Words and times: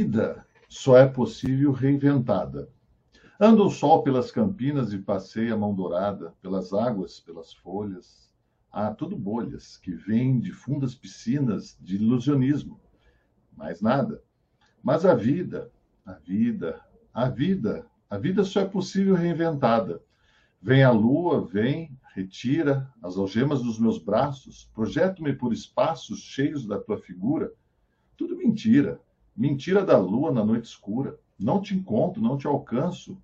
Vida 0.00 0.46
só 0.66 0.96
é 0.96 1.06
possível 1.06 1.72
reinventada. 1.72 2.70
Anda 3.38 3.62
o 3.62 3.68
sol 3.68 4.02
pelas 4.02 4.30
campinas 4.30 4.94
e 4.94 4.98
passeia 4.98 5.52
a 5.52 5.58
mão 5.58 5.74
dourada, 5.74 6.32
pelas 6.40 6.72
águas, 6.72 7.20
pelas 7.20 7.52
folhas. 7.52 8.32
Há 8.72 8.94
tudo 8.94 9.14
bolhas 9.14 9.76
que 9.76 9.92
vêm 9.92 10.40
de 10.40 10.52
fundas 10.52 10.94
piscinas 10.94 11.76
de 11.78 11.96
ilusionismo. 11.96 12.80
Mais 13.54 13.82
nada. 13.82 14.22
Mas 14.82 15.04
a 15.04 15.14
vida, 15.14 15.70
a 16.06 16.14
vida, 16.14 16.80
a 17.12 17.28
vida, 17.28 17.86
a 18.08 18.16
vida 18.16 18.42
só 18.42 18.60
é 18.60 18.66
possível 18.66 19.14
reinventada. 19.14 20.02
Vem 20.62 20.82
a 20.82 20.90
lua, 20.90 21.46
vem, 21.46 21.94
retira 22.14 22.90
as 23.02 23.18
algemas 23.18 23.62
dos 23.62 23.78
meus 23.78 23.98
braços, 23.98 24.70
projeto-me 24.72 25.34
por 25.34 25.52
espaços 25.52 26.20
cheios 26.20 26.66
da 26.66 26.80
tua 26.80 26.96
figura. 26.96 27.52
Tudo 28.16 28.34
mentira 28.34 28.98
Mentira 29.40 29.82
da 29.82 29.96
lua 29.96 30.30
na 30.30 30.44
noite 30.44 30.66
escura. 30.66 31.18
Não 31.38 31.62
te 31.62 31.74
encontro, 31.74 32.20
não 32.20 32.36
te 32.36 32.46
alcanço. 32.46 33.16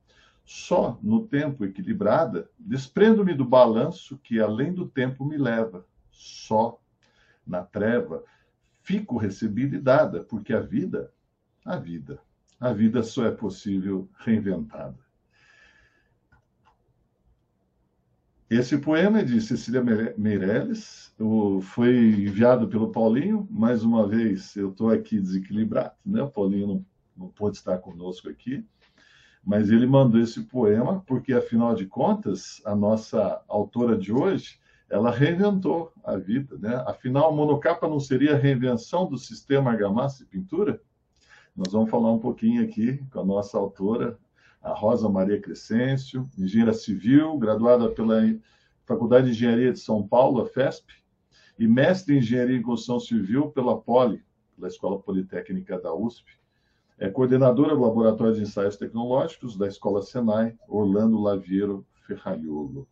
Só 0.46 0.98
no 1.02 1.26
tempo 1.26 1.62
equilibrada, 1.62 2.48
desprendo-me 2.58 3.34
do 3.34 3.44
balanço 3.44 4.16
que 4.24 4.40
além 4.40 4.72
do 4.72 4.88
tempo 4.88 5.26
me 5.26 5.36
leva. 5.36 5.84
Só 6.10 6.80
na 7.46 7.62
treva 7.62 8.24
fico 8.80 9.18
recebida 9.18 9.76
e 9.76 9.78
dada, 9.78 10.24
porque 10.24 10.54
a 10.54 10.60
vida, 10.60 11.12
a 11.62 11.76
vida, 11.76 12.18
a 12.58 12.72
vida 12.72 13.02
só 13.02 13.26
é 13.26 13.30
possível 13.30 14.08
reinventada. 14.18 14.96
Esse 18.48 18.78
poema 18.78 19.18
é 19.18 19.24
de 19.24 19.40
Cecília 19.40 19.82
Meirelles, 20.16 21.12
foi 21.62 21.96
enviado 21.96 22.68
pelo 22.68 22.92
Paulinho. 22.92 23.44
Mais 23.50 23.82
uma 23.82 24.06
vez, 24.06 24.54
eu 24.54 24.70
estou 24.70 24.90
aqui 24.90 25.20
desequilibrado, 25.20 25.96
né? 26.06 26.22
O 26.22 26.30
Paulinho 26.30 26.66
não, 26.68 26.86
não 27.16 27.28
pôde 27.28 27.56
estar 27.56 27.78
conosco 27.78 28.28
aqui, 28.28 28.64
mas 29.44 29.68
ele 29.68 29.84
mandou 29.84 30.20
esse 30.20 30.44
poema 30.44 31.02
porque, 31.08 31.32
afinal 31.32 31.74
de 31.74 31.86
contas, 31.86 32.62
a 32.64 32.76
nossa 32.76 33.42
autora 33.48 33.98
de 33.98 34.12
hoje, 34.12 34.60
ela 34.88 35.10
reinventou 35.10 35.92
a 36.04 36.16
vida, 36.16 36.56
né? 36.56 36.76
Afinal, 36.86 37.34
monocapa 37.34 37.88
não 37.88 37.98
seria 37.98 38.34
a 38.34 38.38
reinvenção 38.38 39.08
do 39.08 39.18
sistema 39.18 39.72
argamassa 39.72 40.22
e 40.22 40.26
pintura? 40.26 40.80
Nós 41.56 41.72
vamos 41.72 41.90
falar 41.90 42.12
um 42.12 42.20
pouquinho 42.20 42.62
aqui 42.62 43.04
com 43.10 43.18
a 43.18 43.24
nossa 43.24 43.58
autora, 43.58 44.16
a 44.62 44.72
Rosa 44.72 45.08
Maria 45.08 45.40
Crescêncio, 45.40 46.28
engenheira 46.38 46.72
civil, 46.72 47.38
graduada 47.38 47.88
pela 47.90 48.22
Faculdade 48.84 49.26
de 49.26 49.32
Engenharia 49.32 49.72
de 49.72 49.78
São 49.78 50.06
Paulo, 50.06 50.42
a 50.42 50.46
FESP, 50.46 50.92
e 51.58 51.66
mestre 51.66 52.14
em 52.14 52.18
Engenharia 52.18 52.56
em 52.56 52.62
Construção 52.62 53.00
Civil 53.00 53.50
pela 53.50 53.80
Poli, 53.80 54.22
pela 54.54 54.68
Escola 54.68 54.98
Politécnica 54.98 55.78
da 55.78 55.94
USP. 55.94 56.30
É 56.98 57.08
coordenadora 57.08 57.74
do 57.74 57.82
Laboratório 57.82 58.34
de 58.34 58.42
Ensaios 58.42 58.76
Tecnológicos 58.76 59.56
da 59.56 59.66
Escola 59.66 60.02
Senai, 60.02 60.56
Orlando 60.68 61.20
Laviero 61.20 61.86
Ferraiolo. 62.06 62.88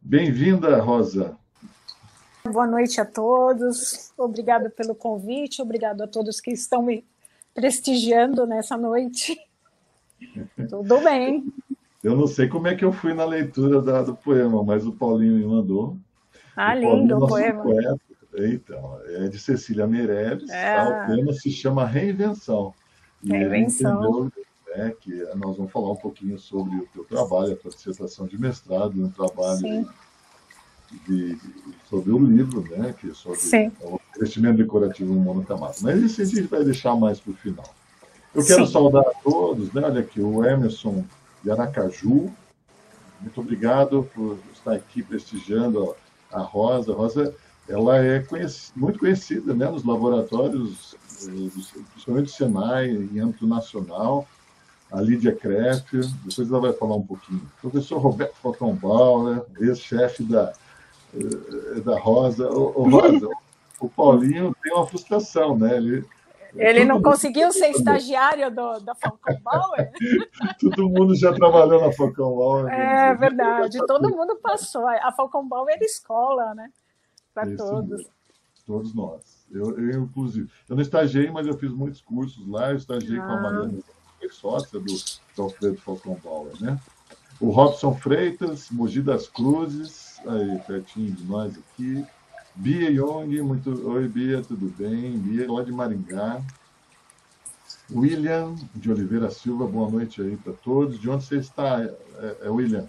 Bem-vinda, 0.00 0.80
Rosa. 0.80 1.38
Boa 2.44 2.66
noite 2.66 3.00
a 3.00 3.04
todos. 3.04 4.12
Obrigada 4.18 4.68
pelo 4.68 4.94
convite, 4.94 5.62
obrigado 5.62 6.02
a 6.02 6.08
todos 6.08 6.40
que 6.40 6.50
estão 6.50 6.82
me 6.82 7.06
prestigiando 7.54 8.46
nessa 8.46 8.76
noite. 8.76 9.38
Tudo 10.68 11.00
bem. 11.00 11.44
Eu 12.02 12.16
não 12.16 12.26
sei 12.26 12.48
como 12.48 12.66
é 12.66 12.74
que 12.74 12.84
eu 12.84 12.92
fui 12.92 13.14
na 13.14 13.24
leitura 13.24 13.80
da, 13.80 14.02
do 14.02 14.14
poema, 14.14 14.62
mas 14.64 14.86
o 14.86 14.92
Paulinho 14.92 15.34
me 15.34 15.44
mandou. 15.44 15.96
Ah, 16.56 16.74
o 16.74 16.78
lindo 16.78 17.16
o 17.16 17.28
poema. 17.28 17.62
Poeta, 17.62 18.00
então, 18.34 18.98
é 19.06 19.28
de 19.28 19.38
Cecília 19.38 19.86
Meirelles. 19.86 20.50
É. 20.50 20.76
Tá? 20.76 20.88
O 20.88 21.06
poema 21.06 21.32
se 21.32 21.50
chama 21.50 21.86
Reinvenção. 21.86 22.74
E 23.22 23.30
Reinvenção. 23.30 24.02
Entendeu, 24.02 24.32
né, 24.76 24.94
que 25.00 25.12
nós 25.36 25.56
vamos 25.56 25.70
falar 25.70 25.92
um 25.92 25.96
pouquinho 25.96 26.38
sobre 26.38 26.76
o 26.76 26.86
teu 26.92 27.04
trabalho, 27.04 27.52
a 27.52 27.56
tua 27.56 27.70
dissertação 27.70 28.26
de 28.26 28.38
mestrado, 28.38 29.04
um 29.04 29.10
trabalho 29.10 29.86
de, 31.06 31.34
de, 31.34 31.38
sobre 31.88 32.10
o 32.10 32.18
livro, 32.18 32.62
né, 32.76 32.94
que 32.98 33.10
é 33.10 33.14
sobre 33.14 33.38
Sim. 33.38 33.70
o 33.80 33.98
crescimento 34.12 34.56
decorativo 34.56 35.12
monocamado. 35.14 35.76
Mas 35.82 36.02
isso 36.02 36.22
a 36.22 36.24
gente 36.24 36.42
vai 36.42 36.64
deixar 36.64 36.96
mais 36.96 37.20
para 37.20 37.32
o 37.32 37.36
final. 37.36 37.74
Eu 38.34 38.44
quero 38.44 38.66
Sim. 38.66 38.72
saudar 38.72 39.04
todos, 39.22 39.72
né? 39.72 39.82
Olha 39.84 40.00
aqui, 40.00 40.20
o 40.20 40.44
Emerson 40.44 41.04
de 41.42 41.50
Aracaju. 41.50 42.32
Muito 43.20 43.40
obrigado 43.40 44.08
por 44.14 44.38
estar 44.52 44.72
aqui 44.72 45.02
prestigiando 45.02 45.94
a 46.30 46.40
Rosa. 46.40 46.92
A 46.92 46.96
Rosa 46.96 47.34
ela 47.68 47.98
é 47.98 48.20
conhecida, 48.20 48.72
muito 48.76 48.98
conhecida 48.98 49.54
né, 49.54 49.70
nos 49.70 49.84
laboratórios, 49.84 50.96
eh, 51.22 51.50
principalmente 51.92 52.26
do 52.26 52.30
Senai, 52.30 52.90
em 52.90 53.20
âmbito 53.20 53.46
nacional. 53.46 54.26
A 54.90 55.00
Lídia 55.00 55.34
Kreff, 55.34 55.86
depois 56.24 56.50
ela 56.50 56.60
vai 56.60 56.72
falar 56.74 56.96
um 56.96 57.06
pouquinho. 57.06 57.40
O 57.58 57.70
professor 57.70 57.98
Roberto 57.98 58.34
Falcão 58.42 58.78
ex-chefe 59.58 60.22
da, 60.24 60.52
eh, 61.14 61.80
da 61.80 61.98
Rosa. 61.98 62.50
O, 62.50 62.82
o 62.82 62.90
Rosa, 62.90 63.28
o 63.80 63.88
Paulinho 63.88 64.54
tem 64.62 64.72
uma 64.72 64.86
frustração, 64.86 65.56
né? 65.56 65.76
Ele, 65.76 66.04
ele 66.54 66.84
não 66.84 67.00
conseguiu 67.00 67.50
ser 67.52 67.70
estagiário 67.70 68.50
do, 68.50 68.80
da 68.80 68.94
Falcão 68.94 69.40
Bauer? 69.40 69.90
Todo 70.60 70.88
mundo 70.88 71.14
já 71.14 71.32
trabalhou 71.32 71.80
na 71.80 71.92
Falcão 71.92 72.36
Bauer. 72.36 72.72
É 72.72 73.14
verdade, 73.14 73.78
todo 73.86 74.10
mundo 74.10 74.36
passou. 74.36 74.86
A 74.86 75.12
Falcão 75.12 75.46
Bauer 75.46 75.74
era 75.74 75.84
escola, 75.84 76.54
né? 76.54 76.70
Para 77.34 77.56
todos. 77.56 77.88
Mesmo. 77.88 78.10
Todos 78.66 78.94
nós. 78.94 79.46
Eu, 79.50 79.78
eu, 79.78 80.02
inclusive, 80.02 80.48
eu 80.68 80.76
não 80.76 80.82
estagiei, 80.82 81.30
mas 81.30 81.46
eu 81.46 81.56
fiz 81.56 81.70
muitos 81.70 82.00
cursos 82.00 82.46
lá. 82.46 82.70
Eu 82.70 82.76
estagiei 82.76 83.18
ah. 83.18 83.22
com 83.22 83.32
a 83.32 83.38
ah. 83.38 83.42
Mariana, 83.42 83.78
foi 84.18 84.28
sócia 84.30 84.78
do, 84.78 84.94
do 85.36 85.42
Alfredo 85.42 85.76
Falcão 85.78 86.18
Bauer, 86.22 86.52
né? 86.60 86.78
O 87.40 87.50
Robson 87.50 87.94
Freitas, 87.94 88.70
Mogi 88.70 89.02
das 89.02 89.26
Cruzes, 89.26 90.20
aí 90.26 90.58
pertinho 90.66 91.12
de 91.12 91.24
nós 91.24 91.58
aqui. 91.58 92.06
Bia 92.54 92.90
Young, 92.90 93.40
muito. 93.42 93.88
Oi, 93.88 94.06
Bia, 94.08 94.42
tudo 94.42 94.68
bem? 94.76 95.18
Bia, 95.18 95.50
lá 95.50 95.62
de 95.62 95.72
Maringá. 95.72 96.42
William 97.90 98.54
de 98.74 98.90
Oliveira 98.90 99.30
Silva, 99.30 99.66
boa 99.66 99.90
noite 99.90 100.20
aí 100.20 100.36
para 100.36 100.52
todos. 100.52 100.98
De 101.00 101.08
onde 101.08 101.24
você 101.24 101.36
está, 101.36 101.82
é, 101.82 102.36
é 102.42 102.48
William? 102.50 102.86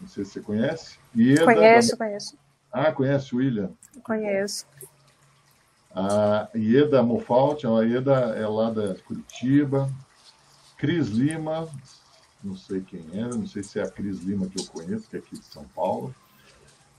Não 0.00 0.08
sei 0.08 0.24
se 0.24 0.32
você 0.32 0.40
conhece. 0.40 0.98
Ieda, 1.16 1.44
conheço, 1.44 1.90
da... 1.92 1.96
conheço. 1.96 2.38
Ah, 2.70 2.92
conhece 2.92 3.34
o 3.34 3.38
William? 3.38 3.70
Conheço. 4.02 4.66
A 5.94 6.48
Ieda 6.54 7.02
Mofalt, 7.02 7.64
a 7.64 7.82
Ieda 7.82 8.12
é 8.36 8.46
lá 8.46 8.70
da 8.70 8.94
Curitiba. 8.94 9.90
Cris 10.76 11.08
Lima, 11.08 11.68
não 12.44 12.56
sei 12.56 12.82
quem 12.82 13.04
é, 13.14 13.22
não 13.22 13.46
sei 13.46 13.62
se 13.62 13.80
é 13.80 13.82
a 13.82 13.90
Cris 13.90 14.20
Lima 14.20 14.46
que 14.46 14.60
eu 14.60 14.66
conheço, 14.66 15.08
que 15.08 15.16
é 15.16 15.18
aqui 15.18 15.36
de 15.36 15.44
São 15.44 15.64
Paulo. 15.74 16.14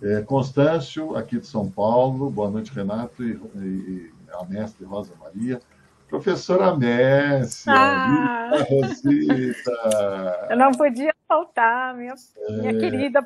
É, 0.02 0.22
Constâncio, 0.22 1.16
aqui 1.16 1.40
de 1.40 1.46
São 1.46 1.70
Paulo. 1.70 2.30
Boa 2.30 2.50
noite, 2.50 2.72
Renato 2.72 3.22
e, 3.22 3.34
e 3.56 4.12
a 4.32 4.46
mestre 4.46 4.86
Rosa 4.86 5.14
Maria. 5.20 5.60
Professora 6.08 6.76
Messia, 6.76 7.74
ah. 7.74 8.66
Rosita. 8.70 10.48
Eu 10.50 10.58
não 10.58 10.72
podia 10.72 11.14
faltar, 11.28 11.96
minha, 11.96 12.16
é... 12.38 12.52
minha, 12.54 12.80
querida, 12.80 13.26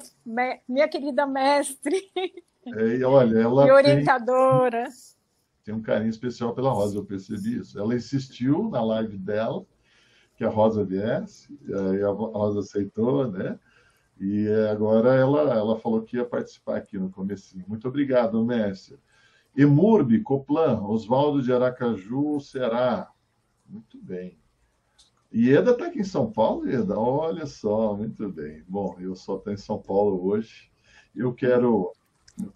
minha 0.67 0.88
querida 0.88 1.25
mestre. 1.28 2.11
É, 2.66 2.95
e 2.97 3.03
olha, 3.03 3.40
ela 3.40 3.67
e 3.67 3.72
orientadora. 3.72 4.84
Tem, 4.84 4.93
tem 5.66 5.75
um 5.75 5.81
carinho 5.81 6.09
especial 6.09 6.53
pela 6.53 6.72
Rosa, 6.72 6.97
eu 6.97 7.05
percebi 7.05 7.59
isso. 7.59 7.79
Ela 7.79 7.96
insistiu 7.96 8.70
na 8.70 8.84
live 8.84 9.17
dela 9.17 9.64
que 10.35 10.43
a 10.43 10.49
Rosa 10.49 10.84
viesse, 10.84 11.58
e 11.67 12.03
a 12.03 12.09
Rosa 12.09 12.61
aceitou, 12.61 13.31
né? 13.31 13.59
E 14.25 14.47
agora 14.72 15.14
ela, 15.16 15.53
ela 15.53 15.78
falou 15.78 16.02
que 16.02 16.16
ia 16.16 16.23
participar 16.23 16.78
aqui 16.78 16.97
no 16.97 17.09
comecinho. 17.09 17.66
Muito 17.67 17.90
obrigado, 17.90 18.41
Mércia. 18.41 18.97
Emurbi, 19.55 20.22
Coplan, 20.22 20.81
Oswaldo 20.81 21.41
de 21.41 21.52
Aracaju, 21.52 22.40
Ceará. 22.40 23.11
Muito 23.67 24.02
bem. 24.02 24.37
Ieda 25.34 25.72
está 25.72 25.87
aqui 25.87 25.99
em 25.99 26.05
São 26.05 26.31
Paulo, 26.31 26.66
Ieda? 26.66 26.97
Olha 26.97 27.46
só, 27.46 27.97
muito 27.97 28.29
bem. 28.29 28.64
Bom, 28.66 28.96
eu 28.97 29.14
só 29.14 29.35
estou 29.35 29.52
em 29.52 29.58
São 29.58 29.78
Paulo 29.78 30.25
hoje. 30.25 30.72
Eu 31.14 31.34
quero 31.34 31.91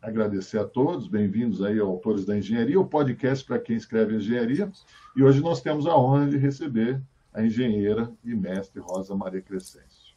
agradecer 0.02 0.60
a 0.60 0.66
todos, 0.66 1.10
bem-vindos 1.10 1.62
aí 1.62 1.80
Autores 1.80 2.24
da 2.24 2.38
Engenharia, 2.38 2.80
o 2.80 2.88
podcast 2.88 3.44
para 3.46 3.60
quem 3.60 3.76
escreve 3.76 4.16
engenharia. 4.16 4.72
E 5.18 5.22
hoje 5.22 5.42
nós 5.42 5.62
temos 5.62 5.86
a 5.86 5.98
honra 5.98 6.28
de 6.28 6.38
receber 6.38 7.04
a 7.34 7.44
engenheira 7.44 8.10
e 8.24 8.34
mestre 8.34 8.80
Rosa 8.80 9.14
Maria 9.14 9.42
Crescêncio. 9.42 10.16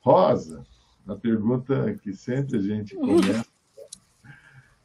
Rosa, 0.00 0.66
a 1.08 1.16
pergunta 1.16 1.94
que 2.02 2.12
sempre 2.12 2.58
a 2.58 2.60
gente 2.60 2.94
começa. 2.94 3.46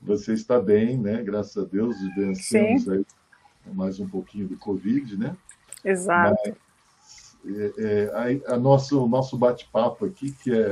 Você 0.02 0.34
está 0.34 0.60
bem, 0.60 0.98
né? 0.98 1.22
Graças 1.22 1.58
a 1.58 1.68
Deus, 1.68 1.96
vencemos 2.16 2.88
aí 2.90 3.06
mais 3.74 4.00
um 4.00 4.08
pouquinho 4.08 4.48
do 4.48 4.58
Covid, 4.58 5.18
né? 5.18 5.36
Exato. 5.84 6.36
Mas, 6.46 7.38
é, 7.46 7.74
é, 7.78 8.44
a, 8.48 8.56
a 8.56 8.58
nosso, 8.58 9.04
o 9.04 9.08
nosso 9.08 9.38
bate-papo 9.38 10.06
aqui, 10.06 10.32
que 10.32 10.52
é, 10.52 10.72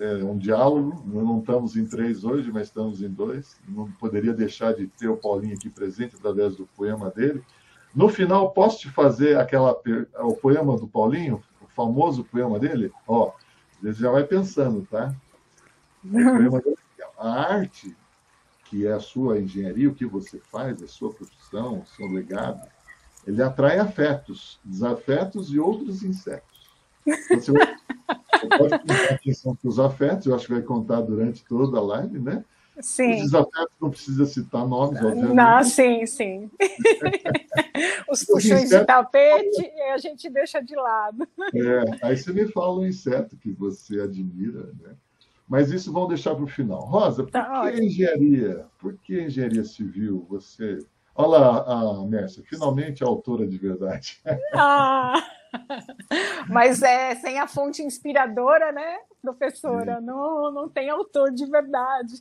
é 0.00 0.24
um 0.24 0.38
diálogo, 0.38 1.02
não 1.06 1.40
estamos 1.40 1.76
em 1.76 1.86
três 1.86 2.24
hoje, 2.24 2.50
mas 2.52 2.68
estamos 2.68 3.02
em 3.02 3.08
dois. 3.08 3.56
Não 3.68 3.90
poderia 3.92 4.32
deixar 4.32 4.74
de 4.74 4.86
ter 4.86 5.08
o 5.08 5.16
Paulinho 5.16 5.54
aqui 5.54 5.68
presente 5.68 6.16
através 6.16 6.56
do 6.56 6.66
poema 6.76 7.10
dele. 7.10 7.42
No 7.94 8.08
final, 8.08 8.50
posso 8.50 8.80
te 8.80 8.90
fazer 8.90 9.36
aquela 9.36 9.76
o 10.20 10.34
poema 10.34 10.76
do 10.76 10.88
Paulinho, 10.88 11.42
o 11.62 11.66
famoso 11.68 12.24
poema 12.24 12.58
dele? 12.58 12.92
Ó, 13.06 13.32
você 13.92 14.02
já 14.02 14.10
vai 14.10 14.24
pensando, 14.24 14.86
tá? 14.90 15.14
a 17.18 17.54
arte, 17.54 17.96
que 18.64 18.86
é 18.86 18.92
a 18.92 19.00
sua 19.00 19.38
engenharia, 19.38 19.88
o 19.88 19.94
que 19.94 20.06
você 20.06 20.38
faz, 20.38 20.82
a 20.82 20.88
sua 20.88 21.12
profissão, 21.12 21.80
o 21.80 21.86
seu 21.86 22.06
legado, 22.06 22.66
ele 23.26 23.42
atrai 23.42 23.78
afetos, 23.78 24.58
desafetos 24.64 25.50
e 25.52 25.58
outros 25.58 26.02
insetos. 26.02 26.68
Você 27.06 27.52
pode 28.58 28.78
prestar 28.84 29.14
atenção 29.14 29.56
para 29.56 29.68
os 29.68 29.78
afetos, 29.78 30.26
eu 30.26 30.34
acho 30.34 30.46
que 30.46 30.52
vai 30.52 30.62
contar 30.62 31.00
durante 31.00 31.44
toda 31.44 31.78
a 31.78 31.82
live, 31.82 32.18
né? 32.18 32.44
Sim. 32.80 33.14
Os 33.14 33.22
desafetos 33.22 33.76
não 33.80 33.90
precisa 33.90 34.26
citar 34.26 34.66
nomes, 34.66 35.00
obviamente. 35.00 35.34
Não, 35.34 35.62
sim, 35.64 36.06
sim. 36.06 36.50
Os 38.10 38.24
puxões 38.24 38.68
de 38.68 38.84
tapete 38.84 39.70
a 39.92 39.98
gente 39.98 40.28
deixa 40.28 40.60
de 40.60 40.74
lado. 40.74 41.26
É, 41.54 42.06
aí 42.06 42.16
você 42.16 42.32
me 42.32 42.46
fala 42.48 42.80
um 42.80 42.86
inseto 42.86 43.36
que 43.36 43.52
você 43.52 44.00
admira, 44.00 44.72
né? 44.80 44.94
Mas 45.48 45.70
isso 45.70 45.92
vamos 45.92 46.08
deixar 46.08 46.34
para 46.34 46.44
o 46.44 46.48
final. 46.48 46.80
Rosa, 46.80 47.22
por 47.22 47.30
tá 47.30 47.44
que 47.44 47.68
ótimo. 47.68 47.82
engenharia? 47.82 48.66
Por 48.78 48.94
que 48.94 49.22
engenharia 49.22 49.64
civil? 49.64 50.26
Você. 50.28 50.78
Olha 51.14 51.38
lá, 51.38 52.00
a 52.00 52.06
Mércia, 52.06 52.42
finalmente 52.44 53.04
a 53.04 53.06
autora 53.06 53.46
de 53.46 53.56
verdade. 53.56 54.20
Ah, 54.52 55.14
mas 56.48 56.82
é 56.82 57.14
sem 57.16 57.38
a 57.38 57.46
fonte 57.46 57.82
inspiradora, 57.82 58.72
né, 58.72 58.98
professora? 59.22 60.00
Não, 60.00 60.50
não 60.50 60.68
tem 60.68 60.90
autor 60.90 61.30
de 61.30 61.46
verdade. 61.46 62.14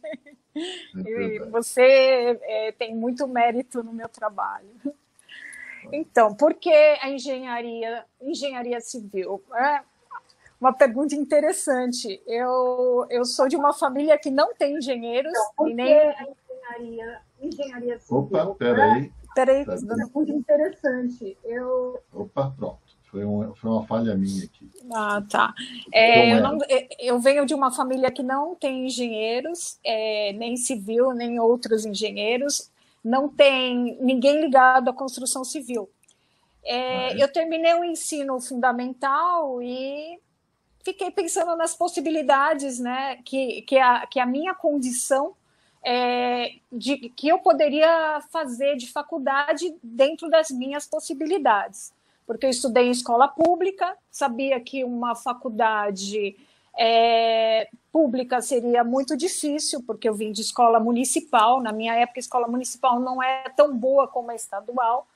É 0.56 1.39
você 1.50 2.39
é, 2.44 2.71
tem 2.74 2.95
muito 2.95 3.27
mérito 3.27 3.83
no 3.83 3.91
meu 3.91 4.07
trabalho. 4.07 4.69
Então, 5.91 6.33
por 6.33 6.53
que 6.53 6.71
a 6.71 7.09
engenharia, 7.09 8.06
engenharia 8.21 8.80
civil? 8.80 9.44
É 9.53 9.81
uma 10.59 10.71
pergunta 10.71 11.15
interessante. 11.15 12.21
Eu, 12.25 13.06
eu 13.09 13.25
sou 13.25 13.47
de 13.47 13.56
uma 13.56 13.74
família 13.74 14.18
que 14.18 14.31
não 14.31 14.53
tem 14.53 14.77
engenheiros 14.77 15.33
não, 15.57 15.68
e 15.68 15.74
nem 15.74 15.94
a 15.94 16.24
engenharia, 16.24 17.21
engenharia 17.41 18.00
civil. 18.00 18.18
Opa, 18.19 18.56
peraí. 18.56 19.12
Peraí, 19.36 19.65
tá 19.65 19.75
uma 19.75 19.95
pergunta 19.95 20.31
interessante. 20.31 21.38
Eu... 21.44 22.00
Opa, 22.13 22.53
pronto. 22.56 22.82
Foi 23.13 23.24
uma, 23.24 23.56
foi 23.56 23.69
uma 23.69 23.86
falha 23.86 24.15
minha 24.15 24.44
aqui. 24.44 24.68
Ah, 24.92 25.21
tá. 25.30 25.54
É, 25.94 26.33
eu, 26.33 26.42
não, 26.42 26.57
eu, 26.98 27.19
venho 27.19 27.45
de 27.45 27.54
uma 27.54 27.71
família 27.71 28.10
que 28.10 28.24
não 28.24 28.56
tem 28.56 28.88
engenheiros, 28.88 29.77
é, 29.86 30.33
nem 30.33 30.57
civil, 30.57 31.13
nem 31.13 31.39
outros 31.39 31.86
engenheiros, 31.86 32.71
não 33.04 33.30
tem 33.30 34.00
ninguém 34.01 34.42
ligado 34.42 34.89
à 34.89 34.94
construção 34.94 35.44
civil. 35.44 35.88
É, 36.63 37.13
é? 37.13 37.24
eu 37.24 37.31
terminei 37.31 37.75
o 37.75 37.83
ensino 37.83 38.42
fundamental 38.42 39.62
e 39.62 40.19
fiquei 40.83 41.12
pensando 41.12 41.56
nas 41.56 41.75
possibilidades, 41.75 42.80
né, 42.80 43.19
que, 43.24 43.62
que, 43.62 43.77
a, 43.77 44.07
que 44.07 44.19
a 44.19 44.25
minha 44.25 44.56
condição 44.56 45.36
é, 45.83 46.56
de 46.71 47.10
que 47.10 47.27
eu 47.27 47.38
poderia 47.38 48.24
fazer 48.31 48.75
de 48.75 48.92
faculdade 48.92 49.71
dentro 49.83 50.31
das 50.31 50.50
minhas 50.50 50.88
possibilidades. 50.88 51.94
Porque 52.25 52.46
eu 52.46 52.50
estudei 52.50 52.88
em 52.88 52.92
escola 52.92 53.28
pública, 53.28 53.98
sabia 54.10 54.60
que 54.60 54.84
uma 54.84 55.16
faculdade 55.16 56.36
é, 56.78 57.70
pública 57.92 58.42
seria 58.42 58.84
muito 58.84 59.16
difícil, 59.16 59.84
porque 59.84 60.08
eu 60.08 60.14
vim 60.14 60.31
de 60.31 60.42
escola 60.42 60.80
municipal. 60.80 61.62
Na 61.62 61.72
minha 61.72 61.94
época, 61.96 62.20
escola 62.20 62.48
municipal 62.48 63.00
não 63.00 63.22
é 63.22 63.50
tão 63.56 63.75
boa 63.75 64.08
como 64.08 64.31
a 64.31 64.36
estadual. 64.36 65.08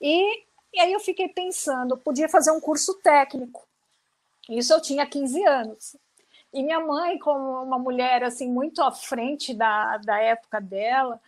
E, 0.00 0.44
e 0.72 0.80
aí 0.80 0.92
eu 0.92 1.00
fiquei 1.00 1.28
pensando, 1.28 1.96
podia 1.96 2.28
fazer 2.28 2.50
um 2.50 2.60
curso 2.60 2.94
técnico. 2.94 3.66
Isso 4.48 4.72
eu 4.72 4.80
tinha 4.80 5.06
15 5.06 5.44
anos. 5.44 5.96
E 6.52 6.62
minha 6.62 6.80
mãe, 6.80 7.18
como 7.18 7.62
uma 7.62 7.78
mulher 7.78 8.24
assim 8.24 8.50
muito 8.50 8.82
à 8.82 8.90
frente 8.90 9.52
da, 9.52 9.98
da 9.98 10.18
época 10.18 10.60
dela, 10.60 11.20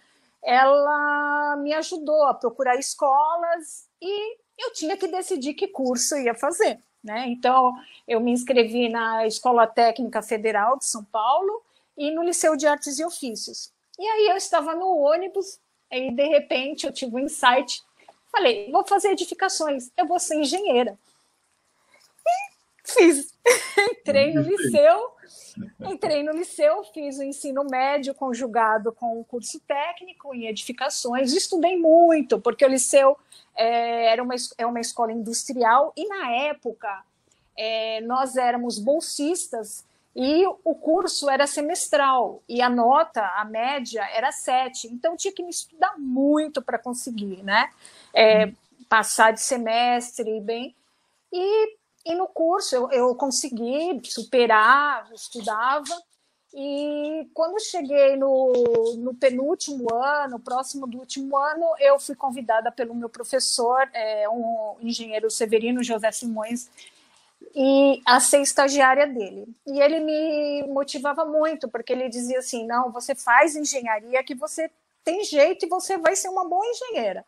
ela 0.43 1.57
me 1.57 1.75
ajudou 1.75 2.25
a 2.25 2.35
procurar 2.35 2.77
escolas 2.77 3.87
e 4.01 4.39
eu 4.61 4.73
tinha 4.73 4.97
que 4.97 5.09
decidir 5.09 5.55
que 5.55 5.69
curso 5.69 6.17
ia 6.17 6.35
fazer. 6.35 6.79
Né? 7.03 7.27
Então, 7.29 7.73
eu 8.07 8.21
me 8.21 8.31
inscrevi 8.31 8.89
na 8.89 9.27
Escola 9.27 9.67
Técnica 9.67 10.21
Federal 10.21 10.79
de 10.79 10.85
São 10.85 11.03
Paulo 11.05 11.63
e 11.97 12.11
no 12.11 12.23
Liceu 12.23 12.57
de 12.57 12.67
Artes 12.67 12.99
e 12.99 13.05
Ofícios. 13.05 13.73
E 13.99 14.07
aí 14.07 14.29
eu 14.29 14.37
estava 14.37 14.75
no 14.75 14.97
ônibus 14.97 15.59
e 15.91 16.11
de 16.11 16.25
repente 16.27 16.87
eu 16.87 16.93
tive 16.93 17.17
um 17.17 17.21
insight. 17.21 17.83
Falei, 18.31 18.71
vou 18.71 18.87
fazer 18.87 19.11
edificações, 19.11 19.91
eu 19.97 20.07
vou 20.07 20.19
ser 20.19 20.37
engenheira. 20.37 20.99
Fiz. 22.95 23.35
entrei 24.01 24.35
no 24.35 24.43
liceu, 24.43 25.13
entrei 25.81 26.23
no 26.23 26.33
liceu, 26.33 26.85
fiz 26.93 27.19
o 27.19 27.23
ensino 27.23 27.65
médio 27.65 28.15
conjugado 28.15 28.93
com 28.93 29.21
o 29.21 29.25
curso 29.25 29.61
técnico 29.61 30.35
em 30.35 30.47
edificações, 30.47 31.33
estudei 31.33 31.79
muito, 31.79 32.41
porque 32.41 32.65
o 32.65 32.69
liceu 32.69 33.17
é, 33.57 34.07
era 34.07 34.23
uma, 34.23 34.35
é 34.59 34.67
uma 34.67 34.81
escola 34.81 35.13
industrial 35.13 35.93
e 35.97 36.07
na 36.07 36.31
época 36.31 37.03
é, 37.57 38.01
nós 38.03 38.37
éramos 38.37 38.79
bolsistas 38.79 39.85
e 40.15 40.45
o 40.65 40.75
curso 40.75 41.31
era 41.31 41.47
semestral 41.47 42.43
e 42.49 42.61
a 42.61 42.69
nota, 42.69 43.25
a 43.37 43.45
média, 43.45 44.05
era 44.13 44.33
sete. 44.33 44.89
Então 44.89 45.17
tinha 45.17 45.33
que 45.33 45.43
me 45.43 45.51
estudar 45.51 45.95
muito 45.99 46.61
para 46.61 46.79
conseguir, 46.79 47.43
né? 47.45 47.71
É, 48.13 48.53
passar 48.89 49.33
de 49.33 49.41
semestre 49.41 50.41
bem. 50.41 50.75
E 51.33 51.77
e 52.05 52.15
no 52.15 52.27
curso 52.27 52.75
eu, 52.75 52.91
eu 52.91 53.15
consegui 53.15 54.01
superar, 54.05 55.11
estudava. 55.13 56.03
E 56.53 57.29
quando 57.33 57.61
cheguei 57.61 58.17
no, 58.17 58.97
no, 58.99 59.15
penúltimo 59.15 59.95
ano, 59.95 60.41
próximo 60.41 60.87
do 60.87 60.99
último 60.99 61.37
ano, 61.37 61.65
eu 61.79 61.99
fui 62.01 62.17
convidada 62.17 62.73
pelo 62.73 62.95
meu 62.95 63.09
professor, 63.09 63.89
é, 63.95 64.29
um 64.29 64.77
engenheiro 64.81 65.31
Severino 65.31 65.83
José 65.83 66.11
Simões, 66.11 66.69
e 67.55 68.03
a 68.05 68.19
ser 68.19 68.41
estagiária 68.41 69.07
dele. 69.07 69.47
E 69.67 69.81
ele 69.81 70.01
me 70.01 70.67
motivava 70.69 71.25
muito, 71.25 71.69
porque 71.69 71.93
ele 71.93 72.09
dizia 72.09 72.41
assim: 72.41 72.67
não, 72.67 72.91
você 72.91 73.15
faz 73.15 73.55
engenharia 73.55 74.23
que 74.25 74.35
você 74.35 74.71
tem 75.05 75.25
jeito 75.25 75.65
e 75.65 75.69
você 75.69 75.97
vai 75.99 76.17
ser 76.17 76.29
uma 76.29 76.45
boa 76.45 76.67
engenheira. 76.67 77.25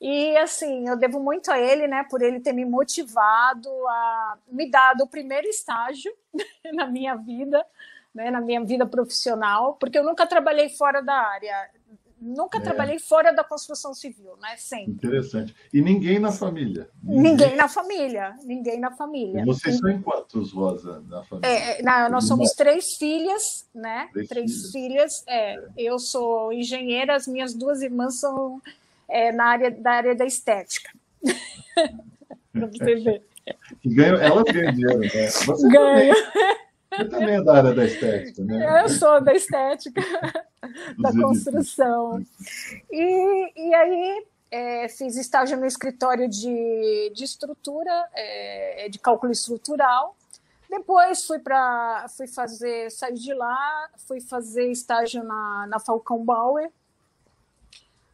E 0.00 0.36
assim, 0.36 0.88
eu 0.88 0.96
devo 0.96 1.18
muito 1.18 1.50
a 1.50 1.58
ele, 1.58 1.88
né, 1.88 2.04
por 2.08 2.22
ele 2.22 2.38
ter 2.38 2.52
me 2.52 2.64
motivado 2.64 3.68
a 3.88 4.38
me 4.48 4.70
dar 4.70 4.94
o 5.00 5.08
primeiro 5.08 5.48
estágio 5.48 6.12
na 6.72 6.86
minha 6.86 7.16
vida, 7.16 7.64
né, 8.14 8.30
na 8.30 8.40
minha 8.40 8.64
vida 8.64 8.86
profissional, 8.86 9.74
porque 9.74 9.98
eu 9.98 10.04
nunca 10.04 10.24
trabalhei 10.24 10.68
fora 10.68 11.02
da 11.02 11.14
área, 11.14 11.52
nunca 12.20 12.58
é. 12.58 12.60
trabalhei 12.60 13.00
fora 13.00 13.32
da 13.32 13.42
construção 13.42 13.92
civil, 13.92 14.36
né, 14.40 14.54
sempre. 14.56 14.92
Interessante. 14.92 15.54
E 15.74 15.82
ninguém 15.82 16.20
na 16.20 16.30
família? 16.30 16.88
Ninguém, 17.02 17.32
ninguém 17.32 17.56
na 17.56 17.68
família, 17.68 18.36
ninguém 18.44 18.80
na 18.80 18.92
família. 18.92 19.42
E 19.42 19.44
vocês 19.44 19.78
são 19.78 19.90
em 19.90 20.00
quantos, 20.00 20.52
Rosa, 20.52 21.02
na 21.08 21.24
família? 21.24 21.48
É, 21.48 21.82
na, 21.82 22.08
nós 22.08 22.24
somos 22.28 22.52
três 22.52 22.94
filhas, 22.94 23.68
né, 23.74 24.08
três, 24.12 24.28
três 24.28 24.52
filhas. 24.52 24.72
filhas 24.72 25.24
é, 25.26 25.54
é. 25.54 25.68
Eu 25.76 25.98
sou 25.98 26.52
engenheira, 26.52 27.16
as 27.16 27.26
minhas 27.26 27.52
duas 27.52 27.82
irmãs 27.82 28.14
são 28.14 28.62
é, 29.08 29.32
na 29.32 29.44
área 29.44 29.70
da 29.70 29.92
área 29.92 30.14
da 30.14 30.26
estética. 30.26 30.90
Para 32.52 32.66
você 32.66 32.94
ver. 32.96 33.22
Ganho, 33.84 34.16
elas 34.16 34.44
ganham 34.44 34.72
dinheiro, 34.72 35.00
né? 35.00 35.08
Você 35.08 35.68
Ganho. 35.68 36.14
Também, 36.14 36.58
você 36.90 37.04
também 37.04 37.34
é 37.36 37.42
da 37.42 37.56
área 37.56 37.74
da 37.74 37.84
estética, 37.84 38.44
né? 38.44 38.82
Eu 38.82 38.88
sou 38.88 39.20
da 39.22 39.32
estética, 39.32 40.02
da 40.98 41.12
construção. 41.12 42.20
E, 42.90 43.68
e 43.68 43.74
aí 43.74 44.26
é, 44.50 44.88
fiz 44.88 45.16
estágio 45.16 45.58
no 45.58 45.66
escritório 45.66 46.28
de, 46.28 47.12
de 47.14 47.24
estrutura, 47.24 48.08
é, 48.14 48.88
de 48.88 48.98
cálculo 48.98 49.32
estrutural. 49.32 50.16
Depois 50.68 51.26
fui 51.26 51.38
para 51.38 52.06
fui 52.14 52.26
fazer, 52.26 52.90
saí 52.90 53.14
de 53.14 53.32
lá, 53.32 53.88
fui 54.06 54.20
fazer 54.20 54.70
estágio 54.70 55.22
na, 55.22 55.66
na 55.66 55.78
Falcão 55.78 56.22
Bauer, 56.24 56.70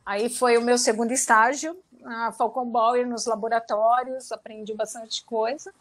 Aí 0.04 0.28
foi 0.28 0.58
o 0.58 0.62
meu 0.62 0.76
segundo 0.76 1.12
estágio, 1.12 1.76
na 2.00 2.30
Falcon 2.32 2.66
Bauer, 2.66 3.06
nos 3.06 3.24
laboratórios, 3.24 4.30
aprendi 4.30 4.74
bastante 4.74 5.24
coisa. 5.24 5.72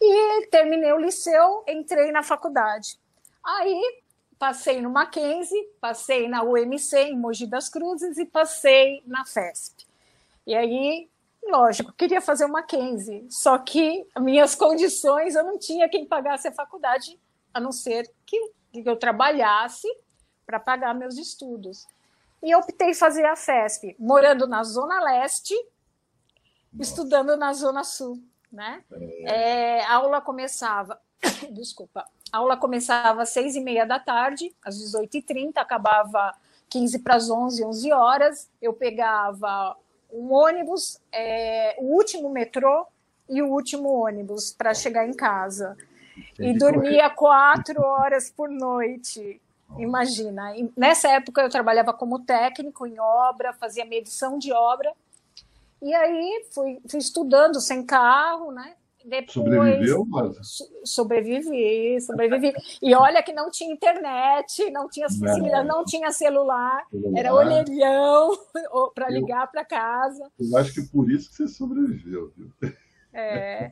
E 0.00 0.46
terminei 0.46 0.92
o 0.92 0.98
liceu, 0.98 1.64
entrei 1.66 2.12
na 2.12 2.22
faculdade. 2.22 2.98
Aí 3.42 4.02
passei 4.38 4.80
no 4.80 4.90
Mackenzie, 4.90 5.70
passei 5.80 6.28
na 6.28 6.42
UMC, 6.42 6.96
em 6.96 7.18
Mogi 7.18 7.46
das 7.46 7.68
Cruzes, 7.68 8.18
e 8.18 8.24
passei 8.24 9.02
na 9.06 9.24
FESP. 9.24 9.86
E 10.46 10.54
aí, 10.54 11.08
lógico, 11.42 11.92
queria 11.92 12.20
fazer 12.20 12.44
o 12.44 12.52
Mackenzie, 12.52 13.26
só 13.30 13.58
que 13.58 14.06
minhas 14.18 14.54
condições, 14.54 15.34
eu 15.34 15.42
não 15.42 15.58
tinha 15.58 15.88
quem 15.88 16.06
pagasse 16.06 16.48
a 16.48 16.52
faculdade, 16.52 17.18
a 17.52 17.58
não 17.58 17.72
ser 17.72 18.08
que, 18.24 18.52
que 18.72 18.88
eu 18.88 18.96
trabalhasse 18.96 19.88
para 20.44 20.60
pagar 20.60 20.94
meus 20.94 21.16
estudos. 21.16 21.86
E 22.46 22.54
optei 22.54 22.94
fazer 22.94 23.24
a 23.24 23.34
FESP, 23.34 23.96
morando 23.98 24.46
na 24.46 24.62
Zona 24.62 25.00
Leste, 25.00 25.52
Nossa. 26.72 26.90
estudando 26.90 27.36
na 27.36 27.52
Zona 27.52 27.82
Sul. 27.82 28.22
Né? 28.52 28.84
É. 29.24 29.80
É, 29.80 29.84
a 29.84 29.96
aula 29.96 30.20
começava, 30.20 30.96
desculpa, 31.50 32.06
a 32.30 32.38
aula 32.38 32.56
começava 32.56 33.22
às 33.22 33.30
seis 33.30 33.56
e 33.56 33.60
meia 33.60 33.84
da 33.84 33.98
tarde, 33.98 34.54
às 34.64 34.76
18h30, 34.76 35.54
acabava 35.56 36.32
15 36.70 37.00
para 37.00 37.16
as 37.16 37.28
11, 37.28 37.64
11 37.64 37.92
horas. 37.92 38.48
Eu 38.62 38.72
pegava 38.72 39.76
um 40.08 40.32
ônibus, 40.32 41.00
é, 41.10 41.74
o 41.80 41.96
último 41.96 42.30
metrô 42.30 42.86
e 43.28 43.42
o 43.42 43.48
último 43.48 43.88
ônibus 43.88 44.52
para 44.52 44.72
chegar 44.72 45.04
em 45.04 45.14
casa. 45.14 45.76
Entendi. 46.16 46.50
E 46.50 46.58
dormia 46.58 47.10
quatro 47.10 47.82
horas 47.82 48.30
por 48.30 48.48
noite. 48.48 49.42
Imagina. 49.78 50.54
nessa 50.76 51.08
época 51.08 51.42
eu 51.42 51.50
trabalhava 51.50 51.92
como 51.92 52.24
técnico 52.24 52.86
em 52.86 52.98
obra, 52.98 53.52
fazia 53.52 53.84
medição 53.84 54.38
de 54.38 54.52
obra. 54.52 54.92
E 55.82 55.94
aí 55.94 56.46
fui, 56.50 56.80
fui 56.88 56.98
estudando 56.98 57.60
sem 57.60 57.84
carro, 57.84 58.50
né? 58.50 58.74
Depois, 59.04 59.32
Sobreviveu, 59.32 60.04
Marta? 60.04 60.40
Sobrevivi, 60.84 62.00
sobrevivi. 62.00 62.52
E 62.82 62.92
olha 62.92 63.22
que 63.22 63.32
não 63.32 63.48
tinha 63.48 63.72
internet, 63.72 64.68
não 64.72 64.88
tinha 64.88 65.06
não, 65.08 65.64
não 65.64 65.84
tinha 65.84 66.10
celular, 66.10 66.84
celular. 66.90 67.18
era 67.18 67.32
olheião 67.32 68.36
para 68.92 69.08
ligar 69.08 69.46
para 69.46 69.64
casa. 69.64 70.28
Eu 70.40 70.58
acho 70.58 70.74
que 70.74 70.82
por 70.88 71.08
isso 71.08 71.30
que 71.30 71.36
você 71.36 71.46
sobreviveu, 71.46 72.32
viu? 72.36 72.50
É. 73.12 73.70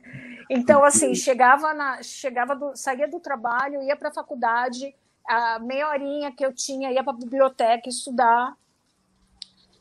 Então, 0.49 0.85
assim, 0.85 1.13
chegava, 1.13 1.73
na, 1.73 2.01
chegava 2.01 2.55
do, 2.55 2.73
saía 2.75 3.07
do 3.07 3.19
trabalho, 3.19 3.83
ia 3.83 3.95
para 3.97 4.09
a 4.09 4.13
faculdade, 4.13 4.95
a 5.27 5.59
meia 5.59 5.89
horinha 5.89 6.31
que 6.31 6.45
eu 6.45 6.53
tinha, 6.53 6.91
ia 6.91 7.03
para 7.03 7.13
a 7.13 7.17
biblioteca 7.17 7.89
estudar, 7.89 8.55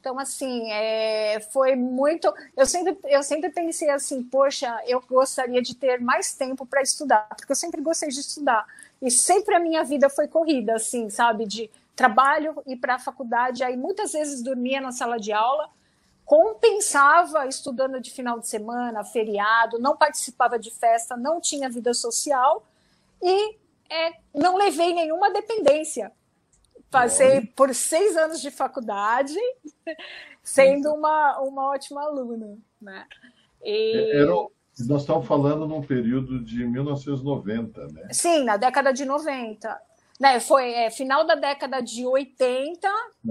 então, 0.04 0.18
assim, 0.18 0.70
é, 0.70 1.40
foi 1.50 1.74
muito. 1.74 2.30
Eu 2.54 2.66
sempre, 2.66 2.98
eu 3.04 3.22
sempre 3.22 3.48
pensei 3.48 3.88
assim, 3.88 4.22
poxa, 4.22 4.78
eu 4.86 5.00
gostaria 5.00 5.62
de 5.62 5.74
ter 5.74 5.98
mais 5.98 6.34
tempo 6.34 6.66
para 6.66 6.82
estudar, 6.82 7.26
porque 7.34 7.50
eu 7.50 7.56
sempre 7.56 7.80
gostei 7.80 8.10
de 8.10 8.20
estudar. 8.20 8.66
E 9.00 9.10
sempre 9.10 9.54
a 9.54 9.58
minha 9.58 9.82
vida 9.82 10.10
foi 10.10 10.28
corrida, 10.28 10.74
assim, 10.74 11.08
sabe? 11.08 11.46
De 11.46 11.70
trabalho 11.96 12.62
e 12.66 12.76
para 12.76 12.96
a 12.96 12.98
faculdade. 12.98 13.64
Aí 13.64 13.78
muitas 13.78 14.12
vezes 14.12 14.42
dormia 14.42 14.78
na 14.78 14.92
sala 14.92 15.18
de 15.18 15.32
aula, 15.32 15.70
compensava 16.26 17.46
estudando 17.46 17.98
de 17.98 18.10
final 18.10 18.38
de 18.38 18.46
semana, 18.46 19.04
feriado, 19.04 19.78
não 19.78 19.96
participava 19.96 20.58
de 20.58 20.70
festa, 20.70 21.16
não 21.16 21.40
tinha 21.40 21.70
vida 21.70 21.94
social 21.94 22.62
e 23.22 23.56
é, 23.94 24.12
não 24.34 24.56
levei 24.56 24.92
nenhuma 24.92 25.30
dependência. 25.30 26.10
Passei 26.90 27.40
por 27.40 27.74
seis 27.74 28.16
anos 28.16 28.40
de 28.40 28.50
faculdade, 28.50 29.34
sendo 30.42 30.92
uma, 30.92 31.40
uma 31.40 31.70
ótima 31.70 32.02
aluna. 32.02 32.56
Né? 32.80 33.06
E... 33.62 33.96
É, 33.96 34.20
era, 34.22 34.32
nós 34.88 35.02
estamos 35.02 35.26
falando 35.26 35.66
num 35.66 35.82
período 35.82 36.44
de 36.44 36.64
1990, 36.66 37.86
né? 37.88 38.08
Sim, 38.10 38.44
na 38.44 38.56
década 38.56 38.92
de 38.92 39.04
90. 39.04 39.80
Né, 40.20 40.38
foi 40.38 40.72
é, 40.72 40.90
final 40.92 41.26
da 41.26 41.34
década 41.34 41.80
de 41.80 42.06
80, 42.06 42.88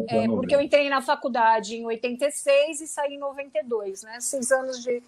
é, 0.10 0.28
porque 0.28 0.54
eu 0.54 0.60
entrei 0.60 0.90
na 0.90 1.02
faculdade 1.02 1.78
em 1.78 1.86
86 1.86 2.82
e 2.82 2.88
saí 2.88 3.14
em 3.14 3.18
92, 3.18 4.04
né? 4.04 4.20
Seis 4.20 4.52
anos 4.52 4.84
de, 4.84 5.02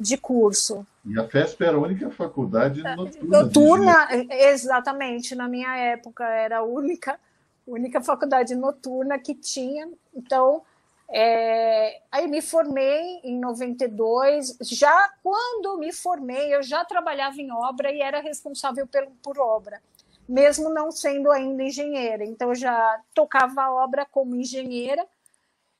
de 0.00 0.16
curso. 0.16 0.86
E 1.04 1.18
a 1.18 1.28
FESP 1.28 1.64
era 1.64 1.76
a 1.76 1.80
única 1.80 2.10
faculdade 2.10 2.84
é, 2.84 2.96
noturna. 2.96 3.42
Noturna, 3.42 4.08
exatamente. 4.30 5.34
Na 5.34 5.46
minha 5.46 5.76
época 5.76 6.24
era 6.24 6.58
a 6.58 6.62
única 6.62 7.18
única 7.66 8.00
faculdade 8.00 8.54
noturna 8.54 9.18
que 9.18 9.34
tinha. 9.34 9.88
Então, 10.14 10.62
é, 11.08 12.02
aí 12.10 12.26
me 12.26 12.42
formei 12.42 13.20
em 13.22 13.38
92. 13.38 14.56
Já 14.62 15.12
quando 15.22 15.78
me 15.78 15.92
formei, 15.92 16.54
eu 16.54 16.62
já 16.62 16.84
trabalhava 16.84 17.40
em 17.40 17.52
obra 17.52 17.92
e 17.92 18.00
era 18.00 18.20
responsável 18.20 18.86
por, 18.86 19.06
por 19.22 19.38
obra, 19.38 19.80
mesmo 20.28 20.68
não 20.68 20.90
sendo 20.90 21.30
ainda 21.30 21.62
engenheira. 21.62 22.24
Então, 22.24 22.48
eu 22.48 22.54
já 22.54 23.00
tocava 23.14 23.62
a 23.62 23.72
obra 23.72 24.06
como 24.06 24.34
engenheira 24.34 25.06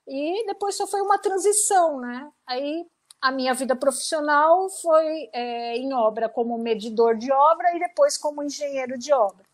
e 0.07 0.47
depois 0.47 0.77
só 0.77 0.87
foi 0.87 1.01
uma 1.01 1.19
transição, 1.19 2.01
né? 2.01 2.29
Aí 2.47 2.87
a 3.21 3.31
minha 3.31 3.53
vida 3.55 3.77
profissional 3.77 4.69
foi 4.71 5.29
é, 5.33 5.77
em 5.77 5.93
obra 5.93 6.29
como 6.29 6.57
medidor 6.59 7.17
de 7.17 7.31
obra 7.31 7.77
e 7.77 7.79
depois 7.79 8.17
como 8.17 8.43
engenheiro 8.43 8.99
de 8.99 9.13
obra. 9.13 9.45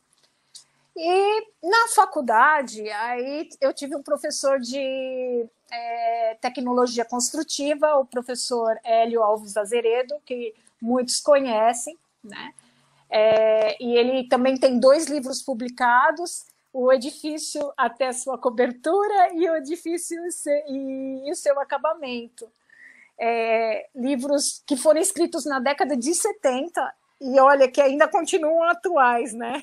E 0.97 1.49
na 1.63 1.89
faculdade, 1.95 2.89
aí 2.89 3.49
eu 3.61 3.73
tive 3.73 3.95
um 3.95 4.03
professor 4.03 4.59
de 4.59 5.47
é, 5.71 6.39
tecnologia 6.41 7.05
construtiva, 7.05 7.97
o 7.97 8.07
professor 8.07 8.79
Hélio 8.83 9.23
Alves 9.23 9.57
Azeredo, 9.57 10.15
que 10.25 10.55
muitos 10.81 11.21
conhecem, 11.21 11.99
né? 12.25 12.55
É, 13.11 13.83
e 13.83 13.97
ele 13.97 14.27
também 14.29 14.57
tem 14.57 14.81
dois 14.81 15.07
livros 15.07 15.43
publicados, 15.43 16.47
o 16.73 16.93
edifício 16.93 17.73
até 17.77 18.13
sua 18.13 18.37
cobertura 18.37 19.33
e 19.35 19.49
o 19.49 19.57
edifício 19.57 20.19
e, 20.69 21.31
o 21.31 21.35
seu 21.35 21.59
acabamento. 21.61 22.49
É, 23.19 23.89
livros 23.95 24.63
que 24.67 24.77
foram 24.77 25.01
escritos 25.01 25.47
na 25.47 25.59
década 25.59 25.97
de 25.97 26.15
70 26.15 26.95
e 27.21 27.41
olha 27.41 27.71
que 27.71 27.81
ainda 27.81 28.07
continuam 28.07 28.63
atuais, 28.65 29.33
né? 29.33 29.63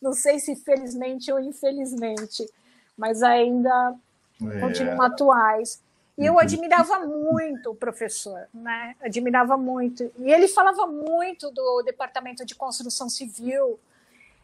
Não 0.00 0.12
sei 0.12 0.38
se 0.38 0.56
felizmente 0.56 1.30
ou 1.32 1.38
infelizmente, 1.38 2.46
mas 2.96 3.22
ainda 3.22 3.94
é. 4.40 4.60
continuam 4.60 5.02
atuais. 5.02 5.82
E 6.16 6.26
eu 6.26 6.38
admirava 6.38 7.00
muito 7.06 7.70
o 7.70 7.74
professor, 7.74 8.46
né? 8.52 8.94
Admirava 9.00 9.56
muito. 9.56 10.10
E 10.18 10.32
ele 10.32 10.46
falava 10.46 10.86
muito 10.86 11.50
do 11.50 11.82
departamento 11.82 12.44
de 12.44 12.54
construção 12.54 13.08
civil. 13.08 13.78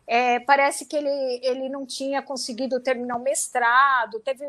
É, 0.07 0.41
parece 0.41 0.87
que 0.87 0.97
ele, 0.97 1.41
ele 1.43 1.69
não 1.69 1.85
tinha 1.85 2.23
conseguido 2.23 2.81
terminar 2.81 3.17
o 3.17 3.23
mestrado, 3.23 4.19
teve, 4.21 4.47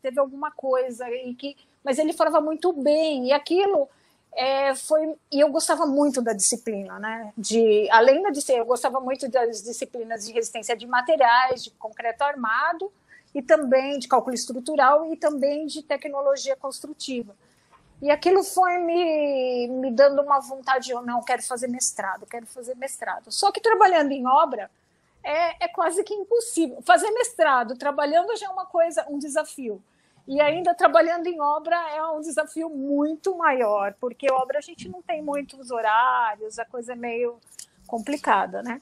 teve 0.00 0.20
alguma 0.20 0.52
coisa, 0.52 1.10
e 1.10 1.34
que, 1.34 1.56
mas 1.84 1.98
ele 1.98 2.12
falava 2.12 2.40
muito 2.40 2.72
bem. 2.72 3.26
E 3.26 3.32
aquilo 3.32 3.88
é, 4.32 4.74
foi 4.74 5.14
e 5.30 5.40
eu 5.40 5.50
gostava 5.50 5.86
muito 5.86 6.22
da 6.22 6.32
disciplina, 6.32 6.98
né? 6.98 7.32
De 7.36 7.88
além 7.90 8.22
da 8.22 8.34
ser, 8.34 8.58
eu 8.58 8.64
gostava 8.64 9.00
muito 9.00 9.28
das 9.28 9.62
disciplinas 9.62 10.26
de 10.26 10.32
resistência 10.32 10.76
de 10.76 10.86
materiais, 10.86 11.64
de 11.64 11.70
concreto 11.72 12.22
armado 12.22 12.92
e 13.34 13.42
também 13.42 13.98
de 13.98 14.08
cálculo 14.08 14.34
estrutural 14.34 15.12
e 15.12 15.16
também 15.16 15.66
de 15.66 15.82
tecnologia 15.82 16.56
construtiva. 16.56 17.34
E 18.02 18.10
aquilo 18.10 18.42
foi 18.42 18.78
me, 18.78 19.68
me 19.68 19.90
dando 19.90 20.22
uma 20.22 20.40
vontade, 20.40 20.90
eu 20.90 21.02
não 21.02 21.22
quero 21.22 21.42
fazer 21.42 21.68
mestrado, 21.68 22.24
quero 22.24 22.46
fazer 22.46 22.74
mestrado. 22.74 23.30
Só 23.30 23.52
que 23.52 23.60
trabalhando 23.60 24.12
em 24.12 24.26
obra 24.26 24.70
é, 25.22 25.64
é 25.64 25.68
quase 25.68 26.02
que 26.02 26.14
impossível. 26.14 26.80
Fazer 26.82 27.10
mestrado 27.10 27.76
trabalhando 27.76 28.34
já 28.36 28.46
é 28.46 28.48
uma 28.48 28.64
coisa, 28.64 29.04
um 29.08 29.18
desafio. 29.18 29.82
E 30.26 30.40
ainda 30.40 30.74
trabalhando 30.74 31.26
em 31.26 31.40
obra 31.40 31.76
é 31.94 32.02
um 32.06 32.20
desafio 32.20 32.68
muito 32.68 33.36
maior, 33.36 33.94
porque 34.00 34.30
obra 34.30 34.58
a 34.58 34.62
gente 34.62 34.88
não 34.88 35.02
tem 35.02 35.22
muitos 35.22 35.70
horários, 35.70 36.58
a 36.58 36.64
coisa 36.64 36.92
é 36.92 36.96
meio 36.96 37.38
complicada, 37.86 38.62
né? 38.62 38.80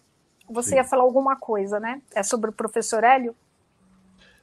Você 0.49 0.71
Sim. 0.71 0.77
ia 0.77 0.85
falar 0.85 1.03
alguma 1.03 1.37
coisa, 1.37 1.79
né? 1.79 2.03
É 2.15 2.23
sobre 2.23 2.51
o 2.51 2.53
professor 2.53 3.05
Hélio? 3.05 3.35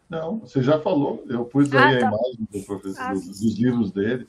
Não, 0.09 0.39
você 0.39 0.61
já 0.61 0.79
falou, 0.79 1.23
eu 1.27 1.45
pus 1.45 1.71
aí 1.73 1.97
ah, 1.97 1.99
tá. 1.99 2.07
a 2.07 2.09
imagem 2.09 2.47
do 2.51 2.63
professor, 2.63 3.01
ah, 3.01 3.13
dos, 3.13 3.57
livros 3.57 3.91
dele. 3.91 4.27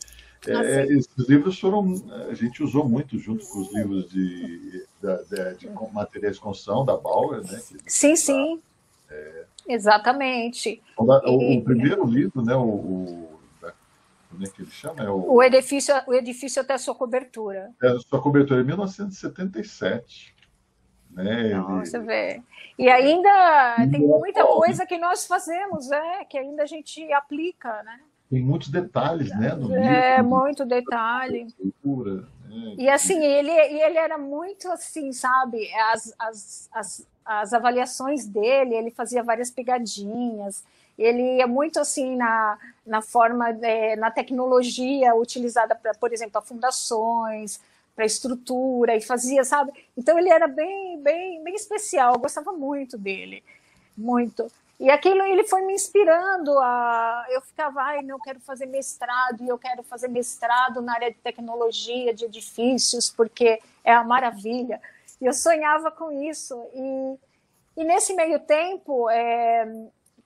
Ah, 0.49 0.65
é, 0.65 0.87
esses 0.87 1.29
livros 1.29 1.59
foram, 1.59 1.95
a 2.31 2.35
gente 2.35 2.63
usou 2.63 2.89
muito 2.89 3.19
junto 3.19 3.47
com 3.47 3.61
os 3.61 3.75
livros 3.75 4.09
de, 4.09 4.59
de, 4.71 4.87
de, 5.01 5.57
de 5.59 5.93
materiais 5.93 6.37
de 6.37 6.41
construção 6.41 6.85
da 6.85 6.97
Bauer, 6.97 7.43
né? 7.43 7.61
sim, 7.87 8.17
sim. 8.17 8.63
É, 9.11 9.45
Exatamente. 9.69 10.83
O, 10.97 11.13
e, 11.27 11.59
o, 11.59 11.65
primeiro 11.65 12.07
livro, 12.07 12.43
né, 12.43 12.55
o, 12.55 12.63
o, 12.63 13.39
como 14.31 14.45
é 14.45 14.51
que 14.51 14.63
ele 14.63 14.71
chama? 14.71 15.03
É 15.03 15.09
o, 15.09 15.33
o, 15.35 15.43
edifício, 15.43 15.95
o 16.07 16.15
edifício 16.15 16.61
até 16.61 16.75
a 16.75 16.79
sua 16.79 16.95
cobertura. 16.95 17.71
É, 17.83 17.89
a 17.89 17.99
sua 18.01 18.21
cobertura, 18.21 18.61
em 18.61 18.65
1977. 18.65 20.35
Né? 21.11 21.53
Ele... 21.53 21.61
Você 21.81 21.99
vê. 21.99 22.43
E 22.79 22.91
ainda 22.91 23.77
tem 23.91 24.01
muita 24.01 24.45
coisa 24.45 24.85
que 24.85 24.99
nós 24.99 25.27
fazemos, 25.27 25.91
é, 25.91 26.25
que 26.27 26.37
ainda 26.37 26.65
a 26.65 26.67
gente 26.67 27.11
aplica, 27.13 27.83
né? 27.83 28.01
Tem 28.29 28.43
muitos 28.43 28.69
detalhes, 28.69 29.31
né? 29.31 29.55
No 29.55 29.75
é, 29.75 30.17
livro, 30.17 30.29
muito 30.29 30.67
detalhe. 30.67 31.47
Cultura, 31.57 32.29
né? 32.45 32.75
E 32.77 32.89
assim, 32.89 33.25
ele, 33.25 33.51
ele 33.51 33.97
era 33.97 34.19
muito 34.19 34.69
assim, 34.69 35.13
sabe? 35.13 35.73
As, 35.75 36.15
as, 36.19 36.69
as, 36.73 37.09
as 37.27 37.53
avaliações 37.53 38.25
dele, 38.25 38.75
ele 38.75 38.91
fazia 38.91 39.23
várias 39.23 39.51
pegadinhas, 39.51 40.65
ele 40.99 41.39
ia 41.39 41.47
muito 41.47 41.79
assim 41.81 42.17
na, 42.17 42.59
na 42.87 43.03
forma, 43.03 43.53
de, 43.53 43.97
na 43.97 44.11
tecnologia 44.11 45.15
utilizada 45.15 45.75
para, 45.75 45.93
por 45.95 46.13
exemplo, 46.13 46.41
fundações, 46.41 47.61
para 47.95 48.05
estrutura, 48.05 48.95
e 48.95 49.01
fazia, 49.01 49.45
sabe? 49.45 49.73
Então 49.97 50.19
ele 50.19 50.29
era 50.31 50.47
bem, 50.47 51.01
bem, 51.01 51.43
bem 51.43 51.55
especial, 51.55 52.15
eu 52.15 52.21
gostava 52.21 52.53
muito 52.53 52.97
dele. 52.97 53.43
muito. 53.97 54.47
E 54.79 54.91
aquilo 54.91 55.23
ele 55.23 55.45
foi 55.45 55.63
me 55.63 55.73
inspirando 55.73 56.59
a. 56.59 57.25
Eu 57.31 57.41
ficava, 57.41 57.81
ai, 57.81 58.01
eu 58.07 58.19
quero 58.19 58.39
fazer 58.41 58.67
mestrado, 58.67 59.43
e 59.43 59.49
eu 59.49 59.59
quero 59.59 59.83
fazer 59.83 60.09
mestrado 60.09 60.83
na 60.83 60.93
área 60.95 61.11
de 61.11 61.17
tecnologia, 61.17 62.13
de 62.13 62.27
edifícios, 62.27 63.11
porque 63.11 63.59
é 63.83 63.95
a 63.95 64.05
maravilha. 64.05 64.81
E 65.21 65.27
eu 65.27 65.33
sonhava 65.33 65.91
com 65.91 66.11
isso. 66.11 66.55
E, 66.75 67.81
e 67.81 67.85
nesse 67.85 68.15
meio 68.15 68.41
tempo 68.41 69.09
é, 69.11 69.67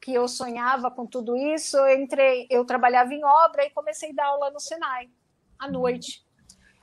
que 0.00 0.12
eu 0.14 0.26
sonhava 0.26 0.90
com 0.90 1.06
tudo 1.06 1.36
isso, 1.36 1.76
eu 1.76 2.00
entrei, 2.00 2.46
eu 2.50 2.64
trabalhava 2.64 3.12
em 3.12 3.24
obra 3.24 3.64
e 3.64 3.70
comecei 3.70 4.10
a 4.10 4.14
dar 4.14 4.26
aula 4.26 4.50
no 4.50 4.60
Senai, 4.60 5.08
à 5.58 5.68
noite. 5.68 6.24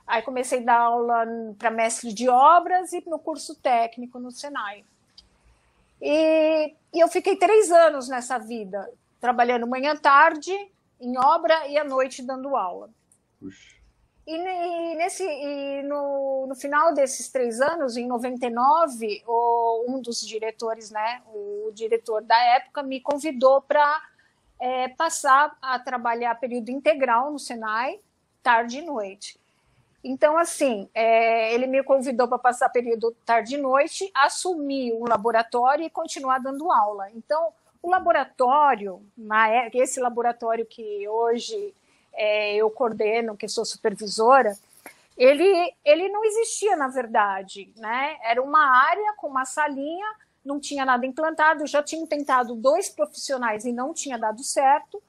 Aí 0.06 0.22
comecei 0.22 0.60
a 0.60 0.64
dar 0.64 0.80
aula 0.80 1.26
para 1.58 1.70
mestre 1.70 2.12
de 2.14 2.28
obras 2.28 2.92
e 2.92 3.02
no 3.06 3.18
curso 3.18 3.54
técnico 3.56 4.18
no 4.18 4.30
Senai. 4.30 4.84
E, 6.00 6.74
e 6.94 7.00
eu 7.00 7.08
fiquei 7.08 7.36
três 7.36 7.70
anos 7.70 8.08
nessa 8.08 8.38
vida, 8.38 8.90
trabalhando 9.20 9.66
manhã 9.66 9.96
tarde 9.96 10.52
em 11.00 11.18
obra 11.18 11.66
e 11.68 11.76
à 11.76 11.84
noite 11.84 12.22
dando 12.22 12.56
aula. 12.56 12.88
Puxa. 13.38 13.77
E, 14.30 14.94
nesse, 14.94 15.24
e 15.24 15.82
no, 15.84 16.48
no, 16.48 16.54
final 16.54 16.92
desses 16.92 17.30
três 17.30 17.62
anos, 17.62 17.96
em 17.96 18.06
99, 18.06 19.22
o, 19.26 19.86
um 19.88 20.02
dos 20.02 20.20
diretores, 20.20 20.90
né, 20.90 21.22
o 21.32 21.70
diretor 21.72 22.22
da 22.22 22.38
época, 22.38 22.82
me 22.82 23.00
convidou 23.00 23.62
para 23.62 24.02
é, 24.60 24.88
passar 24.88 25.56
a 25.62 25.78
trabalhar 25.78 26.34
período 26.34 26.68
integral 26.68 27.32
no 27.32 27.38
Senai, 27.38 28.00
tarde 28.42 28.80
e 28.80 28.82
noite. 28.82 29.40
Então, 30.04 30.36
assim, 30.36 30.90
é, 30.92 31.54
ele 31.54 31.66
me 31.66 31.82
convidou 31.82 32.28
para 32.28 32.38
passar 32.38 32.68
período 32.68 33.16
tarde 33.24 33.54
e 33.54 33.58
noite, 33.58 34.10
assumir 34.14 34.92
o 34.92 35.08
laboratório 35.08 35.86
e 35.86 35.90
continuar 35.90 36.36
dando 36.36 36.70
aula. 36.70 37.10
Então, 37.12 37.48
o 37.82 37.88
laboratório, 37.88 39.00
é, 39.50 39.70
esse 39.78 39.98
laboratório 40.00 40.66
que 40.66 41.08
hoje 41.08 41.74
é, 42.18 42.56
eu 42.56 42.68
coordeno, 42.68 43.36
que 43.36 43.46
sou 43.46 43.64
supervisora, 43.64 44.58
ele, 45.16 45.74
ele 45.84 46.08
não 46.08 46.24
existia, 46.24 46.76
na 46.76 46.88
verdade. 46.88 47.72
Né? 47.76 48.18
Era 48.24 48.42
uma 48.42 48.60
área 48.60 49.14
com 49.16 49.28
uma 49.28 49.44
salinha, 49.44 50.06
não 50.44 50.58
tinha 50.58 50.84
nada 50.84 51.06
implantado, 51.06 51.66
já 51.66 51.82
tinham 51.82 52.06
tentado 52.06 52.54
dois 52.54 52.88
profissionais 52.88 53.64
e 53.64 53.72
não 53.72 53.94
tinha 53.94 54.18
dado 54.18 54.42
certo. 54.42 55.02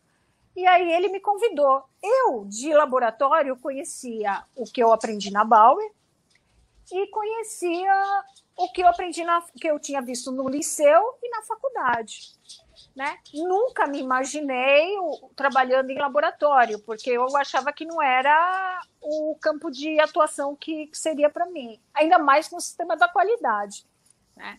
E 0.56 0.68
aí 0.68 0.92
ele 0.92 1.10
me 1.10 1.20
convidou. 1.20 1.84
Eu, 2.02 2.46
de 2.46 2.74
laboratório, 2.74 3.58
conhecia 3.58 4.44
o 4.56 4.66
que 4.66 4.82
eu 4.82 4.92
aprendi 4.92 5.32
na 5.32 5.44
Bauer 5.44 5.92
e 6.92 7.08
conhecia 7.08 8.24
o 8.58 8.72
que 8.72 8.82
eu 8.82 8.88
aprendi 8.88 9.24
na, 9.24 9.42
que 9.60 9.68
eu 9.68 9.80
tinha 9.80 10.02
visto 10.02 10.32
no 10.32 10.50
liceu 10.50 11.18
e 11.24 11.30
na 11.30 11.42
faculdade. 11.44 12.34
Né? 13.00 13.18
Nunca 13.34 13.88
me 13.88 13.98
imaginei 13.98 14.94
trabalhando 15.34 15.90
em 15.90 15.98
laboratório, 15.98 16.80
porque 16.80 17.10
eu 17.10 17.26
achava 17.38 17.72
que 17.72 17.86
não 17.86 18.02
era 18.02 18.82
o 19.00 19.38
campo 19.40 19.72
de 19.72 19.98
atuação 20.02 20.54
que, 20.54 20.90
seria 20.92 21.30
para 21.30 21.46
mim, 21.46 21.82
ainda 21.94 22.20
mais 22.20 22.52
no 22.52 22.60
sistema 22.60 22.98
da 22.98 23.08
qualidade. 23.08 23.86
Né? 24.36 24.58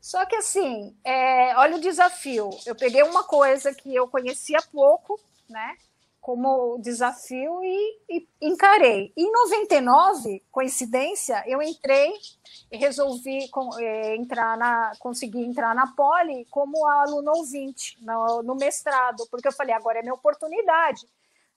Só 0.00 0.24
que 0.26 0.36
assim, 0.36 0.96
é, 1.02 1.56
olha 1.56 1.74
o 1.74 1.80
desafio. 1.80 2.50
Eu 2.64 2.76
peguei 2.76 3.02
uma 3.02 3.24
coisa 3.24 3.74
que 3.74 3.92
eu 3.92 4.06
conhecia 4.06 4.60
pouco, 4.70 5.18
né? 5.50 5.76
Como 6.24 6.78
desafio 6.78 7.62
e, 7.62 8.00
e 8.08 8.26
encarei. 8.40 9.12
Em 9.14 9.30
99, 9.30 10.42
coincidência, 10.50 11.44
eu 11.46 11.60
entrei 11.60 12.14
e 12.72 12.78
resolvi 12.78 13.46
com, 13.50 13.68
é, 13.78 14.16
entrar 14.16 14.56
na, 14.56 14.92
conseguir 14.98 15.44
entrar 15.44 15.74
na 15.74 15.88
Poli 15.88 16.46
como 16.46 16.86
aluno 16.86 17.30
ouvinte 17.36 18.02
no, 18.02 18.42
no 18.42 18.54
mestrado, 18.54 19.28
porque 19.30 19.48
eu 19.48 19.52
falei, 19.52 19.74
agora 19.74 19.98
é 19.98 20.02
minha 20.02 20.14
oportunidade. 20.14 21.06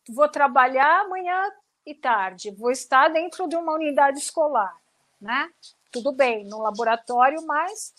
Vou 0.09 0.27
trabalhar 0.27 1.05
amanhã 1.05 1.49
e 1.85 1.95
tarde, 1.95 2.51
vou 2.51 2.69
estar 2.69 3.07
dentro 3.07 3.47
de 3.47 3.55
uma 3.55 3.73
unidade 3.73 4.19
escolar, 4.19 4.75
né? 5.21 5.49
Tudo 5.93 6.11
bem, 6.11 6.43
no 6.43 6.59
laboratório, 6.59 7.41
mas 7.47 7.93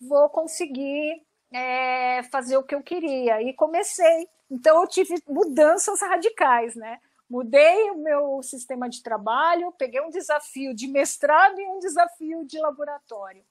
vou 0.00 0.28
conseguir 0.28 1.20
é, 1.52 2.22
fazer 2.30 2.56
o 2.56 2.62
que 2.62 2.76
eu 2.76 2.82
queria. 2.82 3.42
E 3.42 3.52
comecei. 3.52 4.28
Então, 4.52 4.82
eu 4.82 4.86
tive 4.86 5.14
mudanças 5.26 5.98
radicais, 6.02 6.76
né? 6.76 7.00
Mudei 7.28 7.90
o 7.90 7.96
meu 7.96 8.42
sistema 8.42 8.86
de 8.86 9.02
trabalho, 9.02 9.72
peguei 9.78 9.98
um 10.02 10.10
desafio 10.10 10.74
de 10.74 10.86
mestrado 10.86 11.58
e 11.58 11.66
um 11.66 11.78
desafio 11.78 12.44
de 12.44 12.58
laboratório. 12.58 13.42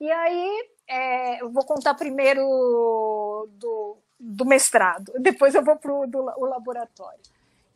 E 0.00 0.10
aí, 0.10 0.70
é, 0.88 1.42
eu 1.42 1.50
vou 1.50 1.62
contar 1.66 1.92
primeiro 1.92 2.40
do, 3.50 3.98
do 4.18 4.46
mestrado, 4.46 5.12
depois 5.20 5.54
eu 5.54 5.62
vou 5.62 5.76
para 5.76 5.92
o 5.92 6.46
laboratório. 6.46 7.20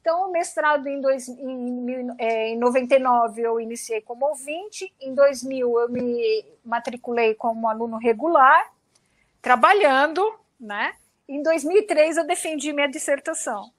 Então, 0.01 0.29
o 0.29 0.33
mestrado 0.33 0.87
em, 0.87 1.03
dois, 1.03 1.29
em, 1.29 2.09
é, 2.17 2.49
em 2.49 2.59
99 2.59 3.43
eu 3.43 3.61
iniciei 3.61 4.01
como 4.01 4.27
ouvinte, 4.27 4.91
em 4.99 5.15
2000 5.15 5.79
eu 5.81 5.89
me 5.91 6.47
matriculei 6.65 7.35
como 7.35 7.69
aluno 7.69 7.99
regular, 7.99 8.73
trabalhando, 9.43 10.33
né? 10.59 10.95
Em 11.33 11.43
2003 11.43 12.19
eu 12.19 12.27
defendi 12.27 12.75
minha 12.75 12.87
dissertação, 12.87 13.73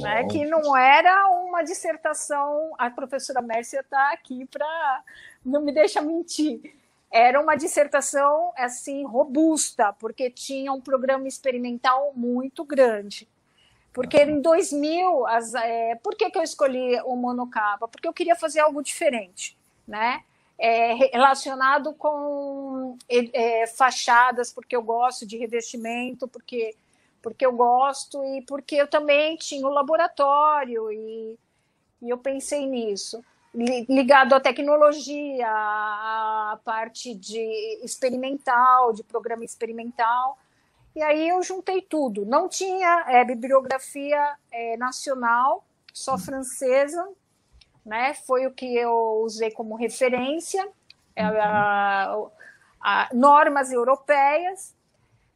né? 0.00 0.24
Que 0.28 0.46
não 0.46 0.76
era 0.76 1.28
uma 1.30 1.62
dissertação, 1.62 2.72
a 2.78 2.88
professora 2.88 3.42
Mércia 3.42 3.80
está 3.80 4.12
aqui 4.12 4.46
para 4.46 5.02
não 5.44 5.60
me 5.60 5.72
deixar 5.72 6.02
mentir. 6.02 6.76
Era 7.10 7.40
uma 7.40 7.56
dissertação 7.56 8.52
assim 8.56 9.04
robusta, 9.04 9.92
porque 9.94 10.30
tinha 10.30 10.72
um 10.72 10.80
programa 10.80 11.26
experimental 11.26 12.12
muito 12.14 12.64
grande. 12.64 13.26
Porque 13.92 14.22
em 14.22 14.40
2000, 14.40 15.26
as, 15.26 15.54
é, 15.54 15.96
por 15.96 16.14
que, 16.14 16.30
que 16.30 16.38
eu 16.38 16.44
escolhi 16.44 17.00
o 17.00 17.16
monocapa? 17.16 17.88
Porque 17.88 18.06
eu 18.06 18.12
queria 18.12 18.36
fazer 18.36 18.60
algo 18.60 18.84
diferente, 18.84 19.58
né? 19.84 20.22
É, 20.60 20.94
relacionado 21.12 21.94
com 21.94 22.98
é, 23.08 23.66
fachadas, 23.68 24.52
porque 24.52 24.74
eu 24.74 24.82
gosto 24.82 25.24
de 25.24 25.36
revestimento, 25.36 26.26
porque, 26.26 26.74
porque 27.22 27.46
eu 27.46 27.52
gosto 27.52 28.24
e 28.24 28.42
porque 28.42 28.74
eu 28.74 28.88
também 28.88 29.36
tinha 29.36 29.64
o 29.64 29.70
um 29.70 29.72
laboratório 29.72 30.90
e, 30.90 31.38
e 32.02 32.10
eu 32.10 32.18
pensei 32.18 32.66
nisso. 32.66 33.24
Ligado 33.54 34.34
à 34.34 34.40
tecnologia, 34.40 35.48
à 35.48 36.58
parte 36.64 37.14
de 37.14 37.80
experimental, 37.82 38.92
de 38.92 39.02
programa 39.02 39.44
experimental. 39.44 40.38
E 40.94 41.02
aí 41.02 41.28
eu 41.28 41.42
juntei 41.42 41.80
tudo. 41.80 42.26
Não 42.26 42.48
tinha 42.48 43.04
é, 43.06 43.24
bibliografia 43.24 44.36
é, 44.50 44.76
nacional, 44.76 45.64
só 45.92 46.18
francesa, 46.18 47.08
né? 47.88 48.14
Foi 48.14 48.46
o 48.46 48.52
que 48.52 48.76
eu 48.76 49.22
usei 49.22 49.50
como 49.50 49.74
referência, 49.74 50.68
é, 51.16 51.24
a, 51.24 52.14
a, 52.80 53.08
normas 53.14 53.72
europeias. 53.72 54.76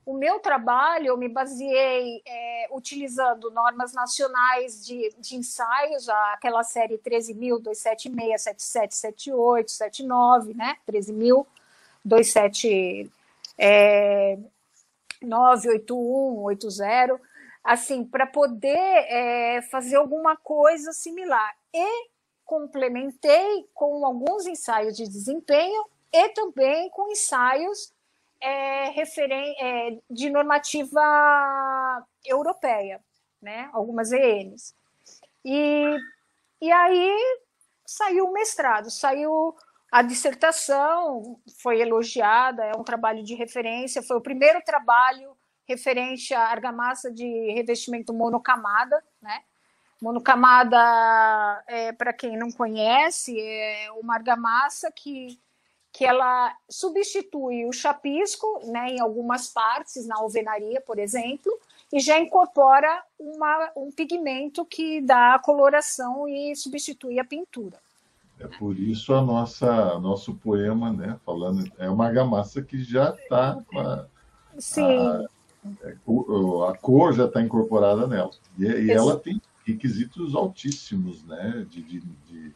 O 0.05 0.15
meu 0.15 0.39
trabalho, 0.41 1.07
eu 1.07 1.17
me 1.17 1.29
baseei 1.29 2.21
é, 2.27 2.69
utilizando 2.73 3.51
normas 3.51 3.93
nacionais 3.93 4.85
de, 4.85 5.15
de 5.19 5.37
ensaios, 5.37 6.09
aquela 6.35 6.63
série 6.63 6.99
13.276, 6.99 8.39
77, 8.39 8.95
78, 8.95 9.71
79, 9.71 10.55
né? 10.55 10.77
13.000, 10.89 11.47
27, 12.05 13.11
é, 13.57 14.39
98180, 15.23 17.21
assim, 17.65 18.05
para 18.05 18.27
poder 18.27 18.77
é, 18.77 19.63
fazer 19.71 19.97
alguma 19.97 20.37
coisa 20.37 20.93
similar. 20.93 21.55
E 21.73 22.12
complementei 22.45 23.69
com 23.75 24.05
alguns 24.05 24.47
ensaios 24.47 24.97
de 24.97 25.05
desempenho 25.09 25.85
e 26.13 26.29
também 26.31 26.91
com 26.91 27.11
ensaios 27.11 27.93
é, 28.41 28.91
referen 28.91 29.55
é, 29.59 29.99
de 30.11 30.29
normativa 30.29 31.01
europeia, 32.25 33.03
né? 33.41 33.71
algumas 33.73 34.13
ENs. 34.13 34.75
E, 35.45 35.97
e 36.61 36.73
aí 36.73 37.39
saiu 37.87 38.27
o 38.27 38.33
mestrado, 38.33 38.91
saiu 38.91 39.57
a 39.93 40.01
dissertação 40.01 41.39
foi 41.59 41.83
elogiada, 41.83 42.65
é 42.65 42.73
um 42.75 42.83
trabalho 42.83 43.23
de 43.23 43.35
referência, 43.35 44.03
foi 44.03 44.17
o 44.17 44.23
primeiro 44.23 44.63
trabalho 44.65 45.37
referente 45.69 46.33
à 46.33 46.49
argamassa 46.49 47.13
de 47.13 47.53
revestimento 47.53 48.13
monocamada, 48.15 49.05
né? 49.21 49.43
Monocamada, 50.03 51.63
é, 51.69 51.93
para 51.93 52.13
quem 52.13 52.37
não 52.37 52.51
conhece, 52.51 53.41
é 53.41 53.87
uma 54.03 54.15
argamassa 54.15 54.91
que, 54.91 55.39
que 55.93 56.05
ela 56.05 56.53
substitui 56.69 57.65
o 57.67 57.73
chapisco 57.73 58.61
né, 58.65 58.89
em 58.89 59.01
algumas 59.01 59.49
partes, 59.49 60.05
na 60.05 60.17
alvenaria, 60.17 60.81
por 60.81 60.99
exemplo, 60.99 61.57
e 61.93 62.01
já 62.01 62.19
incorpora 62.19 63.01
uma, 63.17 63.71
um 63.77 63.93
pigmento 63.93 64.65
que 64.65 65.01
dá 65.01 65.37
a 65.37 65.39
coloração 65.39 66.29
e 66.29 66.57
substitui 66.57 67.21
a 67.21 67.25
pintura. 67.25 67.79
É 68.41 68.49
por 68.59 68.77
isso 68.77 69.15
a 69.15 69.23
nossa 69.23 70.01
nosso 70.01 70.35
poema, 70.35 70.93
né, 70.93 71.17
falando 71.25 71.71
é 71.79 71.89
uma 71.89 72.07
argamassa 72.07 72.61
que 72.61 72.83
já 72.83 73.11
está 73.11 73.57
Sim. 74.59 74.99
A, 74.99 76.71
a, 76.71 76.77
cor 76.79 77.13
já 77.13 77.27
está 77.27 77.41
incorporada 77.41 78.09
nela 78.09 78.33
e, 78.59 78.65
e 78.65 78.91
ela 78.91 79.17
tem 79.17 79.41
requisitos 79.65 80.35
altíssimos, 80.35 81.23
né, 81.25 81.67
de, 81.69 81.83
de, 81.83 82.01
de, 82.01 82.53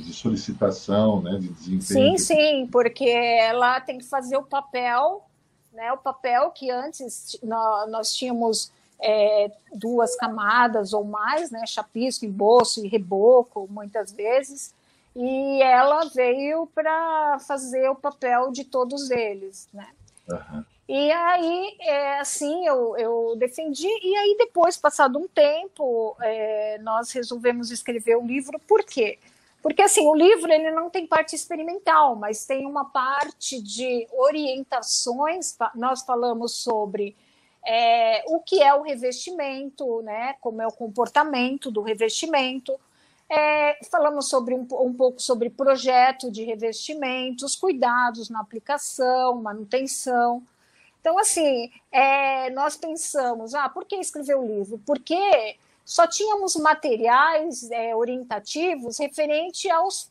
de 0.00 0.12
solicitação, 0.12 1.22
né, 1.22 1.38
de 1.38 1.48
Sim, 1.48 1.78
desempenho. 1.78 2.18
sim, 2.18 2.68
porque 2.70 3.08
ela 3.08 3.80
tem 3.80 3.98
que 3.98 4.04
fazer 4.04 4.36
o 4.36 4.42
papel, 4.42 5.24
né, 5.72 5.92
o 5.92 5.98
papel 5.98 6.50
que 6.50 6.70
antes 6.70 7.38
nós, 7.42 7.90
nós 7.90 8.14
tínhamos 8.14 8.72
é, 9.00 9.50
duas 9.74 10.14
camadas 10.16 10.92
ou 10.92 11.04
mais, 11.04 11.50
né, 11.50 11.66
chapisco, 11.66 12.24
embolso 12.24 12.84
e 12.84 12.88
reboco, 12.88 13.66
muitas 13.70 14.12
vezes, 14.12 14.74
e 15.14 15.62
ela 15.62 16.04
veio 16.14 16.66
para 16.74 17.38
fazer 17.40 17.88
o 17.90 17.94
papel 17.94 18.50
de 18.50 18.64
todos 18.64 19.10
eles, 19.10 19.68
né? 19.72 19.88
Uhum. 20.28 20.64
E 20.94 21.10
aí, 21.10 21.74
é, 21.80 22.20
assim, 22.20 22.66
eu, 22.66 22.94
eu 22.98 23.34
defendi, 23.38 23.88
e 23.88 24.14
aí 24.14 24.36
depois, 24.36 24.76
passado 24.76 25.18
um 25.18 25.26
tempo, 25.26 26.14
é, 26.20 26.76
nós 26.82 27.10
resolvemos 27.12 27.70
escrever 27.70 28.18
um 28.18 28.26
livro, 28.26 28.58
por 28.58 28.84
quê? 28.84 29.18
Porque, 29.62 29.80
assim, 29.80 30.06
o 30.06 30.14
livro 30.14 30.52
ele 30.52 30.70
não 30.70 30.90
tem 30.90 31.06
parte 31.06 31.34
experimental, 31.34 32.14
mas 32.14 32.44
tem 32.44 32.66
uma 32.66 32.84
parte 32.84 33.58
de 33.62 34.06
orientações, 34.12 35.56
nós 35.74 36.02
falamos 36.02 36.52
sobre 36.56 37.16
é, 37.66 38.22
o 38.26 38.40
que 38.40 38.62
é 38.62 38.74
o 38.74 38.82
revestimento, 38.82 40.02
né, 40.02 40.34
como 40.42 40.60
é 40.60 40.66
o 40.66 40.72
comportamento 40.72 41.70
do 41.70 41.80
revestimento. 41.80 42.78
É, 43.30 43.78
falamos 43.90 44.28
sobre 44.28 44.52
um, 44.52 44.66
um, 44.72 44.92
pouco 44.92 45.22
sobre 45.22 45.48
projeto 45.48 46.30
de 46.30 46.44
revestimento, 46.44 47.46
os 47.46 47.56
cuidados 47.56 48.28
na 48.28 48.40
aplicação, 48.40 49.40
manutenção. 49.40 50.46
Então, 51.02 51.18
assim, 51.18 51.70
é, 51.90 52.48
nós 52.50 52.76
pensamos, 52.76 53.54
ah, 53.54 53.68
por 53.68 53.84
que 53.84 53.96
escrever 53.96 54.38
o 54.38 54.46
livro? 54.46 54.80
Porque 54.86 55.58
só 55.84 56.06
tínhamos 56.06 56.56
materiais 56.56 57.70
é, 57.70 57.94
orientativos 57.94 58.98
referente 58.98 59.70
aos 59.70 60.10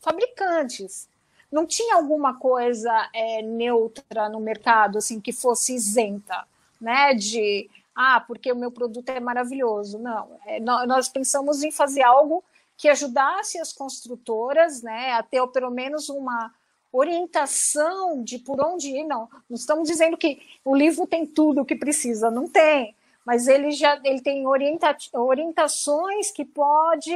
fabricantes 0.00 1.10
não 1.52 1.66
tinha 1.66 1.96
alguma 1.96 2.38
coisa 2.38 3.10
é, 3.12 3.42
neutra 3.42 4.28
no 4.28 4.38
mercado, 4.38 4.98
assim, 4.98 5.20
que 5.20 5.32
fosse 5.32 5.74
isenta 5.74 6.46
né? 6.80 7.14
De 7.14 7.68
ah, 7.94 8.20
porque 8.20 8.50
o 8.50 8.56
meu 8.56 8.72
produto 8.72 9.10
é 9.10 9.20
maravilhoso. 9.20 9.98
Não, 9.98 10.38
é, 10.46 10.58
nós 10.60 11.08
pensamos 11.08 11.62
em 11.62 11.70
fazer 11.70 12.02
algo 12.02 12.42
que 12.76 12.88
ajudasse 12.88 13.58
as 13.58 13.74
construtoras, 13.74 14.80
né, 14.80 15.12
a 15.12 15.22
ter 15.22 15.46
pelo 15.48 15.70
menos 15.70 16.08
uma 16.08 16.50
orientação 16.92 18.22
de 18.22 18.38
por 18.38 18.60
onde 18.64 18.88
ir. 18.88 19.04
Não, 19.04 19.28
não 19.48 19.56
estamos 19.56 19.88
dizendo 19.88 20.16
que 20.16 20.40
o 20.64 20.74
livro 20.74 21.06
tem 21.06 21.26
tudo 21.26 21.62
o 21.62 21.64
que 21.64 21.76
precisa, 21.76 22.30
não 22.30 22.48
tem, 22.48 22.94
mas 23.24 23.48
ele 23.48 23.70
já 23.70 24.00
ele 24.04 24.20
tem 24.20 24.46
orienta, 24.46 24.96
orientações 25.14 26.30
que 26.30 26.44
pode 26.44 27.12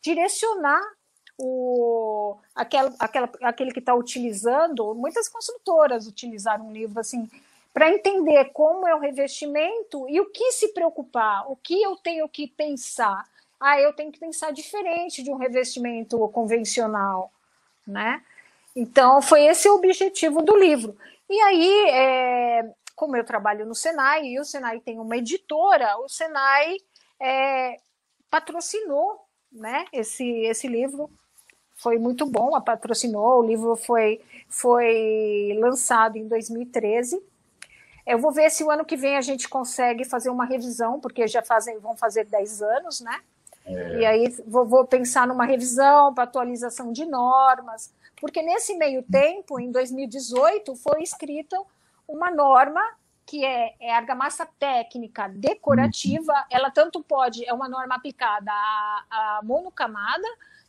direcionar 0.00 0.82
o, 1.38 2.36
aquela, 2.54 2.94
aquela, 2.98 3.30
aquele 3.42 3.72
que 3.72 3.80
está 3.80 3.94
utilizando. 3.94 4.94
Muitas 4.94 5.28
construtoras 5.28 6.06
utilizaram 6.06 6.68
um 6.68 6.72
livro 6.72 7.00
assim 7.00 7.28
para 7.74 7.90
entender 7.90 8.46
como 8.54 8.86
é 8.88 8.94
o 8.94 8.98
revestimento 8.98 10.08
e 10.08 10.18
o 10.18 10.30
que 10.30 10.50
se 10.52 10.68
preocupar, 10.68 11.50
o 11.50 11.56
que 11.56 11.82
eu 11.82 11.94
tenho 11.96 12.26
que 12.26 12.46
pensar. 12.46 13.28
Ah, 13.60 13.78
eu 13.78 13.92
tenho 13.92 14.10
que 14.10 14.18
pensar 14.18 14.50
diferente 14.50 15.22
de 15.22 15.30
um 15.30 15.36
revestimento 15.36 16.18
convencional, 16.28 17.30
né? 17.86 18.22
Então, 18.76 19.22
foi 19.22 19.46
esse 19.46 19.68
o 19.68 19.74
objetivo 19.74 20.42
do 20.42 20.54
livro. 20.56 20.96
E 21.28 21.40
aí, 21.40 21.90
é, 21.90 22.70
como 22.94 23.16
eu 23.16 23.24
trabalho 23.24 23.64
no 23.64 23.74
Senai, 23.74 24.26
e 24.26 24.38
o 24.38 24.44
Senai 24.44 24.78
tem 24.80 25.00
uma 25.00 25.16
editora, 25.16 25.96
o 25.98 26.08
Senai 26.08 26.76
é, 27.18 27.76
patrocinou 28.30 29.26
né, 29.50 29.86
esse, 29.92 30.24
esse 30.42 30.68
livro. 30.68 31.10
Foi 31.74 31.98
muito 31.98 32.26
bom, 32.26 32.54
a 32.54 32.60
patrocinou. 32.60 33.40
O 33.40 33.46
livro 33.46 33.74
foi, 33.76 34.20
foi 34.48 35.56
lançado 35.58 36.16
em 36.16 36.28
2013 36.28 37.20
eu 38.06 38.18
vou 38.18 38.30
ver 38.30 38.50
se 38.50 38.62
o 38.62 38.70
ano 38.70 38.84
que 38.84 38.96
vem 38.96 39.16
a 39.16 39.20
gente 39.20 39.48
consegue 39.48 40.04
fazer 40.04 40.30
uma 40.30 40.44
revisão, 40.44 41.00
porque 41.00 41.26
já 41.26 41.42
fazem, 41.42 41.78
vão 41.80 41.96
fazer 41.96 42.24
10 42.24 42.62
anos, 42.62 43.00
né? 43.00 43.20
É. 43.66 43.98
E 43.98 44.06
aí 44.06 44.36
vou, 44.46 44.64
vou, 44.64 44.86
pensar 44.86 45.26
numa 45.26 45.44
revisão 45.44 46.14
para 46.14 46.22
atualização 46.22 46.92
de 46.92 47.04
normas, 47.04 47.92
porque 48.20 48.42
nesse 48.42 48.74
meio 48.76 49.02
tempo, 49.02 49.60
em 49.60 49.70
2018, 49.70 50.74
foi 50.76 51.02
escrita 51.02 51.60
uma 52.08 52.30
norma 52.30 52.80
que 53.26 53.44
é, 53.44 53.74
é 53.80 53.92
argamassa 53.92 54.46
técnica 54.58 55.28
decorativa, 55.28 56.32
uhum. 56.32 56.44
ela 56.48 56.70
tanto 56.70 57.02
pode, 57.02 57.44
é 57.44 57.52
uma 57.52 57.68
norma 57.68 57.96
aplicada 57.96 58.52
a, 58.52 59.04
a 59.10 59.40
monocamada 59.42 60.26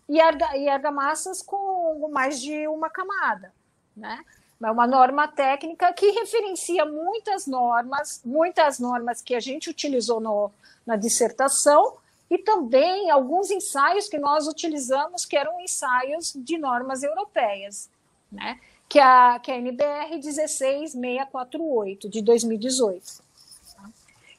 e, 0.10 0.20
arga, 0.20 0.58
e 0.58 0.68
argamassas 0.68 1.42
com 1.44 2.10
mais 2.12 2.42
de 2.42 2.68
uma 2.68 2.90
camada, 2.90 3.54
né? 3.96 4.20
É 4.60 4.72
uma 4.72 4.88
norma 4.88 5.28
técnica 5.28 5.94
que 5.94 6.10
referencia 6.10 6.84
muitas 6.84 7.46
normas, 7.46 8.22
muitas 8.26 8.80
normas 8.80 9.22
que 9.22 9.36
a 9.36 9.40
gente 9.40 9.70
utilizou 9.70 10.20
no, 10.20 10.52
na 10.84 10.96
dissertação 10.96 11.94
e 12.30 12.38
também 12.38 13.10
alguns 13.10 13.50
ensaios 13.50 14.08
que 14.08 14.18
nós 14.18 14.48
utilizamos, 14.48 15.26
que 15.26 15.38
eram 15.38 15.60
ensaios 15.62 16.34
de 16.36 16.58
normas 16.58 17.04
europeias, 17.04 17.90
né? 18.32 18.60
que, 18.90 19.00
a, 19.00 19.40
que 19.40 19.52
é 19.52 19.56
a 19.56 19.58
NBR 19.58 20.22
16648, 20.22 22.10
de 22.10 22.22
2018. 22.22 23.26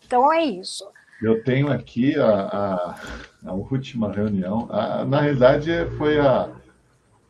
Então, 0.06 0.32
é 0.32 0.42
isso. 0.42 0.88
Eu 1.22 1.42
tenho 1.44 1.70
aqui 1.70 2.16
a, 2.16 2.30
a, 2.30 3.00
a 3.46 3.52
última 3.52 4.12
reunião. 4.12 4.68
A, 4.70 5.04
na 5.04 5.20
realidade, 5.20 5.70
foi 5.98 6.18
a, 6.18 6.50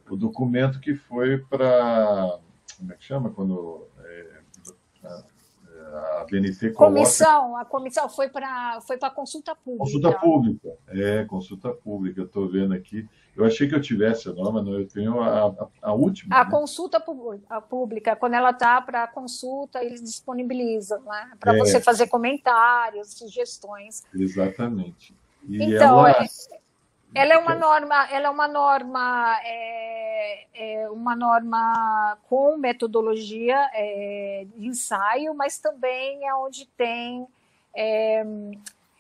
o 0.08 0.16
documento 0.16 0.78
que 0.80 0.94
foi 0.94 1.38
para 1.38 2.38
como 2.76 2.92
é 2.92 2.96
que 2.96 3.04
chama 3.04 3.30
quando 3.30 3.88
a 5.94 6.26
BNT 6.30 6.70
coloca... 6.70 6.94
Comissão, 6.94 7.56
a 7.56 7.64
comissão 7.64 8.08
foi 8.08 8.28
para 8.28 8.80
foi 8.82 8.96
para 8.96 9.10
consulta 9.10 9.54
pública. 9.54 9.84
Consulta 9.84 10.18
pública, 10.18 10.68
é, 10.88 11.24
consulta 11.24 11.70
pública, 11.70 12.22
estou 12.22 12.48
vendo 12.48 12.74
aqui. 12.74 13.08
Eu 13.36 13.44
achei 13.44 13.68
que 13.68 13.74
eu 13.74 13.80
tivesse 13.80 14.28
a 14.28 14.32
norma, 14.32 14.62
não, 14.62 14.74
eu 14.74 14.86
tenho 14.86 15.20
a, 15.20 15.46
a, 15.46 15.68
a 15.82 15.92
última. 15.92 16.34
A 16.34 16.44
né? 16.44 16.50
consulta 16.50 17.00
pública, 17.00 18.16
quando 18.16 18.34
ela 18.34 18.50
está 18.50 18.80
para 18.80 19.06
consulta, 19.06 19.82
eles 19.82 20.02
disponibilizam, 20.02 21.00
né? 21.02 21.32
Para 21.38 21.54
é. 21.54 21.58
você 21.58 21.80
fazer 21.80 22.08
comentários, 22.08 23.12
sugestões. 23.12 24.02
Exatamente. 24.14 25.14
E 25.48 25.62
então, 25.62 26.06
ela... 26.06 26.10
é, 26.10 26.26
ela 27.14 27.34
é 27.34 27.38
uma 27.38 27.54
norma, 27.54 28.08
ela 28.10 28.26
é 28.26 28.30
uma 28.30 28.48
norma, 28.48 29.36
é, 29.42 30.46
é 30.54 30.90
uma 30.90 31.16
norma 31.16 32.18
com 32.28 32.56
metodologia 32.56 33.56
é, 33.72 34.46
de 34.54 34.66
ensaio, 34.66 35.34
mas 35.34 35.58
também 35.58 36.26
é 36.26 36.34
onde 36.34 36.66
tem, 36.76 37.26
é, 37.74 38.24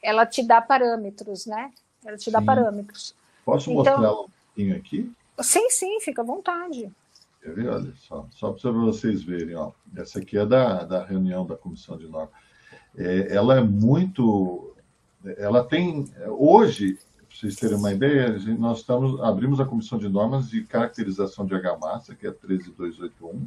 ela 0.02 0.24
te 0.24 0.42
dá 0.42 0.60
parâmetros, 0.60 1.46
né? 1.46 1.70
Ela 2.04 2.16
te 2.16 2.30
dá 2.30 2.40
parâmetros. 2.40 3.14
Posso 3.44 3.70
então, 3.70 3.84
mostrar 3.84 4.12
um 4.12 4.28
pouquinho 4.46 4.76
aqui? 4.76 5.12
Sim, 5.40 5.68
sim, 5.70 6.00
fica 6.00 6.22
à 6.22 6.24
vontade. 6.24 6.90
Quer 7.42 7.54
ver? 7.54 7.68
Olha 7.68 7.92
só, 7.96 8.26
só 8.30 8.52
para 8.52 8.70
vocês 8.72 9.22
verem, 9.22 9.54
ó. 9.54 9.72
Essa 9.96 10.18
aqui 10.18 10.38
é 10.38 10.46
da, 10.46 10.84
da 10.84 11.04
reunião 11.04 11.46
da 11.46 11.56
comissão 11.56 11.96
de 11.96 12.06
norma. 12.06 12.30
É, 12.96 13.34
ela 13.34 13.58
é 13.58 13.60
muito, 13.60 14.74
ela 15.36 15.62
tem 15.62 16.06
hoje 16.26 16.98
vocês 17.38 17.54
terem 17.54 17.76
uma 17.76 17.92
ideia, 17.92 18.36
nós 18.58 18.78
estamos, 18.78 19.20
abrimos 19.20 19.60
a 19.60 19.64
comissão 19.64 19.96
de 19.96 20.08
normas 20.08 20.50
de 20.50 20.64
caracterização 20.64 21.46
de 21.46 21.54
argamassa, 21.54 22.12
que 22.12 22.26
é 22.26 22.32
13281, 22.32 23.46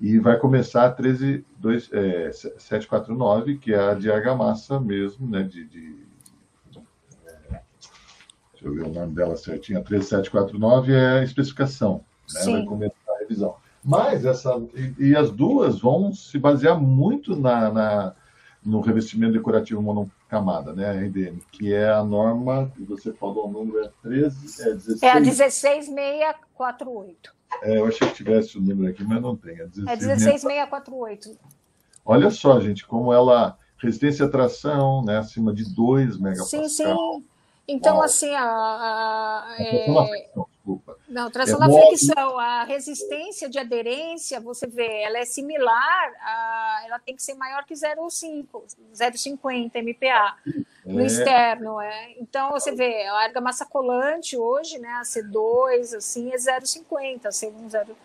e 0.00 0.18
vai 0.18 0.38
começar 0.38 0.86
a 0.86 0.90
13749, 0.90 3.52
é, 3.52 3.56
que 3.58 3.74
é 3.74 3.90
a 3.90 3.92
de 3.92 4.10
argamassa 4.10 4.80
mesmo, 4.80 5.28
né, 5.28 5.42
de, 5.42 5.66
de 5.66 5.94
é, 7.26 7.60
deixa 8.52 8.62
eu 8.62 8.72
ver 8.72 8.84
o 8.84 8.94
nome 8.94 9.14
dela 9.14 9.36
certinho, 9.36 9.78
a 9.78 9.82
13749 9.82 10.94
é 10.94 11.18
a 11.18 11.22
especificação, 11.22 12.02
né, 12.32 12.44
vai 12.44 12.64
começar 12.64 12.96
a 13.10 13.18
revisão. 13.18 13.56
Mas 13.84 14.24
essa, 14.24 14.58
e, 14.74 15.10
e, 15.10 15.14
as 15.14 15.30
duas 15.30 15.80
vão 15.80 16.14
se 16.14 16.38
basear 16.38 16.80
muito 16.80 17.36
na, 17.36 17.70
na 17.70 18.14
no 18.64 18.80
revestimento 18.80 19.32
decorativo 19.32 19.82
monocamada, 20.32 20.72
né, 20.72 20.88
a 20.88 20.92
RDM, 20.92 21.40
que 21.50 21.74
é 21.74 21.92
a 21.92 22.02
norma, 22.02 22.72
que 22.74 22.82
você 22.84 23.12
falou, 23.12 23.48
o 23.48 23.52
número 23.52 23.84
é 23.84 23.90
13, 24.02 24.62
é 24.62 24.72
16... 24.74 25.02
É 25.02 25.10
a 25.10 25.20
16648. 25.20 27.34
É, 27.62 27.78
eu 27.78 27.84
achei 27.86 28.08
que 28.08 28.14
tivesse 28.14 28.56
o 28.56 28.62
número 28.62 28.90
aqui, 28.90 29.04
mas 29.04 29.20
não 29.20 29.36
tem. 29.36 29.60
É 29.60 29.66
16648. 29.66 31.28
É 31.28 31.34
Olha 32.04 32.30
só, 32.30 32.58
gente, 32.60 32.86
como 32.86 33.12
ela... 33.12 33.58
Resistência 33.76 34.26
à 34.26 34.28
tração, 34.28 35.04
né, 35.04 35.18
acima 35.18 35.52
de 35.52 35.64
2 35.74 36.16
megapascal. 36.16 36.62
Sim, 36.62 36.68
sim. 36.68 37.24
Então, 37.66 37.96
Uau. 37.96 38.04
assim, 38.04 38.32
a... 38.32 38.44
a 38.44 39.56
é... 39.58 39.82
desculpa. 39.82 40.08
Não, 41.12 41.30
tração 41.30 41.62
é, 41.62 41.68
módulo... 41.68 41.88
fricção. 41.88 42.38
A 42.38 42.64
resistência 42.64 43.46
de 43.48 43.58
aderência, 43.58 44.40
você 44.40 44.66
vê, 44.66 45.02
ela 45.02 45.18
é 45.18 45.26
similar, 45.26 46.12
a, 46.22 46.82
ela 46.86 46.98
tem 46.98 47.14
que 47.14 47.22
ser 47.22 47.34
maior 47.34 47.66
que 47.66 47.74
0,5, 47.74 48.46
0,50 48.94 49.76
MPa 49.76 50.36
no 50.86 51.00
é. 51.00 51.04
externo. 51.04 51.78
É. 51.82 52.12
Então, 52.18 52.50
você 52.52 52.72
vê, 52.72 53.06
a 53.06 53.24
argamassa 53.24 53.66
colante 53.66 54.38
hoje, 54.38 54.78
né, 54.78 54.88
a 54.94 55.02
C2, 55.02 55.94
assim, 55.98 56.32
é 56.32 56.36
0,50, 56.36 57.28
C1, 57.28 57.68
0. 57.68 57.96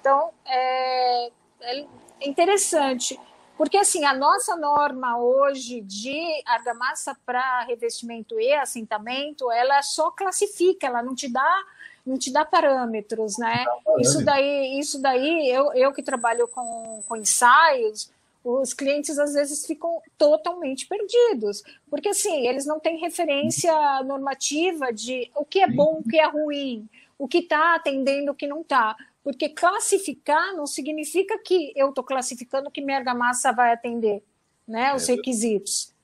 Então, 0.00 0.30
é, 0.46 1.30
é 1.60 1.86
interessante. 2.22 3.20
Porque, 3.58 3.76
assim, 3.76 4.04
a 4.04 4.14
nossa 4.14 4.56
norma 4.56 5.18
hoje 5.18 5.82
de 5.82 6.42
argamassa 6.46 7.14
para 7.26 7.62
revestimento 7.64 8.40
e 8.40 8.52
assentamento, 8.54 9.52
ela 9.52 9.82
só 9.82 10.10
classifica, 10.10 10.86
ela 10.86 11.02
não 11.02 11.14
te 11.14 11.30
dá 11.30 11.64
não 12.06 12.18
te 12.18 12.32
dá 12.32 12.44
parâmetros, 12.44 13.38
né? 13.38 13.64
Isso 13.98 14.24
daí, 14.24 14.78
isso 14.78 15.00
daí 15.00 15.48
eu, 15.48 15.72
eu 15.72 15.92
que 15.92 16.02
trabalho 16.02 16.46
com, 16.48 17.02
com 17.06 17.16
ensaios, 17.16 18.10
os 18.44 18.74
clientes 18.74 19.18
às 19.18 19.32
vezes 19.32 19.64
ficam 19.64 20.02
totalmente 20.18 20.86
perdidos, 20.86 21.62
porque 21.88 22.10
assim, 22.10 22.46
eles 22.46 22.66
não 22.66 22.78
têm 22.78 22.98
referência 22.98 23.72
normativa 24.02 24.92
de 24.92 25.30
o 25.34 25.44
que 25.46 25.60
é 25.60 25.66
bom, 25.66 26.02
o 26.04 26.08
que 26.08 26.18
é 26.18 26.26
ruim, 26.26 26.86
o 27.18 27.26
que 27.26 27.38
está 27.38 27.74
atendendo, 27.74 28.32
o 28.32 28.34
que 28.34 28.46
não 28.46 28.60
está. 28.60 28.94
Porque 29.22 29.48
classificar 29.48 30.54
não 30.54 30.66
significa 30.66 31.38
que 31.38 31.72
eu 31.74 31.88
estou 31.88 32.04
classificando 32.04 32.70
que 32.70 32.82
minha 32.82 32.98
argamassa 32.98 33.50
vai 33.50 33.72
atender 33.72 34.22
né, 34.68 34.94
os 34.94 35.08
é. 35.08 35.14
requisitos. 35.14 35.94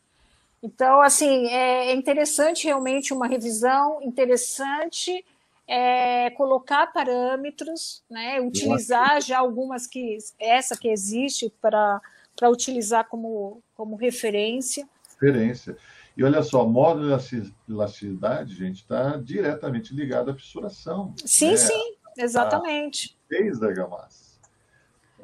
Então, 0.62 1.02
assim, 1.02 1.46
é 1.48 1.92
interessante 1.92 2.64
realmente 2.66 3.12
uma 3.12 3.26
revisão, 3.26 4.00
interessante 4.02 5.22
é, 5.70 6.30
colocar 6.30 6.88
parâmetros, 6.88 8.02
né, 8.10 8.40
utilizar 8.40 9.22
já 9.22 9.38
algumas 9.38 9.86
que, 9.86 10.18
essa 10.36 10.76
que 10.76 10.88
existe 10.88 11.48
para 11.60 12.00
utilizar 12.50 13.08
como, 13.08 13.62
como 13.76 13.94
referência. 13.94 14.88
Referência. 15.20 15.76
E 16.16 16.24
olha 16.24 16.42
só, 16.42 16.66
módulo 16.66 17.16
de 17.16 17.54
elasticidade, 17.68 18.56
gente, 18.56 18.78
está 18.78 19.16
diretamente 19.16 19.94
ligado 19.94 20.32
à 20.32 20.34
fissuração. 20.34 21.14
Sim, 21.24 21.50
né? 21.52 21.56
sim. 21.56 21.96
Exatamente. 22.18 23.16
Desde 23.28 23.64
a 23.64 23.68
argamassa. 23.68 24.40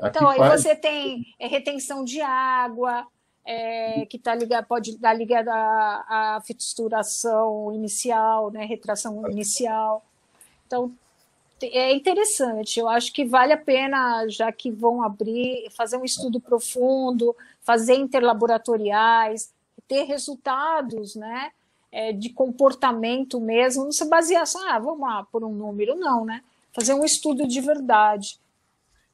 então, 0.01 0.29
aí 0.29 0.39
faz... 0.39 0.63
você 0.63 0.77
tem 0.77 1.25
é, 1.41 1.49
retenção 1.49 2.05
de 2.05 2.21
água, 2.21 3.05
é, 3.45 4.07
que 4.07 4.17
tá 4.17 4.33
ligado, 4.33 4.65
pode 4.67 4.93
estar 4.93 5.13
ligada 5.13 5.53
à, 5.53 6.37
à 6.37 6.41
fixturação 6.43 7.73
inicial, 7.75 8.53
né, 8.53 8.65
retração 8.65 9.29
inicial. 9.29 10.07
Então, 10.67 10.93
é 11.63 11.95
interessante. 11.95 12.81
Eu 12.81 12.89
acho 12.89 13.13
que 13.13 13.25
vale 13.25 13.53
a 13.53 13.59
pena, 13.59 14.27
já 14.29 14.53
que 14.53 14.71
vão 14.71 15.03
abrir, 15.03 15.71
fazer 15.71 15.97
um 15.97 16.05
estudo 16.05 16.41
profundo, 16.41 17.35
fazer 17.63 17.95
interlaboratoriais, 17.95 19.53
ter 19.89 20.05
resultados, 20.05 21.15
né? 21.15 21.51
É, 21.93 22.13
de 22.13 22.29
comportamento 22.31 23.41
mesmo, 23.41 23.85
não 23.85 23.93
se 23.93 24.05
basear 24.07 24.47
só, 24.47 24.59
ah, 24.69 24.79
vamos 24.79 25.01
lá, 25.01 25.25
por 25.33 25.43
um 25.45 25.53
número, 25.53 25.95
não, 25.95 26.27
né? 26.27 26.43
fazer 26.77 26.93
um 26.93 27.05
estudo 27.05 27.49
de 27.49 27.59
verdade. 27.63 28.39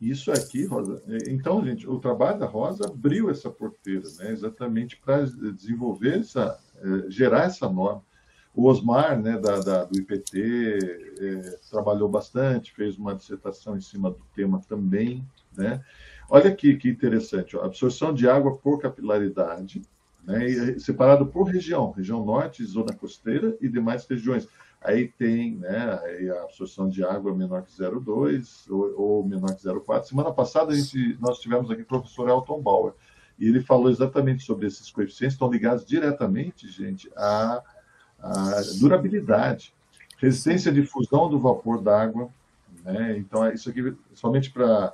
Isso 0.01 0.33
aqui, 0.33 0.65
Rosa. 0.65 1.01
É, 1.07 1.31
então, 1.31 1.65
gente, 1.65 1.89
o 1.89 2.01
trabalho 2.01 2.41
da 2.41 2.47
Rosa 2.47 2.87
abriu 2.87 3.31
essa 3.31 3.49
porteira, 3.49 4.03
né? 4.19 4.33
Exatamente 4.33 4.97
para 4.97 5.25
desenvolver 5.25 6.19
essa, 6.19 6.59
é, 6.77 7.09
gerar 7.09 7.45
essa 7.45 7.69
norma. 7.69 8.03
O 8.55 8.69
Osmar, 8.69 9.19
né, 9.19 9.39
da, 9.39 9.61
da 9.61 9.85
do 9.85 9.99
IPT, 9.99 10.79
é, 11.21 11.59
trabalhou 11.71 12.09
bastante, 12.09 12.75
fez 12.75 12.99
uma 12.99 13.15
dissertação 13.15 13.77
em 13.77 13.81
cima 13.81 14.11
do 14.11 14.21
tema 14.35 14.61
também, 14.69 15.27
né? 15.57 15.83
Olha 16.29 16.51
aqui 16.51 16.77
que 16.77 16.89
interessante, 16.89 17.57
ó, 17.57 17.65
absorção 17.65 18.13
de 18.13 18.29
água 18.29 18.57
por 18.57 18.81
capilaridade, 18.81 19.83
né, 20.25 20.79
separado 20.79 21.27
por 21.27 21.45
região, 21.45 21.91
região 21.91 22.25
norte, 22.25 22.65
zona 22.65 22.93
costeira 22.93 23.57
e 23.61 23.69
demais 23.69 24.07
regiões. 24.07 24.49
Aí 24.81 25.09
tem 25.09 25.57
né, 25.57 26.01
a 26.39 26.43
absorção 26.43 26.89
de 26.89 27.05
água 27.05 27.35
menor 27.35 27.63
que 27.63 27.73
0,2 27.73 28.71
ou, 28.71 29.01
ou, 29.01 29.25
menor 29.27 29.55
que 29.55 29.63
0,4. 29.63 30.05
Semana 30.05 30.33
passada 30.33 30.73
a 30.73 30.75
gente, 30.75 31.17
nós 31.21 31.39
tivemos 31.39 31.71
aqui 31.71 31.83
o 31.83 31.87
professor 31.87 32.29
Elton 32.29 32.61
Bauer, 32.61 32.93
e 33.39 33.49
ele 33.49 33.61
falou 33.61 33.91
exatamente 33.91 34.45
sobre 34.45 34.67
esses 34.67 34.91
coeficientes, 34.91 35.35
estão 35.35 35.51
ligados 35.51 35.85
diretamente, 35.85 36.69
gente, 36.69 37.11
à, 37.17 37.63
à 38.23 38.61
durabilidade, 38.79 39.75
resistência 40.19 40.71
de 40.73 40.85
fusão 40.85 41.29
do 41.29 41.39
vapor 41.39 41.83
d'água. 41.83 42.29
Né? 42.85 43.17
Então, 43.19 43.51
isso 43.53 43.69
aqui 43.69 43.95
somente 44.15 44.51
para 44.51 44.93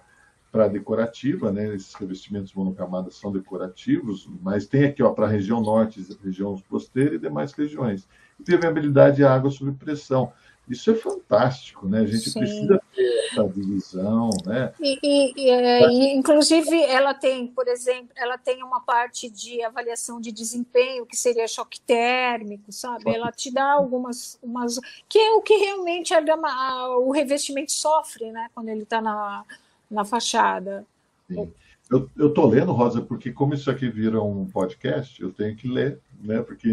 para 0.50 0.66
decorativa, 0.66 1.52
né? 1.52 1.74
Esses 1.74 1.92
revestimentos 1.92 2.54
monocamadas 2.54 3.16
são 3.16 3.30
decorativos, 3.30 4.26
mas 4.40 4.66
tem 4.66 4.86
aqui, 4.86 5.02
ó, 5.02 5.10
para 5.10 5.26
a 5.26 5.28
região 5.28 5.60
norte, 5.60 6.02
região 6.24 6.58
costeira 6.70 7.16
e 7.16 7.18
demais 7.18 7.52
regiões 7.52 8.08
permeabilidade 8.44 9.24
à 9.24 9.34
água 9.34 9.50
sob 9.50 9.72
pressão. 9.72 10.32
Isso 10.68 10.90
é 10.90 10.94
fantástico, 10.94 11.88
né? 11.88 12.00
A 12.00 12.06
gente 12.06 12.30
Sim. 12.30 12.40
precisa 12.40 12.82
ter 12.94 13.28
essa 13.30 13.48
divisão, 13.48 14.30
né? 14.44 14.72
E, 14.80 14.98
e, 15.02 15.32
e, 15.36 15.50
é, 15.50 15.88
e, 15.88 16.16
inclusive, 16.16 16.82
ela 16.82 17.14
tem, 17.14 17.46
por 17.46 17.66
exemplo, 17.68 18.10
ela 18.16 18.36
tem 18.36 18.62
uma 18.62 18.80
parte 18.80 19.30
de 19.30 19.62
avaliação 19.62 20.20
de 20.20 20.30
desempenho, 20.30 21.06
que 21.06 21.16
seria 21.16 21.48
choque 21.48 21.80
térmico, 21.80 22.70
sabe? 22.70 23.14
Ela 23.14 23.32
te 23.32 23.50
dá 23.50 23.72
algumas, 23.72 24.38
umas, 24.42 24.78
que 25.08 25.18
é 25.18 25.32
o 25.32 25.40
que 25.40 25.56
realmente 25.56 26.12
a, 26.12 26.20
a, 26.20 26.98
o 26.98 27.10
revestimento 27.10 27.72
sofre, 27.72 28.30
né? 28.30 28.48
Quando 28.54 28.68
ele 28.68 28.82
está 28.82 29.00
na, 29.00 29.44
na 29.90 30.04
fachada. 30.04 30.84
Sim. 31.28 31.52
Eu 31.90 32.28
estou 32.28 32.46
lendo, 32.46 32.72
Rosa, 32.72 33.00
porque 33.00 33.32
como 33.32 33.54
isso 33.54 33.70
aqui 33.70 33.88
vira 33.88 34.22
um 34.22 34.44
podcast, 34.46 35.20
eu 35.22 35.32
tenho 35.32 35.56
que 35.56 35.66
ler, 35.66 35.98
né? 36.20 36.42
Porque 36.42 36.68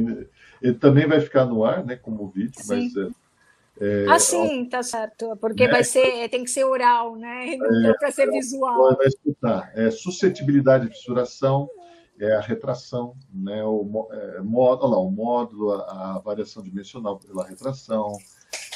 ele 0.61 0.73
também 0.73 1.07
vai 1.07 1.21
ficar 1.21 1.45
no 1.45 1.63
ar, 1.63 1.85
né? 1.85 1.95
Como 1.95 2.27
vídeo, 2.27 2.61
sim. 2.61 2.91
mas 2.93 3.13
é, 3.79 4.05
ah, 4.07 4.19
sim, 4.19 4.65
tá 4.69 4.81
certo. 4.81 5.35
Porque 5.37 5.65
né? 5.65 5.71
vai 5.71 5.83
ser, 5.83 6.29
tem 6.29 6.43
que 6.43 6.49
ser 6.49 6.63
oral, 6.63 7.15
né? 7.15 7.55
Não 7.57 7.89
é, 7.89 7.93
para 7.93 8.11
ser 8.11 8.29
visual. 8.29 8.95
Vai 8.95 9.07
escutar. 9.07 9.71
É 9.75 9.91
suscetibilidade 9.91 10.87
de 10.87 10.95
fissuração, 10.95 11.69
é 12.19 12.35
a 12.35 12.41
retração, 12.41 13.15
né? 13.33 13.63
O, 13.63 14.07
é, 14.11 14.41
módulo, 14.41 14.91
lá, 14.91 14.99
o 14.99 15.11
módulo, 15.11 15.71
a, 15.73 16.15
a, 16.15 16.19
variação 16.19 16.63
dimensional 16.63 17.19
pela 17.19 17.45
retração. 17.45 18.11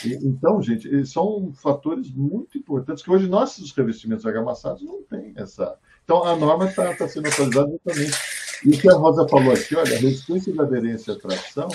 E, 0.03 0.13
então, 0.25 0.61
gente, 0.61 1.05
são 1.05 1.53
fatores 1.53 2.11
muito 2.11 2.57
importantes 2.57 3.03
que 3.03 3.11
hoje 3.11 3.27
nossos 3.27 3.71
revestimentos 3.71 4.25
argamassados 4.25 4.81
não 4.83 5.01
têm 5.03 5.33
essa 5.35 5.77
então, 6.09 6.23
a 6.23 6.35
norma 6.35 6.65
está 6.65 6.91
tá 6.95 7.07
sendo 7.07 7.27
atualizada 7.27 7.69
exatamente. 7.69 8.17
E 8.65 8.71
o 8.71 8.81
que 8.81 8.89
a 8.89 8.95
Rosa 8.95 9.27
falou 9.27 9.53
aqui, 9.53 9.75
olha, 9.75 9.95
a 9.95 9.99
resistência 9.99 10.51
de 10.51 10.59
aderência 10.59 11.13
à 11.13 11.19
tração, 11.19 11.69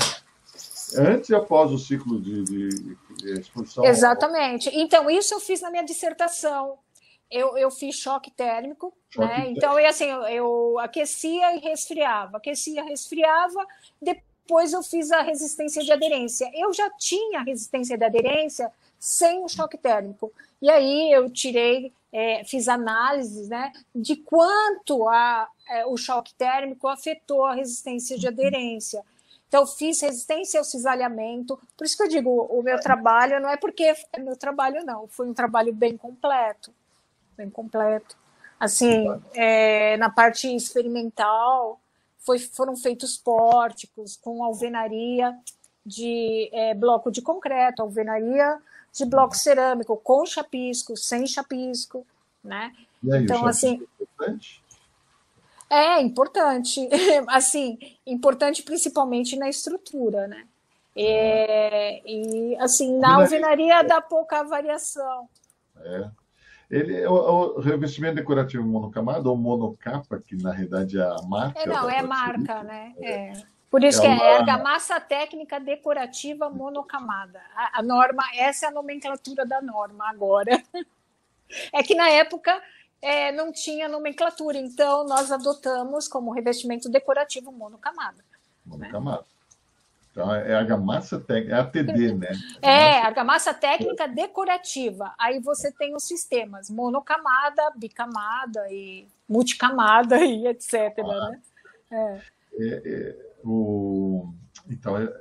antes 0.98 1.30
e 1.30 1.34
após 1.34 1.70
o 1.70 1.78
ciclo 1.78 2.20
de, 2.20 2.44
de. 2.44 2.96
Exatamente. 3.84 4.70
Então, 4.72 5.08
isso 5.08 5.34
eu 5.34 5.40
fiz 5.40 5.60
na 5.60 5.70
minha 5.70 5.84
dissertação. 5.84 6.78
Eu, 7.30 7.56
eu 7.56 7.70
fiz 7.70 7.96
choque 7.96 8.30
térmico, 8.30 8.92
choque 9.08 9.26
né? 9.26 9.34
Térmico. 9.36 9.58
Então, 9.58 9.78
é 9.78 9.86
assim, 9.86 10.04
eu, 10.04 10.22
eu 10.22 10.78
aquecia 10.78 11.56
e 11.56 11.60
resfriava, 11.60 12.36
aquecia, 12.36 12.84
resfriava, 12.84 13.66
depois 14.00 14.72
eu 14.72 14.82
fiz 14.82 15.10
a 15.10 15.22
resistência 15.22 15.82
de 15.82 15.90
aderência. 15.90 16.50
Eu 16.54 16.72
já 16.72 16.90
tinha 16.90 17.42
resistência 17.42 17.96
de 17.96 18.04
aderência 18.04 18.70
sem 18.98 19.42
o 19.42 19.48
choque 19.48 19.78
térmico. 19.78 20.32
E 20.60 20.70
aí 20.70 21.12
eu 21.12 21.30
tirei 21.30 21.92
é, 22.14 22.44
fiz 22.44 22.68
análises 22.68 23.48
né, 23.48 23.72
de 23.92 24.14
quanto 24.14 25.08
a, 25.08 25.48
é, 25.68 25.84
o 25.84 25.96
choque 25.96 26.32
térmico 26.34 26.86
afetou 26.86 27.44
a 27.44 27.54
resistência 27.54 28.16
de 28.16 28.28
aderência. 28.28 29.02
Então, 29.54 29.68
fiz 29.68 30.00
resistência 30.00 30.58
ao 30.58 30.64
cisalhamento. 30.64 31.56
Por 31.76 31.84
isso 31.84 31.96
que 31.96 32.02
eu 32.02 32.08
digo, 32.08 32.28
o 32.50 32.60
meu 32.60 32.76
trabalho 32.80 33.38
não 33.38 33.48
é 33.48 33.56
porque 33.56 33.84
é 34.12 34.18
meu 34.18 34.36
trabalho, 34.36 34.84
não. 34.84 35.06
Foi 35.06 35.28
um 35.28 35.32
trabalho 35.32 35.72
bem 35.72 35.96
completo. 35.96 36.72
Bem 37.36 37.48
completo. 37.48 38.16
Assim, 38.58 39.06
é, 39.32 39.96
na 39.96 40.10
parte 40.10 40.52
experimental, 40.52 41.80
foi, 42.18 42.40
foram 42.40 42.76
feitos 42.76 43.16
pórticos 43.16 44.16
com 44.16 44.42
alvenaria 44.42 45.38
de 45.86 46.50
é, 46.52 46.74
bloco 46.74 47.08
de 47.08 47.22
concreto, 47.22 47.80
alvenaria 47.80 48.58
de 48.92 49.04
bloco 49.04 49.36
cerâmico, 49.36 49.96
com 49.98 50.26
chapisco, 50.26 50.96
sem 50.96 51.28
chapisco, 51.28 52.04
né? 52.42 52.72
Aí, 53.08 53.22
então, 53.22 53.46
assim. 53.46 53.86
É? 54.20 54.34
É 55.74 56.00
importante, 56.00 56.88
assim, 57.28 57.78
importante 58.06 58.62
principalmente 58.62 59.36
na 59.36 59.48
estrutura, 59.48 60.28
né? 60.28 60.46
É, 60.96 62.00
e 62.06 62.56
assim, 62.60 62.98
na 63.00 63.16
alvenaria 63.16 63.82
dá 63.82 64.00
pouca 64.00 64.44
variação. 64.44 65.28
É. 65.80 66.08
Ele, 66.70 67.00
é 67.00 67.08
o, 67.08 67.56
o, 67.56 67.60
revestimento 67.60 68.14
decorativo 68.14 68.64
monocamada, 68.64 69.28
ou 69.28 69.36
monocapa, 69.36 70.18
que 70.18 70.36
na 70.36 70.52
realidade 70.52 70.98
é 70.98 71.02
a 71.02 71.22
marca. 71.26 71.60
É, 71.60 71.66
não, 71.66 71.90
é 71.90 72.02
marca, 72.02 72.62
né? 72.62 72.94
É. 73.02 73.32
Por 73.68 73.82
isso 73.82 74.00
que 74.00 74.06
é 74.06 74.36
argamassa 74.36 75.00
técnica 75.00 75.58
decorativa 75.58 76.48
monocamada. 76.48 77.40
A, 77.56 77.80
a, 77.80 77.82
norma, 77.82 78.22
essa 78.36 78.66
é 78.66 78.68
a 78.68 78.72
nomenclatura 78.72 79.44
da 79.44 79.60
norma 79.60 80.08
agora. 80.08 80.62
É 81.72 81.82
que 81.82 81.94
na 81.94 82.08
época 82.08 82.58
é, 83.04 83.30
não 83.30 83.52
tinha 83.52 83.86
nomenclatura, 83.86 84.56
então 84.56 85.06
nós 85.06 85.30
adotamos 85.30 86.08
como 86.08 86.32
revestimento 86.32 86.88
decorativo 86.88 87.52
monocamada. 87.52 88.24
Monocamada. 88.64 89.24
Então, 90.10 90.34
é 90.34 90.54
argamassa 90.54 91.20
técnica, 91.20 91.56
é 91.56 91.60
ATD, 91.60 92.14
né? 92.14 92.32
É, 92.62 93.00
argamassa 93.00 93.52
técnica 93.52 94.06
decorativa. 94.06 95.12
Aí 95.18 95.40
você 95.40 95.70
tem 95.72 95.94
os 95.94 96.04
sistemas 96.04 96.70
monocamada, 96.70 97.72
bicamada 97.76 98.64
e 98.70 99.06
multicamada 99.28 100.24
e 100.24 100.46
etc. 100.46 100.72
Ah, 101.00 101.30
né? 101.30 101.40
é. 101.90 102.20
É, 102.56 102.82
é, 102.86 103.16
o... 103.44 104.32
Então, 104.70 104.96
é, 104.96 105.12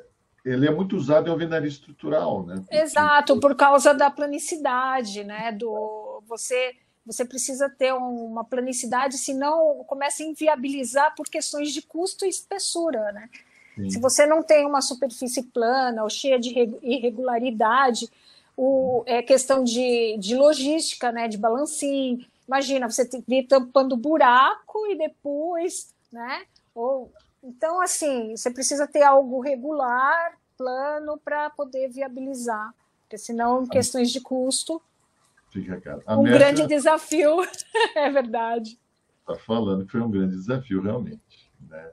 ele 0.46 0.68
é 0.68 0.72
muito 0.72 0.96
usado 0.96 1.28
em 1.28 1.32
alvenaria 1.32 1.68
estrutural, 1.68 2.46
né? 2.46 2.56
Porque... 2.58 2.76
Exato, 2.76 3.40
por 3.40 3.56
causa 3.56 3.96
da 3.96 4.12
planicidade, 4.12 5.24
né? 5.24 5.52
Do 5.52 6.22
você 6.28 6.76
você 7.06 7.26
precisa 7.26 7.70
ter 7.70 7.94
uma 7.94 8.44
planicidade, 8.44 9.18
senão 9.18 9.84
começa 9.86 10.24
a 10.24 10.26
inviabilizar 10.26 11.14
por 11.16 11.28
questões 11.28 11.72
de 11.72 11.82
custo 11.82 12.26
e 12.26 12.30
espessura, 12.30 13.12
né? 13.12 13.30
Sim. 13.76 13.90
Se 13.90 14.00
você 14.00 14.26
não 14.26 14.44
tem 14.44 14.66
uma 14.66 14.82
superfície 14.82 15.44
plana 15.44 16.04
ou 16.04 16.10
cheia 16.10 16.40
de 16.40 16.50
irregularidade, 16.82 18.10
o, 18.56 19.04
é 19.06 19.22
questão 19.22 19.64
de, 19.64 20.16
de 20.18 20.36
logística, 20.36 21.12
né? 21.12 21.28
De 21.28 21.38
balancim. 21.38 22.26
Imagina, 22.48 22.90
você 22.90 23.10
vir 23.28 23.48
tampando 23.48 23.98
buraco 23.98 24.86
e 24.88 24.96
depois, 24.96 25.94
né? 26.12 26.44
Ou 26.76 27.12
então, 27.44 27.82
assim, 27.82 28.38
você 28.38 28.50
precisa 28.50 28.88
ter 28.88 29.04
algo 29.04 29.42
regular, 29.42 30.38
plano, 30.58 31.18
para 31.18 31.50
poder 31.50 31.90
viabilizar, 31.90 32.74
porque 33.02 33.18
senão, 33.18 33.64
em 33.64 33.68
questões 33.68 34.12
de 34.12 34.22
custo, 34.22 34.82
fica 35.54 35.80
caro. 35.80 36.02
um 36.08 36.24
grande 36.24 36.68
desafio, 36.68 37.38
é 37.96 38.10
verdade. 38.10 38.80
Está 39.20 39.36
falando 39.36 39.86
que 39.86 39.92
foi 39.92 40.02
um 40.02 40.12
grande 40.12 40.36
desafio, 40.36 40.82
realmente. 40.82 41.22
Né? 41.70 41.92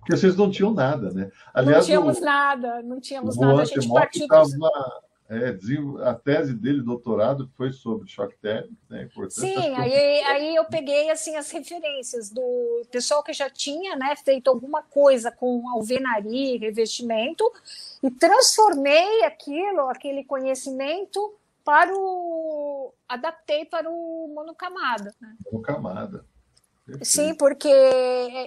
Porque 0.00 0.16
vocês 0.16 0.36
não 0.36 0.50
tinham 0.50 0.72
nada, 0.72 1.10
né? 1.12 1.30
Aliás, 1.52 1.78
não 1.78 1.84
tínhamos 1.86 2.18
o, 2.18 2.20
nada, 2.20 2.82
não 2.82 3.00
tínhamos 3.00 3.36
nada. 3.36 3.62
A 3.62 3.64
gente 3.64 3.88
partiu 3.88 4.26
tava, 4.26 4.48
é, 5.30 5.56
a 6.02 6.14
tese 6.14 6.52
dele, 6.52 6.82
doutorado, 6.82 7.50
foi 7.56 7.72
sobre 7.72 8.06
choque 8.06 8.36
térmico, 8.36 8.76
né? 8.90 9.08
Sim, 9.30 9.74
aí, 9.74 10.22
aí 10.24 10.54
eu 10.54 10.66
peguei 10.66 11.10
assim 11.10 11.36
as 11.36 11.50
referências 11.50 12.28
do 12.28 12.82
pessoal 12.90 13.22
que 13.22 13.32
já 13.32 13.48
tinha 13.48 13.96
né, 13.96 14.14
feito 14.22 14.48
alguma 14.48 14.82
coisa 14.82 15.32
com 15.32 15.66
alvenaria, 15.70 16.58
revestimento, 16.58 17.42
e 18.02 18.10
transformei 18.10 19.24
aquilo, 19.24 19.88
aquele 19.88 20.24
conhecimento, 20.24 21.34
para 21.64 21.92
o. 21.94 22.92
adaptei 23.08 23.64
para 23.64 23.90
o 23.90 24.32
monocamada. 24.34 25.14
Né? 25.20 25.34
Monocamada. 25.50 26.24
Sim, 27.00 27.34
porque 27.34 27.72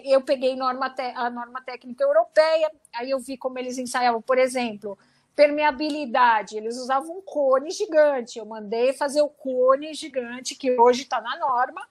eu 0.06 0.22
peguei 0.22 0.56
norma 0.56 0.94
a 1.16 1.30
norma 1.30 1.60
técnica 1.62 2.04
europeia, 2.04 2.72
aí 2.94 3.10
eu 3.10 3.20
vi 3.20 3.36
como 3.36 3.58
eles 3.58 3.80
ensaiavam, 3.80 4.22
por 4.22 4.38
exemplo, 4.38 4.96
permeabilidade, 5.36 6.56
eles 6.56 6.78
usavam 6.78 7.18
um 7.18 7.22
cone 7.22 7.72
gigante. 7.72 8.38
Eu 8.38 8.46
mandei 8.46 8.94
fazer 8.94 9.22
o 9.22 9.30
cone 9.30 9.94
gigante, 9.96 10.56
que 10.56 10.80
hoje 10.80 11.02
está 11.02 11.20
na 11.20 11.36
norma, 11.38 11.82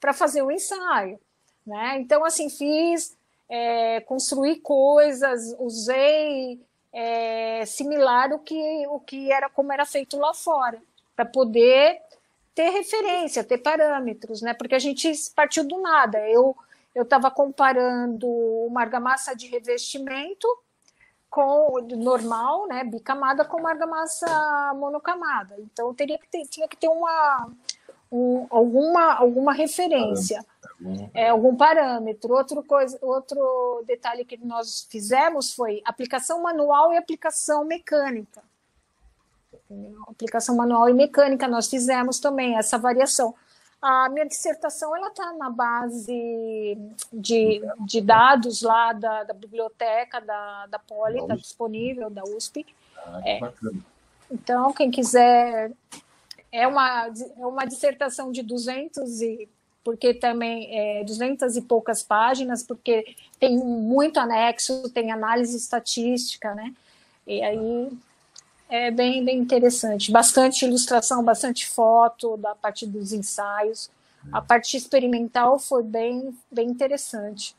para 0.00 0.12
fazer 0.12 0.42
o 0.42 0.50
ensaio. 0.50 1.18
Né? 1.66 1.98
Então, 1.98 2.24
assim, 2.24 2.48
fiz, 2.48 3.16
é, 3.48 4.00
construí 4.02 4.60
coisas, 4.60 5.56
usei 5.58 6.60
é, 6.98 7.66
similar 7.66 8.32
o 8.32 8.38
que, 8.38 8.86
o 8.88 8.98
que 8.98 9.30
era 9.30 9.50
como 9.50 9.70
era 9.70 9.84
feito 9.84 10.18
lá 10.18 10.32
fora, 10.32 10.80
para 11.14 11.26
poder 11.26 12.00
ter 12.54 12.70
referência, 12.70 13.44
ter 13.44 13.58
parâmetros, 13.58 14.40
né? 14.40 14.54
Porque 14.54 14.74
a 14.74 14.78
gente 14.78 15.12
partiu 15.34 15.62
do 15.62 15.78
nada. 15.82 16.18
Eu 16.26 16.56
eu 16.94 17.02
estava 17.02 17.30
comparando 17.30 18.26
uma 18.26 18.80
argamassa 18.80 19.36
de 19.36 19.46
revestimento 19.48 20.48
com 21.28 21.78
normal, 21.94 22.66
né, 22.66 22.82
bicamada 22.84 23.44
com 23.44 23.66
argamassa 23.66 24.72
monocamada. 24.74 25.54
Então 25.58 25.92
teria 25.92 26.16
que 26.16 26.26
ter, 26.26 26.46
tinha 26.46 26.66
que 26.66 26.78
ter 26.78 26.88
uma 26.88 27.50
um, 28.10 28.46
alguma 28.48 29.12
alguma 29.12 29.52
referência, 29.52 30.42
é, 31.14 31.28
algum 31.28 31.56
parâmetro. 31.56 32.34
Outro 32.34 32.62
coisa, 32.62 32.98
outro 33.00 33.82
detalhe 33.86 34.24
que 34.24 34.36
nós 34.44 34.86
fizemos 34.90 35.52
foi 35.52 35.82
aplicação 35.84 36.42
manual 36.42 36.92
e 36.92 36.96
aplicação 36.96 37.64
mecânica. 37.64 38.42
Aplicação 40.08 40.54
manual 40.54 40.88
e 40.88 40.94
mecânica 40.94 41.48
nós 41.48 41.68
fizemos 41.68 42.20
também 42.20 42.56
essa 42.56 42.78
variação. 42.78 43.34
A 43.80 44.08
minha 44.08 44.26
dissertação 44.26 44.94
ela 44.96 45.08
está 45.08 45.32
na 45.34 45.50
base 45.50 46.78
de, 47.12 47.60
de 47.80 48.00
dados 48.00 48.62
lá 48.62 48.92
da, 48.92 49.24
da 49.24 49.34
biblioteca 49.34 50.20
da, 50.20 50.66
da 50.66 50.78
Poli, 50.78 51.20
está 51.20 51.36
disponível, 51.36 52.08
da 52.10 52.22
USP. 52.24 52.66
Ah, 52.96 53.20
é. 53.24 53.40
Então, 54.30 54.72
quem 54.72 54.90
quiser. 54.90 55.72
É 56.52 56.66
uma, 56.66 57.08
é 57.08 57.46
uma 57.46 57.66
dissertação 57.66 58.32
de 58.32 58.42
200 58.42 59.20
e 59.20 59.48
porque 59.86 60.12
também 60.12 60.66
é 60.76 61.04
200 61.04 61.56
e 61.56 61.62
poucas 61.62 62.02
páginas, 62.02 62.60
porque 62.60 63.14
tem 63.38 63.56
muito 63.56 64.18
anexo, 64.18 64.90
tem 64.90 65.12
análise 65.12 65.56
estatística, 65.56 66.52
né? 66.56 66.74
E 67.24 67.40
aí 67.40 67.88
é 68.68 68.90
bem, 68.90 69.24
bem 69.24 69.38
interessante. 69.38 70.10
Bastante 70.10 70.64
ilustração, 70.64 71.22
bastante 71.22 71.68
foto 71.68 72.36
da 72.36 72.52
parte 72.56 72.84
dos 72.84 73.12
ensaios. 73.12 73.88
A 74.32 74.42
parte 74.42 74.76
experimental 74.76 75.56
foi 75.56 75.84
bem, 75.84 76.36
bem 76.50 76.68
interessante. 76.68 77.54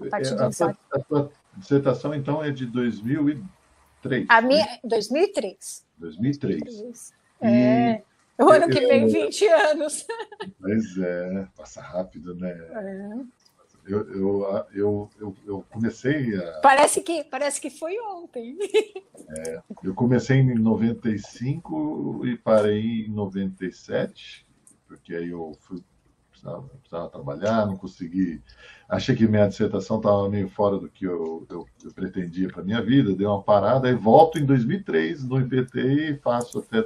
A, 0.00 0.08
parte 0.08 0.32
é, 0.32 0.42
a, 0.42 0.50
tua, 0.50 0.78
a 0.90 0.98
tua 1.00 1.32
dissertação, 1.54 2.14
então, 2.14 2.42
é 2.42 2.50
de 2.50 2.64
2003? 2.64 4.24
A 4.26 4.40
minha, 4.40 4.66
2003. 4.82 5.84
2003. 5.98 6.60
2003. 6.60 7.12
É, 7.42 8.02
o 8.38 8.50
ano 8.50 8.68
que 8.68 8.80
vem, 8.86 9.06
20 9.06 9.46
anos. 9.48 10.06
Pois 10.60 10.98
é, 10.98 11.48
passa 11.56 11.80
rápido, 11.80 12.34
né? 12.34 12.50
É. 12.50 13.38
Eu, 13.88 14.06
eu, 14.12 14.66
eu, 14.74 15.10
eu, 15.18 15.36
eu 15.46 15.64
comecei 15.70 16.36
a. 16.36 16.60
Parece 16.60 17.00
que, 17.00 17.24
parece 17.24 17.58
que 17.60 17.70
foi 17.70 17.98
ontem. 18.00 18.56
É, 19.30 19.60
eu 19.82 19.94
comecei 19.94 20.38
em 20.38 20.54
95 20.54 22.26
e 22.26 22.36
parei 22.36 23.06
em 23.06 23.10
97, 23.10 24.46
porque 24.86 25.14
aí 25.14 25.30
eu 25.30 25.52
fui, 25.60 25.82
precisava, 26.30 26.62
precisava 26.62 27.08
trabalhar, 27.10 27.66
não 27.66 27.76
consegui. 27.76 28.42
Achei 28.88 29.14
que 29.16 29.26
minha 29.26 29.48
dissertação 29.48 29.98
estava 29.98 30.28
meio 30.28 30.48
fora 30.48 30.78
do 30.78 30.88
que 30.88 31.04
eu, 31.04 31.46
eu, 31.50 31.66
eu 31.84 31.92
pretendia 31.92 32.48
para 32.48 32.62
minha 32.62 32.80
vida, 32.80 33.14
dei 33.14 33.26
uma 33.26 33.42
parada 33.42 33.88
e 33.88 33.94
volto 33.94 34.38
em 34.38 34.44
2003 34.44 35.24
no 35.24 35.40
IPT 35.40 35.78
e 35.78 36.18
faço 36.18 36.58
até 36.58 36.82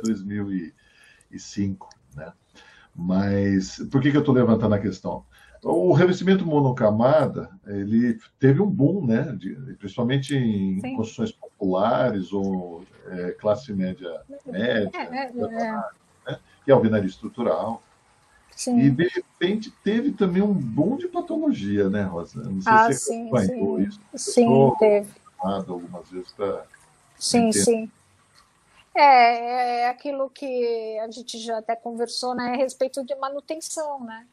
2005, 1.32 1.88
né? 2.14 2.32
Mas 2.94 3.78
por 3.90 4.02
que, 4.02 4.10
que 4.10 4.16
eu 4.16 4.20
estou 4.20 4.34
levantando 4.34 4.74
a 4.74 4.78
questão? 4.78 5.24
O 5.62 5.92
revestimento 5.92 6.44
monocamada, 6.44 7.48
ele 7.66 8.18
teve 8.38 8.60
um 8.60 8.66
boom, 8.66 9.06
né? 9.06 9.34
De, 9.38 9.54
principalmente 9.78 10.34
em 10.34 10.80
Sim. 10.80 10.96
construções 10.96 11.32
populares 11.32 12.32
ou 12.32 12.84
é, 13.06 13.30
classe 13.32 13.72
média 13.72 14.20
média, 14.44 14.90
é, 14.94 15.16
é, 15.16 15.32
é. 15.32 15.48
Né? 15.48 15.82
e 16.66 16.72
alvenaria 16.72 17.08
estrutural. 17.08 17.82
Sim. 18.54 18.78
E 18.78 18.90
de 18.90 19.08
repente 19.08 19.72
teve 19.82 20.12
também 20.12 20.42
um 20.42 20.52
boom 20.52 20.96
de 20.96 21.08
patologia, 21.08 21.88
né, 21.88 22.02
Rosa? 22.02 22.42
Não 22.42 22.60
sei 22.60 22.72
ah, 22.72 22.92
se 22.92 22.98
você 22.98 23.14
acompanhou 23.14 23.78
sim. 23.78 23.84
isso. 23.84 24.00
Sim, 24.14 24.72
teve. 24.78 25.10
algumas 25.42 26.10
vezes 26.10 26.32
para. 26.32 26.64
Sim, 27.18 27.52
sim. 27.52 27.90
É, 28.94 29.80
é 29.82 29.88
aquilo 29.88 30.28
que 30.30 30.98
a 30.98 31.10
gente 31.10 31.38
já 31.38 31.58
até 31.58 31.74
conversou, 31.74 32.34
né, 32.34 32.52
a 32.52 32.56
respeito 32.56 33.04
de 33.04 33.14
manutenção, 33.14 34.00
né? 34.04 34.26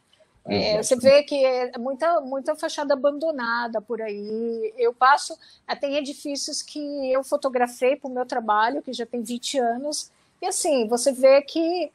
É, 0.46 0.82
você 0.82 0.96
vê 0.96 1.22
que 1.22 1.46
é 1.46 1.78
muita, 1.78 2.20
muita 2.22 2.56
fachada 2.56 2.94
abandonada 2.94 3.80
por 3.80 4.02
aí. 4.02 4.74
Eu 4.78 4.94
passo, 4.94 5.38
tem 5.80 5.96
edifícios 5.96 6.62
que 6.62 7.12
eu 7.12 7.24
fotografei 7.24 7.96
para 7.96 8.10
o 8.10 8.14
meu 8.14 8.26
trabalho, 8.26 8.82
que 8.82 8.92
já 8.92 9.06
tem 9.06 9.22
20 9.22 9.60
anos, 9.60 10.12
e 10.42 10.48
assim, 10.48 10.88
você 10.88 11.12
vê 11.12 11.42
que 11.42 11.92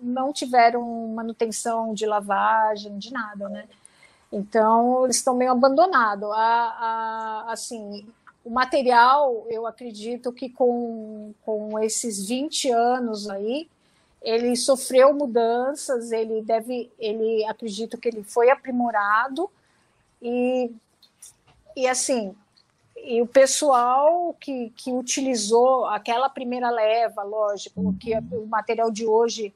não 0.00 0.32
tiveram 0.32 0.82
manutenção 1.08 1.92
de 1.92 2.06
lavagem, 2.06 2.96
de 2.98 3.12
nada, 3.12 3.48
né? 3.48 3.66
Então, 4.32 5.04
eles 5.04 5.16
estão 5.16 5.34
meio 5.34 5.50
abandonados. 5.50 6.30
A, 6.30 7.44
a, 7.46 7.52
assim, 7.52 8.06
o 8.44 8.50
material, 8.50 9.46
eu 9.48 9.66
acredito 9.66 10.32
que 10.32 10.48
com, 10.48 11.32
com 11.44 11.78
esses 11.78 12.26
20 12.26 12.70
anos 12.70 13.28
aí, 13.28 13.68
ele 14.20 14.54
sofreu 14.56 15.12
mudanças, 15.14 16.12
ele 16.12 16.42
deve, 16.42 16.90
ele 16.98 17.44
acredito 17.46 17.98
que 17.98 18.08
ele 18.08 18.22
foi 18.22 18.50
aprimorado 18.50 19.50
e, 20.20 20.70
e 21.76 21.88
assim, 21.88 22.34
e 22.96 23.20
o 23.20 23.26
pessoal 23.26 24.34
que, 24.38 24.70
que 24.76 24.92
utilizou 24.92 25.86
aquela 25.86 26.28
primeira 26.28 26.70
leva, 26.70 27.22
lógico, 27.22 27.94
que 27.98 28.14
o 28.32 28.46
material 28.46 28.90
de 28.90 29.04
hoje 29.04 29.52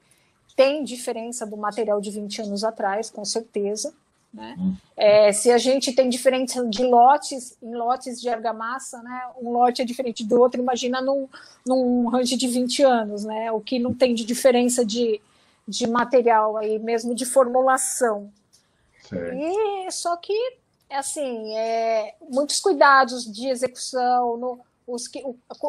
tem 0.57 0.83
diferença 0.83 1.47
do 1.47 1.57
material 1.57 2.01
de 2.01 2.11
20 2.11 2.43
anos 2.43 2.65
atrás, 2.65 3.09
com 3.11 3.25
certeza. 3.25 3.95
Né? 4.33 4.57
É, 4.97 5.33
se 5.33 5.51
a 5.51 5.59
gente 5.59 5.93
tem 5.93 6.09
diferença 6.09 6.65
de 6.67 6.85
lotes, 6.85 7.57
em 7.63 7.75
lotes 7.75 8.21
de 8.21 8.29
argamassa, 8.29 9.03
né? 9.03 9.29
um 9.41 9.51
lote 9.51 9.81
é 9.81 9.85
diferente 9.85 10.25
do 10.25 10.39
outro, 10.41 10.61
imagina 10.61 11.01
num, 11.01 11.29
num 11.67 12.09
range 12.09 12.37
de 12.37 12.47
20 12.47 12.83
anos, 12.83 13.25
né? 13.25 13.51
o 13.51 13.61
que 13.61 13.79
não 13.79 13.95
tem 13.95 14.15
de 14.15 14.25
diferença 14.25 14.85
de, 14.85 15.21
de 15.67 15.87
material 15.87 16.57
aí, 16.57 16.79
mesmo 16.79 17.15
de 17.15 17.25
formulação. 17.25 18.31
Certo. 19.09 19.37
E 19.37 19.91
só 19.91 20.17
que 20.17 20.59
assim, 20.91 21.57
é, 21.57 22.15
muitos 22.29 22.61
cuidados 22.61 23.25
de 23.25 23.49
execução, 23.49 24.37
no, 24.37 24.61
os 24.87 25.09
que, 25.09 25.23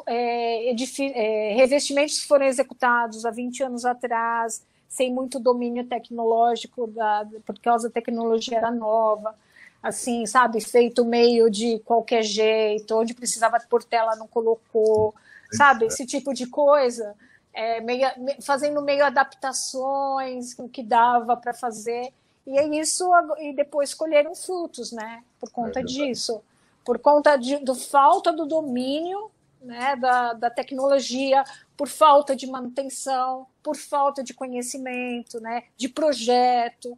é, 0.05 0.69
é, 0.69 1.53
revestimentos 1.55 2.19
que 2.19 2.27
foram 2.27 2.45
executados 2.45 3.25
há 3.25 3.31
20 3.31 3.63
anos 3.63 3.85
atrás, 3.85 4.63
sem 4.87 5.13
muito 5.13 5.39
domínio 5.39 5.85
tecnológico, 5.85 6.87
da, 6.87 7.25
por 7.45 7.59
causa 7.59 7.87
da 7.87 7.93
tecnologia 7.93 8.57
era 8.57 8.71
nova, 8.71 9.35
assim, 9.81 10.25
sabe, 10.25 10.61
feito 10.61 11.05
meio 11.05 11.49
de 11.49 11.79
qualquer 11.79 12.23
jeito, 12.23 12.95
onde 12.95 13.13
precisava 13.13 13.59
por 13.69 13.83
tela 13.83 14.15
não 14.15 14.27
colocou, 14.27 15.13
sabe, 15.51 15.85
esse 15.85 16.05
tipo 16.05 16.33
de 16.33 16.47
coisa, 16.47 17.15
é, 17.53 17.81
meio, 17.81 18.07
fazendo 18.41 18.81
meio 18.81 19.05
adaptações, 19.05 20.57
o 20.57 20.67
que 20.67 20.83
dava 20.83 21.35
para 21.37 21.53
fazer, 21.53 22.13
e 22.45 22.57
é 22.57 22.65
isso, 22.79 23.09
e 23.39 23.53
depois 23.53 23.93
colheram 23.93 24.33
frutos, 24.33 24.91
né? 24.91 25.21
Por 25.39 25.51
conta 25.51 25.81
é 25.81 25.83
disso. 25.83 26.41
Por 26.85 26.97
conta 26.97 27.35
de, 27.35 27.57
do 27.57 27.75
falta 27.75 28.31
do 28.31 28.45
domínio 28.45 29.29
né, 29.61 29.95
da, 29.97 30.33
da 30.33 30.49
tecnologia, 30.49 31.43
por 31.77 31.87
falta 31.87 32.35
de 32.35 32.47
manutenção, 32.47 33.47
por 33.63 33.77
falta 33.77 34.23
de 34.23 34.33
conhecimento, 34.33 35.39
né, 35.39 35.63
de 35.77 35.87
projeto, 35.87 36.97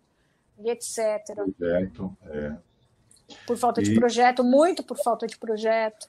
e 0.57 0.69
etc. 0.69 1.35
Projeto, 1.57 2.17
é. 2.25 2.55
Por 3.45 3.57
falta 3.57 3.81
e... 3.81 3.83
de 3.83 3.93
projeto, 3.93 4.43
muito 4.43 4.81
por 4.81 4.97
falta 4.97 5.27
de 5.27 5.37
projeto 5.37 6.07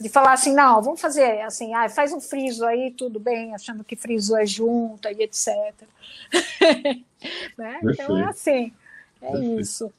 de 0.00 0.08
falar 0.08 0.32
assim, 0.32 0.54
não, 0.54 0.80
vamos 0.82 1.00
fazer 1.00 1.42
assim, 1.42 1.74
ah, 1.74 1.88
faz 1.88 2.12
um 2.12 2.20
friso 2.20 2.64
aí, 2.64 2.90
tudo 2.90 3.20
bem, 3.20 3.54
achando 3.54 3.84
que 3.84 3.94
friso 3.94 4.34
é 4.34 4.46
junta 4.46 5.12
e 5.12 5.22
etc. 5.22 5.74
né? 7.58 7.80
Então 7.84 8.16
é 8.18 8.24
assim, 8.24 8.72
é 9.20 9.30
Perfeito. 9.30 9.60
isso. 9.60 9.92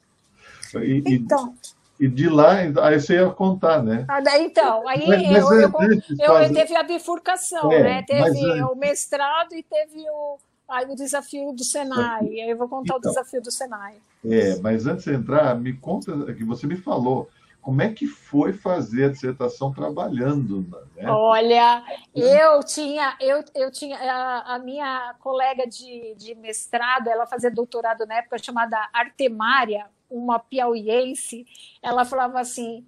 E, 0.74 1.02
então. 1.06 1.54
E 1.54 1.81
de 2.08 2.28
lá, 2.28 2.58
aí 2.82 3.00
você 3.00 3.14
ia 3.14 3.30
contar, 3.30 3.82
né? 3.82 4.04
Ah, 4.08 4.20
então, 4.38 4.86
aí 4.88 5.06
mas, 5.06 5.22
mas 5.22 5.50
eu, 5.50 5.60
eu, 5.60 5.72
eu, 6.18 6.42
eu, 6.42 6.52
teve 6.52 6.76
a 6.76 6.82
bifurcação, 6.82 7.72
é, 7.72 7.82
né? 7.82 8.02
Teve 8.02 8.62
o 8.62 8.74
mestrado 8.74 9.54
e 9.54 9.62
teve 9.62 10.04
o, 10.10 10.38
aí 10.68 10.86
o 10.86 10.96
desafio 10.96 11.52
do 11.52 11.64
Senai. 11.64 12.20
Aí 12.20 12.50
eu 12.50 12.56
vou 12.56 12.68
contar 12.68 12.96
então, 12.96 12.98
o 12.98 13.00
desafio 13.00 13.42
do 13.42 13.50
Senai. 13.50 13.94
É, 14.24 14.56
mas 14.60 14.86
antes 14.86 15.04
de 15.04 15.14
entrar, 15.14 15.54
me 15.54 15.72
conta 15.74 16.32
que 16.32 16.44
você 16.44 16.66
me 16.66 16.76
falou 16.76 17.28
como 17.62 17.80
é 17.80 17.92
que 17.92 18.08
foi 18.08 18.52
fazer 18.52 19.04
a 19.04 19.08
dissertação 19.08 19.72
trabalhando? 19.72 20.66
Né? 20.96 21.08
Olha, 21.08 21.84
eu 22.12 22.60
tinha, 22.64 23.16
eu, 23.20 23.44
eu 23.54 23.70
tinha 23.70 23.96
a, 23.96 24.56
a, 24.56 24.58
minha 24.58 25.14
colega 25.20 25.64
de, 25.64 26.12
de 26.16 26.34
mestrado, 26.34 27.06
ela 27.06 27.24
fazia 27.24 27.52
doutorado 27.52 28.04
na 28.04 28.16
época 28.16 28.36
chamada 28.36 28.76
Artemária, 28.92 29.86
uma 30.12 30.38
piauiense. 30.38 31.46
Ela 31.82 32.04
falava 32.04 32.38
assim: 32.38 32.86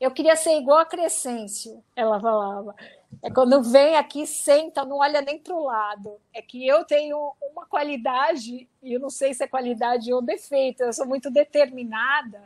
eu 0.00 0.10
queria 0.10 0.36
ser 0.36 0.56
igual 0.58 0.78
a 0.78 0.86
Crescêncio. 0.86 1.82
Ela 1.94 2.20
falava. 2.20 2.74
É 3.22 3.30
quando 3.30 3.62
vem 3.62 3.96
aqui, 3.96 4.26
senta, 4.26 4.84
não 4.84 4.98
olha 4.98 5.22
nem 5.22 5.38
para 5.38 5.54
o 5.54 5.64
lado. 5.64 6.18
É 6.32 6.42
que 6.42 6.66
eu 6.66 6.84
tenho 6.84 7.32
uma 7.52 7.64
qualidade, 7.64 8.68
e 8.82 8.92
eu 8.92 9.00
não 9.00 9.08
sei 9.08 9.32
se 9.32 9.44
é 9.44 9.46
qualidade 9.46 10.12
ou 10.12 10.20
defeito, 10.20 10.82
eu 10.82 10.92
sou 10.92 11.06
muito 11.06 11.30
determinada 11.30 12.42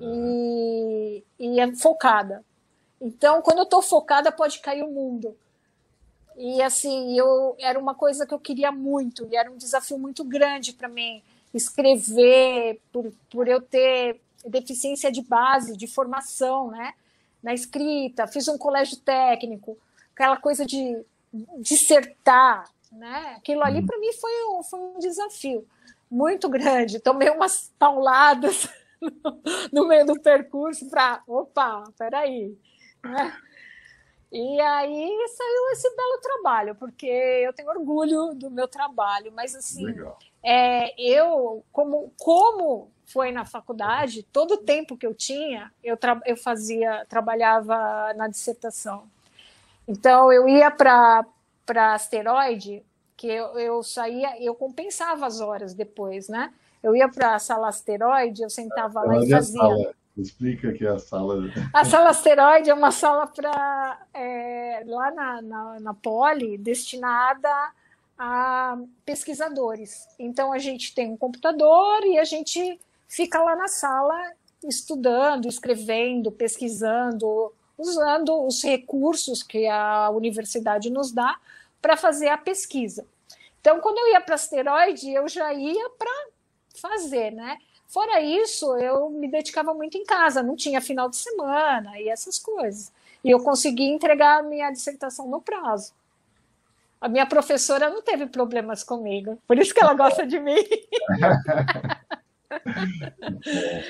e, 0.00 1.24
e 1.38 1.58
é 1.58 1.74
focada. 1.74 2.44
Então, 3.00 3.42
quando 3.42 3.58
eu 3.58 3.64
estou 3.64 3.82
focada, 3.82 4.30
pode 4.30 4.60
cair 4.60 4.82
o 4.82 4.90
mundo. 4.90 5.36
E 6.36 6.60
assim, 6.62 7.18
eu 7.18 7.56
era 7.58 7.78
uma 7.78 7.94
coisa 7.94 8.26
que 8.26 8.34
eu 8.34 8.38
queria 8.38 8.70
muito, 8.70 9.26
e 9.30 9.36
era 9.36 9.50
um 9.50 9.56
desafio 9.56 9.98
muito 9.98 10.22
grande 10.22 10.72
para 10.72 10.88
mim 10.88 11.22
escrever, 11.54 12.80
por, 12.92 13.12
por 13.30 13.48
eu 13.48 13.60
ter 13.60 14.20
deficiência 14.46 15.10
de 15.10 15.22
base, 15.22 15.76
de 15.76 15.86
formação, 15.86 16.70
né? 16.70 16.92
Na 17.42 17.54
escrita, 17.54 18.26
fiz 18.26 18.48
um 18.48 18.58
colégio 18.58 18.96
técnico, 18.98 19.78
aquela 20.12 20.36
coisa 20.36 20.64
de 20.66 21.04
dissertar, 21.58 22.68
né? 22.92 23.34
Aquilo 23.36 23.62
ali 23.62 23.80
uhum. 23.80 23.86
para 23.86 23.98
mim 23.98 24.12
foi 24.12 24.44
um, 24.46 24.62
foi 24.62 24.80
um 24.80 24.98
desafio 24.98 25.66
muito 26.10 26.48
grande. 26.48 27.00
Tomei 27.00 27.30
umas 27.30 27.72
pauladas 27.78 28.68
no 29.72 29.86
meio 29.86 30.06
do 30.06 30.20
percurso 30.20 30.88
para, 30.88 31.22
opa, 31.26 31.84
peraí. 31.98 32.56
Né? 33.02 33.36
E 34.32 34.60
aí 34.60 35.26
saiu 35.36 35.70
esse 35.72 35.88
belo 35.96 36.18
trabalho, 36.20 36.74
porque 36.74 37.06
eu 37.06 37.52
tenho 37.52 37.68
orgulho 37.68 38.34
do 38.34 38.50
meu 38.50 38.66
trabalho, 38.66 39.32
mas 39.32 39.54
assim, 39.54 39.86
é, 40.42 40.92
eu, 41.00 41.64
como, 41.72 42.12
como 42.18 42.90
foi 43.06 43.30
na 43.30 43.44
faculdade, 43.44 44.22
todo 44.24 44.54
o 44.54 44.58
tempo 44.58 44.96
que 44.96 45.06
eu 45.06 45.14
tinha, 45.14 45.72
eu, 45.82 45.96
eu 46.26 46.36
fazia, 46.36 47.06
trabalhava 47.08 48.12
na 48.14 48.26
dissertação. 48.28 49.04
Então 49.86 50.32
eu 50.32 50.48
ia 50.48 50.70
para 50.70 51.24
asteroide, 51.94 52.82
que 53.16 53.28
eu, 53.28 53.58
eu 53.58 53.82
saía, 53.82 54.42
eu 54.42 54.54
compensava 54.54 55.26
as 55.26 55.40
horas 55.40 55.74
depois, 55.74 56.28
né? 56.28 56.52
Eu 56.82 56.94
ia 56.96 57.08
para 57.08 57.34
a 57.34 57.38
sala 57.38 57.68
asteroide, 57.68 58.42
eu 58.42 58.50
sentava 58.50 59.02
lá 59.02 59.18
e 59.18 59.30
fazia. 59.30 59.60
Sala. 59.60 59.94
Explica 60.16 60.72
que 60.72 60.86
é 60.86 60.90
a 60.90 60.98
sala. 60.98 61.50
A 61.72 61.84
sala 61.84 62.10
asteroide 62.10 62.70
é 62.70 62.74
uma 62.74 62.92
sala 62.92 63.26
para 63.26 64.06
é, 64.14 64.84
lá 64.86 65.10
na, 65.10 65.42
na, 65.42 65.80
na 65.80 65.94
Poli 65.94 66.56
destinada 66.56 67.50
a 68.16 68.78
pesquisadores. 69.04 70.06
Então 70.18 70.52
a 70.52 70.58
gente 70.58 70.94
tem 70.94 71.10
um 71.10 71.16
computador 71.16 72.04
e 72.04 72.18
a 72.18 72.24
gente 72.24 72.80
fica 73.08 73.42
lá 73.42 73.56
na 73.56 73.66
sala 73.66 74.14
estudando, 74.62 75.48
escrevendo, 75.48 76.30
pesquisando, 76.30 77.52
usando 77.76 78.46
os 78.46 78.62
recursos 78.62 79.42
que 79.42 79.66
a 79.66 80.10
universidade 80.10 80.90
nos 80.90 81.12
dá 81.12 81.38
para 81.82 81.96
fazer 81.96 82.28
a 82.28 82.38
pesquisa. 82.38 83.04
Então, 83.60 83.80
quando 83.80 83.98
eu 83.98 84.12
ia 84.12 84.20
para 84.20 84.34
asteroide, 84.34 85.10
eu 85.10 85.28
já 85.28 85.52
ia 85.52 85.90
para 85.90 86.28
fazer, 86.80 87.30
né? 87.30 87.58
Fora 87.86 88.20
isso, 88.20 88.76
eu 88.76 89.08
me 89.10 89.28
dedicava 89.28 89.72
muito 89.72 89.96
em 89.96 90.04
casa, 90.04 90.42
não 90.42 90.56
tinha 90.56 90.80
final 90.80 91.08
de 91.08 91.16
semana 91.16 91.98
e 92.00 92.08
essas 92.08 92.38
coisas. 92.38 92.92
E 93.22 93.30
eu 93.30 93.40
consegui 93.40 93.84
entregar 93.84 94.40
a 94.40 94.42
minha 94.42 94.70
dissertação 94.70 95.28
no 95.28 95.40
prazo. 95.40 95.92
A 97.00 97.08
minha 97.08 97.26
professora 97.26 97.90
não 97.90 98.02
teve 98.02 98.26
problemas 98.26 98.82
comigo, 98.82 99.38
por 99.46 99.58
isso 99.58 99.74
que 99.74 99.80
ela 99.80 99.94
gosta 99.94 100.26
de 100.26 100.40
mim. 100.40 100.56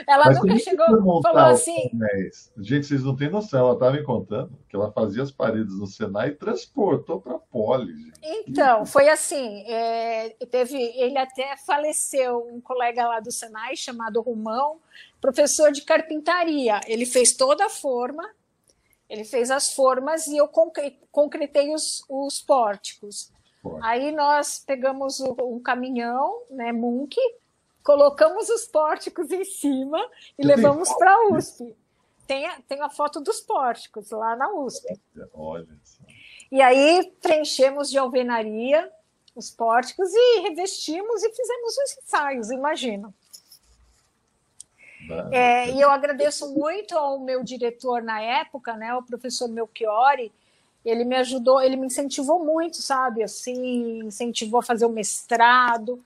ela 0.07 0.27
Mas 0.27 0.39
nunca 0.39 0.59
chegou 0.59 0.87
e 0.87 1.23
falou 1.23 1.45
assim. 1.47 1.91
Gente, 2.59 2.87
vocês 2.87 3.03
não 3.03 3.17
têm 3.17 3.31
noção, 3.31 3.61
ela 3.61 3.75
estava 3.75 3.93
me 3.93 4.03
contando 4.03 4.53
que 4.69 4.77
ela 4.77 4.93
fazia 4.93 5.23
as 5.23 5.31
paredes 5.31 5.79
no 5.79 5.87
Senai 5.87 6.29
e 6.29 6.35
transportou 6.35 7.21
para 7.21 7.37
a 7.37 7.39
Poli. 7.39 7.93
Gente. 7.93 8.15
Então, 8.47 8.85
foi 8.87 9.09
assim: 9.09 9.65
é, 9.67 10.31
teve, 10.51 10.77
ele 10.77 11.19
até 11.19 11.57
faleceu, 11.57 12.49
um 12.53 12.61
colega 12.61 13.07
lá 13.07 13.21
do 13.21 13.31
Senai 13.31 13.77
chamado 13.77 14.21
Romão, 14.21 14.79
professor 15.21 15.73
de 15.73 15.83
carpintaria. 15.83 16.81
Ele 16.87 17.07
fez 17.07 17.33
toda 17.35 17.67
a 17.67 17.71
forma, 17.71 18.29
ele 19.09 19.25
fez 19.25 19.51
as 19.51 19.73
formas 19.73 20.27
e 20.27 20.37
eu 20.37 20.49
concretei 21.11 21.73
os, 21.75 22.05
os 22.09 22.41
pórticos. 22.41 23.33
Aí 23.83 24.13
nós 24.13 24.63
pegamos 24.65 25.21
um 25.21 25.59
caminhão, 25.59 26.43
né, 26.51 26.71
Munk, 26.73 27.17
colocamos 27.85 28.49
os 28.49 28.65
pórticos 28.65 29.31
em 29.31 29.45
cima 29.45 30.01
e 30.39 30.45
levamos 30.45 30.91
para 30.95 31.13
a 31.13 31.29
USP. 31.29 31.77
Tem 32.27 32.47
a, 32.47 32.59
tem 32.63 32.81
a 32.81 32.89
foto 32.89 33.21
dos 33.21 33.41
pórticos 33.43 34.11
lá 34.11 34.35
na 34.35 34.51
USP. 34.51 34.99
Olha 35.35 35.69
só. 35.85 36.03
E 36.51 36.63
aí 36.63 37.13
preenchemos 37.21 37.91
de 37.91 37.99
alvenaria 37.99 38.91
os 39.37 39.51
pórticos 39.51 40.11
e 40.15 40.41
revestimos 40.41 41.23
e 41.23 41.31
fizemos 41.31 41.77
os 41.77 41.99
ensaios, 41.99 42.51
imagina. 42.51 43.13
É, 45.31 45.71
e 45.71 45.81
eu 45.81 45.91
agradeço 45.91 46.55
muito 46.55 46.97
ao 46.97 47.21
meu 47.21 47.45
diretor 47.45 48.03
na 48.03 48.23
época, 48.23 48.75
né, 48.75 48.95
o 48.95 49.03
professor 49.03 49.49
Melchiori, 49.49 50.33
ele 50.83 51.05
me 51.05 51.17
ajudou, 51.17 51.61
ele 51.61 51.77
me 51.77 51.87
incentivou 51.87 52.43
muito, 52.43 52.79
sabe, 52.79 53.23
assim, 53.23 54.05
incentivou 54.05 54.61
a 54.61 54.63
fazer 54.63 54.87
o 54.87 54.91
mestrado, 54.91 56.03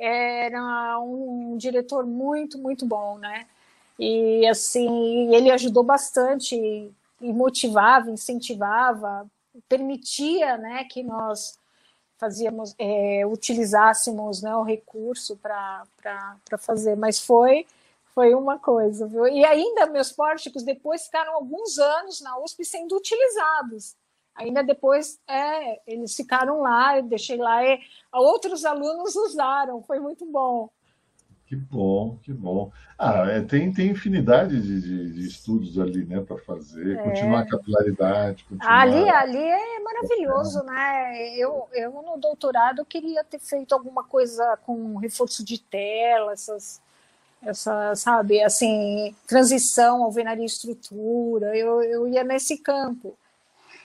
era 0.00 0.98
um 1.00 1.56
diretor 1.56 2.06
muito, 2.06 2.58
muito 2.58 2.86
bom, 2.86 3.18
né? 3.18 3.46
E 3.98 4.46
assim, 4.46 5.34
ele 5.34 5.50
ajudou 5.50 5.82
bastante 5.82 6.56
e 7.20 7.32
motivava, 7.32 8.10
incentivava, 8.10 9.30
permitia, 9.68 10.56
né, 10.56 10.84
que 10.84 11.02
nós 11.02 11.58
fazíamos, 12.18 12.74
é, 12.78 13.26
utilizássemos, 13.26 14.42
né, 14.42 14.54
o 14.56 14.62
recurso 14.62 15.36
para 15.36 15.84
fazer. 16.58 16.96
Mas 16.96 17.20
foi 17.20 17.66
foi 18.14 18.34
uma 18.34 18.58
coisa, 18.58 19.06
viu? 19.06 19.26
E 19.28 19.44
ainda 19.44 19.86
meus 19.86 20.10
pórticos 20.10 20.62
depois 20.62 21.04
ficaram 21.04 21.34
alguns 21.34 21.78
anos 21.78 22.20
na 22.20 22.38
USP 22.40 22.64
sendo 22.64 22.96
utilizados. 22.96 23.94
Ainda 24.34 24.62
depois, 24.62 25.18
é, 25.28 25.80
eles 25.86 26.14
ficaram 26.14 26.60
lá, 26.60 26.96
eu 26.96 27.02
deixei 27.02 27.36
lá, 27.36 27.64
e 27.64 27.78
outros 28.12 28.64
alunos 28.64 29.14
usaram, 29.14 29.82
foi 29.82 29.98
muito 29.98 30.24
bom. 30.24 30.70
Que 31.46 31.56
bom, 31.56 32.16
que 32.22 32.32
bom. 32.32 32.70
Ah, 32.96 33.26
é, 33.28 33.40
tem, 33.40 33.72
tem 33.72 33.90
infinidade 33.90 34.60
de, 34.62 34.80
de, 34.80 35.12
de 35.14 35.26
estudos 35.26 35.80
ali, 35.80 36.04
né, 36.04 36.20
para 36.20 36.38
fazer, 36.38 36.96
é. 36.96 37.02
continuar 37.02 37.40
a 37.40 37.48
capilaridade. 37.48 38.44
Continuar... 38.44 38.80
Ali, 38.80 39.08
ali 39.10 39.42
é 39.42 39.80
maravilhoso, 39.80 40.62
né? 40.62 41.36
Eu, 41.36 41.66
eu 41.72 41.90
no 41.90 42.18
doutorado 42.18 42.84
queria 42.84 43.24
ter 43.24 43.40
feito 43.40 43.74
alguma 43.74 44.04
coisa 44.04 44.56
com 44.64 44.96
reforço 44.96 45.44
de 45.44 45.58
tela, 45.58 46.32
essas 46.32 46.80
essa, 47.42 47.94
sabe, 47.94 48.42
assim, 48.42 49.14
transição, 49.26 50.04
alvenaria 50.04 50.44
estrutura, 50.44 51.56
eu, 51.56 51.82
eu 51.82 52.06
ia 52.06 52.22
nesse 52.22 52.58
campo, 52.58 53.16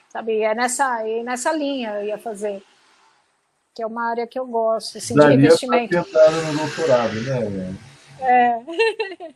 sabe, 0.08 0.40
é 0.40 0.54
nessa, 0.54 1.06
é 1.06 1.22
nessa 1.22 1.52
linha 1.52 2.00
eu 2.00 2.06
ia 2.06 2.18
fazer, 2.18 2.62
que 3.74 3.82
é 3.82 3.86
uma 3.86 4.10
área 4.10 4.26
que 4.26 4.38
eu 4.38 4.46
gosto, 4.46 4.98
assim, 4.98 5.14
daria 5.14 5.36
de 5.36 5.44
investimento. 5.44 6.12
Daria 6.12 6.42
no 6.42 6.58
doutorado, 6.58 7.14
né? 7.14 7.76
É. 8.18 8.60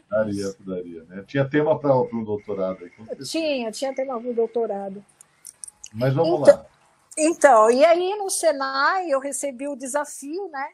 Daria, 0.08 0.54
daria, 0.60 1.04
né? 1.04 1.24
Tinha 1.26 1.48
tema 1.48 1.78
para 1.78 1.94
o 1.94 2.24
doutorado 2.24 2.78
aí. 2.82 3.16
Tinha, 3.24 3.70
tinha 3.70 3.94
tema 3.94 4.18
para 4.18 4.30
o 4.30 4.34
doutorado. 4.34 5.04
Mas 5.92 6.14
vamos 6.14 6.40
então, 6.40 6.56
lá. 6.56 6.66
Então, 7.18 7.70
e 7.70 7.84
aí 7.84 8.16
no 8.16 8.30
Senai 8.30 9.10
eu 9.10 9.20
recebi 9.20 9.68
o 9.68 9.76
desafio, 9.76 10.48
né, 10.48 10.68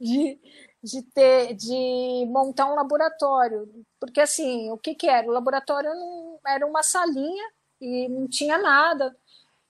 de 0.00 0.38
de 0.82 1.00
ter 1.00 1.54
de 1.54 2.26
montar 2.28 2.66
um 2.66 2.74
laboratório 2.74 3.68
porque 4.00 4.20
assim 4.20 4.70
o 4.72 4.76
que 4.76 4.94
que 4.94 5.08
era 5.08 5.26
o 5.26 5.30
laboratório 5.30 5.90
não, 5.90 6.40
era 6.44 6.66
uma 6.66 6.82
salinha 6.82 7.44
e 7.82 8.08
não 8.08 8.28
tinha 8.28 8.56
nada 8.58 9.14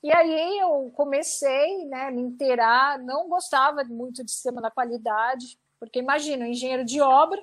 e 0.02 0.12
aí 0.12 0.58
eu 0.58 0.92
comecei 0.94 1.86
né 1.86 2.10
me 2.10 2.20
inteirar 2.20 2.98
não 2.98 3.28
gostava 3.28 3.82
muito 3.84 4.22
de 4.22 4.30
sistema 4.30 4.60
da 4.60 4.70
qualidade 4.70 5.58
porque 5.80 5.98
imagina 5.98 6.44
um 6.44 6.48
engenheiro 6.48 6.84
de 6.84 7.00
obra 7.00 7.42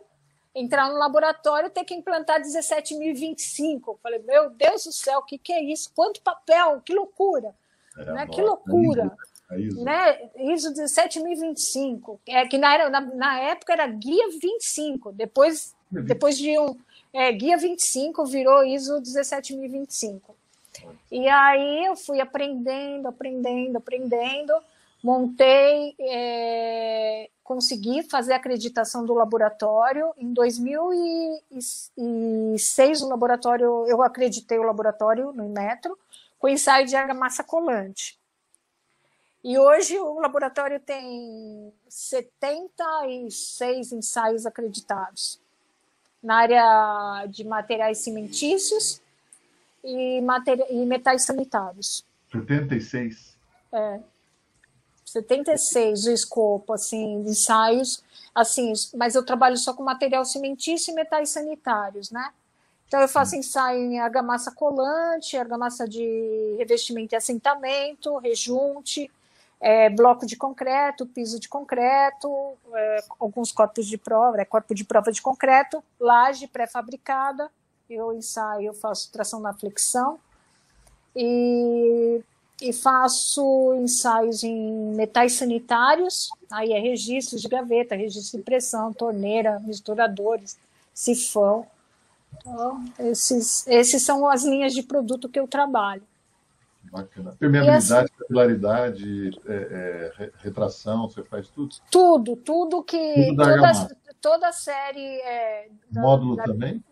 entrar 0.54 0.90
no 0.90 0.98
laboratório 0.98 1.70
ter 1.70 1.84
que 1.84 1.96
implantar 1.96 2.40
17.025 2.42 3.98
falei 4.02 4.20
meu 4.20 4.52
Deus 4.52 4.84
do 4.84 4.92
céu 4.92 5.20
o 5.20 5.24
que 5.24 5.38
que 5.38 5.52
é 5.52 5.64
isso 5.64 5.92
quanto 5.96 6.22
papel 6.22 6.82
que 6.82 6.94
loucura 6.94 7.56
né? 7.96 8.28
que 8.28 8.42
loucura 8.42 9.12
ISO. 9.58 9.84
Né? 9.84 10.30
ISO 10.38 10.74
17025, 10.74 12.22
é, 12.28 12.48
que 12.48 12.58
na, 12.58 12.90
na, 12.90 13.02
na, 13.02 13.40
época 13.40 13.74
era 13.74 13.88
guia 13.88 14.30
25, 14.40 15.12
depois, 15.12 15.76
depois 15.92 16.38
de 16.38 16.58
um 16.60 16.78
é, 17.12 17.32
guia 17.32 17.58
25 17.58 18.26
virou 18.26 18.64
ISO 18.64 19.02
17025. 19.02 20.36
E 21.12 21.28
aí 21.28 21.86
eu 21.86 21.96
fui 21.96 22.22
aprendendo, 22.22 23.08
aprendendo, 23.08 23.78
aprendendo, 23.78 24.54
montei, 25.04 25.96
é, 26.00 27.28
consegui 27.44 28.04
fazer 28.04 28.34
a 28.34 28.38
acreditação 28.38 29.04
do 29.06 29.14
laboratório. 29.14 30.14
Em 30.18 30.34
2006, 30.34 33.02
o 33.02 33.10
laboratório, 33.10 33.86
eu 33.88 34.02
acreditei 34.04 34.60
o 34.60 34.64
laboratório 34.64 35.34
no 35.34 35.44
Inmetro, 35.44 35.98
com 36.38 36.48
ensaio 36.48 36.86
de 36.86 36.96
argamassa 36.96 37.44
colante. 37.44 38.18
E 39.44 39.58
hoje 39.58 39.98
o 39.98 40.20
laboratório 40.20 40.80
tem 40.80 41.74
76 41.88 43.94
ensaios 43.94 44.46
acreditados 44.46 45.42
na 46.22 46.36
área 46.36 47.26
de 47.28 47.46
materiais 47.46 48.00
cimentícios 48.00 49.02
e, 49.84 50.22
e 50.70 50.86
metais 50.86 51.24
sanitários. 51.24 52.06
76? 52.32 53.38
É. 53.72 54.00
76 55.06 56.06
o 56.06 56.12
escopo, 56.12 56.74
assim, 56.74 57.24
de 57.24 57.32
ensaios, 57.32 58.04
assim, 58.34 58.74
mas 58.96 59.16
eu 59.16 59.26
trabalho 59.26 59.58
só 59.58 59.74
com 59.74 59.84
material 59.84 60.24
cimentício 60.24 60.92
e 60.92 60.96
metais 60.96 61.30
sanitários, 61.30 62.12
né? 62.12 62.32
Então 62.88 63.00
eu 63.02 63.08
faço 63.08 63.36
ensaio 63.36 63.80
em 63.80 64.00
argamassa 64.00 64.52
colante, 64.52 65.38
argamassa 65.38 65.88
de 65.88 66.56
revestimento 66.58 67.14
e 67.14 67.18
assentamento, 67.18 68.18
rejunte, 68.18 69.10
é, 69.60 69.90
bloco 69.90 70.26
de 70.26 70.36
concreto, 70.36 71.06
piso 71.06 71.40
de 71.40 71.48
concreto, 71.48 72.58
é, 72.74 73.04
alguns 73.20 73.52
corpos 73.52 73.86
de 73.86 73.98
prova, 73.98 74.42
é, 74.42 74.46
corpo 74.46 74.74
de 74.74 74.84
prova 74.84 75.12
de 75.12 75.22
concreto, 75.22 75.84
laje 76.00 76.48
pré-fabricada, 76.48 77.52
eu 77.90 78.14
ensaio, 78.14 78.68
eu 78.68 78.74
faço 78.74 79.12
tração 79.12 79.40
na 79.40 79.54
flexão 79.54 80.20
e, 81.16 82.22
e 82.62 82.72
faço 82.72 83.74
ensaios 83.76 84.44
em 84.44 84.94
metais 84.96 85.34
sanitários, 85.34 86.30
aí 86.52 86.72
é 86.72 86.80
registros 86.80 87.42
de 87.42 87.48
gaveta, 87.48 87.96
registro 87.96 88.38
de 88.38 88.44
pressão, 88.44 88.94
torneira, 88.94 89.60
misturadores, 89.62 90.58
sifão. 90.94 91.66
Então, 92.38 92.86
esses, 93.00 93.66
esses 93.68 94.04
são 94.04 94.30
as 94.30 94.44
linhas 94.44 94.74
de 94.74 94.84
produto 94.84 95.28
que 95.28 95.40
eu 95.40 95.48
trabalho. 95.48 96.04
Bacana. 96.92 97.36
Permeabilidade, 97.40 98.06
assim, 98.06 98.14
capilaridade, 98.20 99.42
é, 99.46 100.12
é, 100.20 100.32
retração, 100.38 101.10
você 101.10 101.24
faz 101.24 101.50
tudo? 101.50 101.76
Tudo, 101.92 102.36
tudo 102.36 102.84
que. 102.84 103.28
Tudo 103.28 103.44
toda, 103.44 103.98
toda 104.22 104.48
a 104.48 104.54
série. 104.54 105.22
É, 105.22 105.70
da, 105.92 106.02
módulo 106.02 106.36
da... 106.36 106.44
também? 106.44 106.84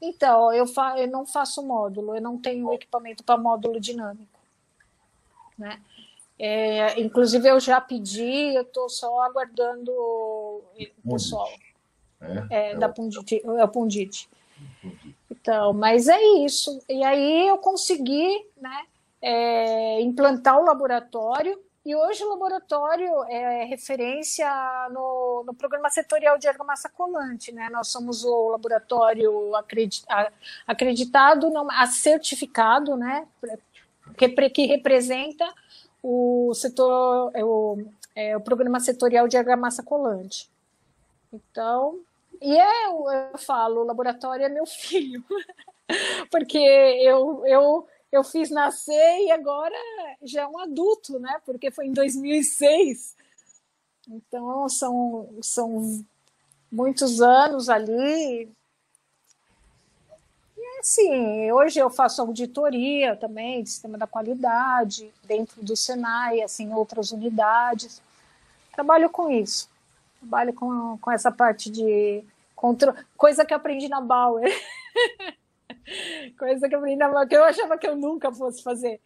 Então, 0.00 0.52
eu, 0.52 0.66
fa... 0.66 0.98
eu 0.98 1.08
não 1.08 1.26
faço 1.26 1.62
módulo, 1.62 2.14
eu 2.14 2.22
não 2.22 2.38
tenho 2.38 2.72
equipamento 2.72 3.22
para 3.22 3.36
módulo 3.36 3.78
dinâmico. 3.78 4.38
Né? 5.58 5.80
É, 6.38 6.98
inclusive, 7.00 7.46
eu 7.48 7.60
já 7.60 7.80
pedi, 7.80 8.54
eu 8.54 8.62
estou 8.62 8.88
só 8.88 9.20
aguardando 9.22 9.92
o 9.92 10.62
pessoal. 11.10 11.50
É, 12.20 12.46
é, 12.50 12.72
é 12.72 12.76
da 12.76 12.88
Pundit, 12.88 13.42
é 13.44 13.64
o 13.64 13.68
Pundit. 13.68 14.28
Então, 15.30 15.72
mas 15.74 16.08
é 16.08 16.20
isso. 16.44 16.82
E 16.88 17.04
aí 17.04 17.48
eu 17.48 17.58
consegui, 17.58 18.46
né? 18.56 18.86
é, 19.20 20.00
implantar 20.00 20.58
o 20.58 20.64
laboratório, 20.64 21.58
e 21.84 21.96
hoje 21.96 22.22
o 22.22 22.28
laboratório 22.28 23.24
é 23.24 23.64
referência 23.64 24.46
no, 24.90 25.44
no 25.46 25.54
programa 25.54 25.88
setorial 25.88 26.36
de 26.36 26.46
argamassa 26.46 26.90
colante. 26.90 27.52
Né? 27.52 27.70
Nós 27.70 27.88
somos 27.88 28.22
o 28.22 28.50
laboratório 28.50 29.54
acreditado, 30.66 31.50
não, 31.50 31.68
certificado, 31.86 32.96
né? 32.96 33.26
que, 34.16 34.28
que 34.50 34.66
representa 34.66 35.52
o 36.02 36.52
setor, 36.54 37.30
é 37.34 37.42
o, 37.42 37.78
é, 38.14 38.36
o 38.36 38.40
programa 38.40 38.78
setorial 38.78 39.26
de 39.26 39.38
argamassa 39.38 39.82
colante. 39.82 40.50
Então, 41.32 42.00
e 42.40 42.58
é, 42.58 42.86
eu 42.86 43.38
falo, 43.38 43.80
o 43.80 43.86
laboratório 43.86 44.44
é 44.44 44.48
meu 44.48 44.66
filho, 44.68 45.24
porque 46.30 46.58
eu, 46.58 47.42
eu 47.46 47.88
eu 48.12 48.24
fiz 48.24 48.50
nascer 48.50 49.18
e 49.26 49.30
agora 49.30 49.76
já 50.22 50.42
é 50.42 50.46
um 50.46 50.58
adulto, 50.58 51.18
né? 51.18 51.40
Porque 51.44 51.70
foi 51.70 51.86
em 51.86 51.92
2006. 51.92 53.16
Então 54.08 54.68
são, 54.68 55.28
são 55.40 56.04
muitos 56.70 57.20
anos 57.20 57.68
ali. 57.68 58.50
E 60.56 60.78
assim, 60.80 61.52
hoje 61.52 61.78
eu 61.78 61.88
faço 61.88 62.20
auditoria 62.20 63.14
também 63.16 63.62
de 63.62 63.70
sistema 63.70 63.96
da 63.96 64.06
qualidade 64.06 65.12
dentro 65.24 65.62
do 65.62 65.76
Senai, 65.76 66.42
assim, 66.42 66.72
outras 66.72 67.12
unidades. 67.12 68.02
Trabalho 68.72 69.08
com 69.08 69.30
isso. 69.30 69.68
Trabalho 70.18 70.52
com, 70.52 70.98
com 70.98 71.10
essa 71.10 71.30
parte 71.30 71.70
de 71.70 72.24
controle, 72.56 72.98
coisa 73.16 73.44
que 73.44 73.54
aprendi 73.54 73.88
na 73.88 74.00
Bauer. 74.00 74.50
Coisa 76.38 76.68
que 76.68 76.74
eu, 76.74 76.82
que 77.28 77.36
eu 77.36 77.44
achava 77.44 77.78
que 77.78 77.86
eu 77.86 77.96
nunca 77.96 78.32
fosse 78.32 78.62
fazer. 78.62 79.00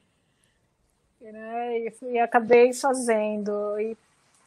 Né? 1.21 1.79
E, 1.79 1.95
e 2.13 2.19
acabei 2.19 2.73
fazendo. 2.73 3.79
E, 3.79 3.97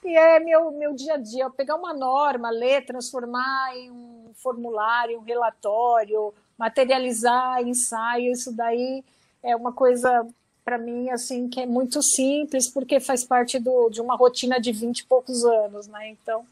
e 0.04 0.16
é 0.16 0.40
meu, 0.40 0.72
meu 0.72 0.94
dia 0.94 1.16
a 1.16 1.18
dia. 1.18 1.46
Eu 1.46 1.52
pegar 1.52 1.76
uma 1.76 1.94
norma, 1.94 2.50
ler, 2.50 2.86
transformar 2.86 3.76
em 3.76 3.92
um 3.92 4.32
formulário, 4.36 5.20
um 5.20 5.24
relatório, 5.24 6.34
materializar 6.58 7.62
ensaio, 7.62 8.32
isso 8.32 8.52
daí 8.52 9.04
é 9.44 9.56
uma 9.56 9.72
coisa 9.72 10.28
para 10.64 10.78
mim 10.78 11.10
assim 11.10 11.48
que 11.48 11.62
é 11.62 11.66
muito 11.66 12.02
simples 12.02 12.68
porque 12.68 13.00
faz 13.00 13.24
parte 13.24 13.58
do, 13.58 13.90
de 13.90 14.02
uma 14.02 14.18
rotina 14.18 14.60
de 14.60 14.72
vinte 14.72 15.00
e 15.00 15.06
poucos 15.06 15.46
anos, 15.46 15.88
né? 15.88 16.10
Então, 16.10 16.46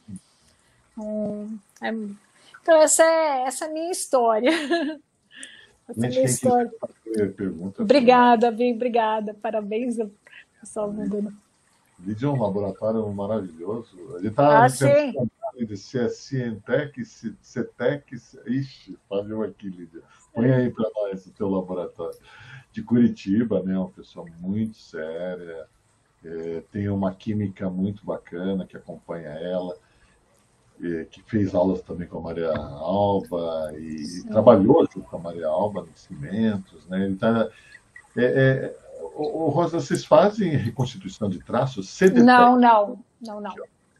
um, 0.98 1.58
é, 1.82 1.90
Então, 2.62 2.82
essa 2.82 3.04
é, 3.04 3.42
essa 3.42 3.66
é 3.66 3.68
a 3.68 3.72
minha 3.72 3.92
história. 3.92 4.52
É 5.88 6.06
a 6.06 6.10
minha 6.10 6.24
história. 6.24 6.72
Pergunta, 7.38 7.84
obrigada, 7.84 8.52
bem, 8.52 8.74
obrigada. 8.74 9.34
Parabéns, 9.34 9.98
pessoal 10.60 10.92
mandando. 10.92 11.34
Lídia 12.00 12.26
é 12.26 12.30
um 12.30 12.42
laboratório 12.42 13.08
maravilhoso. 13.14 13.98
Ele 14.18 14.28
está 14.28 14.64
ah, 14.64 14.66
é 14.66 16.10
Cientec, 16.10 17.06
Cetec. 17.42 18.16
Ixi, 18.48 18.98
falhou 19.08 19.44
aqui, 19.44 19.70
Lídia. 19.70 20.02
Põe 20.34 20.52
aí 20.52 20.70
para 20.70 20.90
nós 20.96 21.26
o 21.26 21.32
teu 21.32 21.50
laboratório. 21.50 22.18
De 22.72 22.84
Curitiba, 22.84 23.64
né? 23.64 23.78
Uma 23.78 23.90
pessoa 23.90 24.26
muito 24.42 24.76
séria, 24.78 25.66
é, 26.26 26.62
tem 26.72 26.90
uma 26.90 27.14
química 27.16 27.70
muito 27.70 28.06
bacana 28.06 28.66
que 28.66 28.76
acompanha 28.76 29.30
ela 29.30 29.78
que 31.10 31.22
fez 31.24 31.56
aulas 31.56 31.82
também 31.82 32.08
com 32.08 32.20
a 32.20 32.22
Maria 32.22 32.52
Alba 32.52 33.74
e 33.78 34.06
Sim. 34.06 34.28
trabalhou 34.28 34.86
junto 34.92 35.08
com 35.08 35.18
a 35.18 35.20
Maria 35.20 35.48
Alba 35.48 35.82
nos 35.82 36.02
cimentos, 36.02 36.86
né? 36.88 37.08
Então, 37.08 37.50
é, 38.18 38.24
é, 38.24 38.78
o, 39.16 39.46
o, 39.46 39.50
Rosa, 39.50 39.80
vocês 39.80 40.06
fazem 40.06 40.50
reconstituição 40.56 41.30
de 41.30 41.40
traços? 41.40 41.90
CDTEC? 41.90 42.24
Não, 42.24 42.60
não, 42.60 43.00
não, 43.22 43.42
não. 43.42 43.54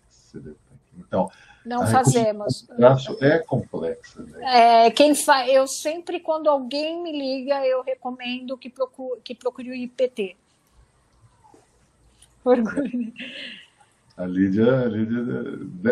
CDTEC. 0.10 0.58
Então, 0.98 1.30
não 1.66 1.88
fazemos. 1.88 2.62
Traço 2.62 3.18
é 3.22 3.40
complexa. 3.40 4.22
Né? 4.22 4.86
É, 4.86 4.92
quem 4.92 5.16
fa... 5.16 5.48
Eu 5.48 5.68
sempre, 5.68 6.20
quando 6.20 6.48
alguém 6.48 7.02
me 7.02 7.12
liga, 7.12 7.66
eu 7.66 7.82
recomendo 7.82 8.58
que 8.58 8.70
procure, 8.70 9.20
que 9.22 9.34
procure 9.34 9.72
o 9.72 9.76
IPT. 9.76 10.38
Orgulho. 12.46 13.12
A 14.18 14.26
Lídia, 14.26 14.82
a 14.82 14.86
Lídia 14.86 15.24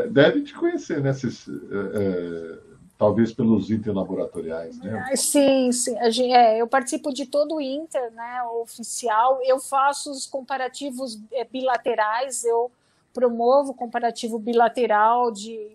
deve 0.10 0.44
te 0.44 0.54
conhecer, 0.54 1.02
né? 1.02 1.12
É, 1.12 1.14
é, 1.14 2.60
talvez 2.98 3.34
pelos 3.34 3.70
interlaboratoriais, 3.70 4.78
né? 4.80 5.06
Ah, 5.12 5.16
sim, 5.16 5.72
sim. 5.74 5.96
É, 6.34 6.62
eu 6.62 6.68
participo 6.68 7.14
de 7.14 7.26
todo 7.26 7.56
o 7.56 7.62
Inter, 7.62 8.12
né? 8.14 8.44
Oficial. 8.62 9.40
Eu 9.44 9.60
faço 9.60 10.10
os 10.10 10.26
comparativos 10.26 11.20
é, 11.34 11.44
bilaterais, 11.44 12.46
eu 12.46 12.72
promovo 13.14 13.74
comparativo 13.74 14.40
bilateral 14.40 15.30
de, 15.30 15.72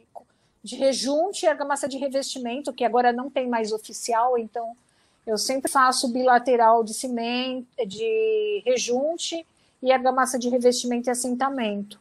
de 0.65 0.77
rejunte 0.77 1.45
e 1.45 1.49
argamassa 1.49 1.87
de 1.87 1.99
revestimento, 1.99 2.73
que 2.73 2.85
agora 2.85 3.13
não 3.13 3.29
tem 3.29 3.47
mais 3.47 3.73
oficial, 3.73 4.39
então 4.39 4.73
eu 5.27 5.37
sempre 5.37 5.71
faço 5.71 6.09
bilateral 6.09 6.83
de 6.83 6.95
cimento, 6.95 7.69
de 7.87 8.63
rejunte 8.65 9.47
e 9.83 9.93
argamassa 9.93 10.39
de 10.39 10.49
revestimento 10.49 11.09
e 11.09 11.13
assentamento. 11.13 12.01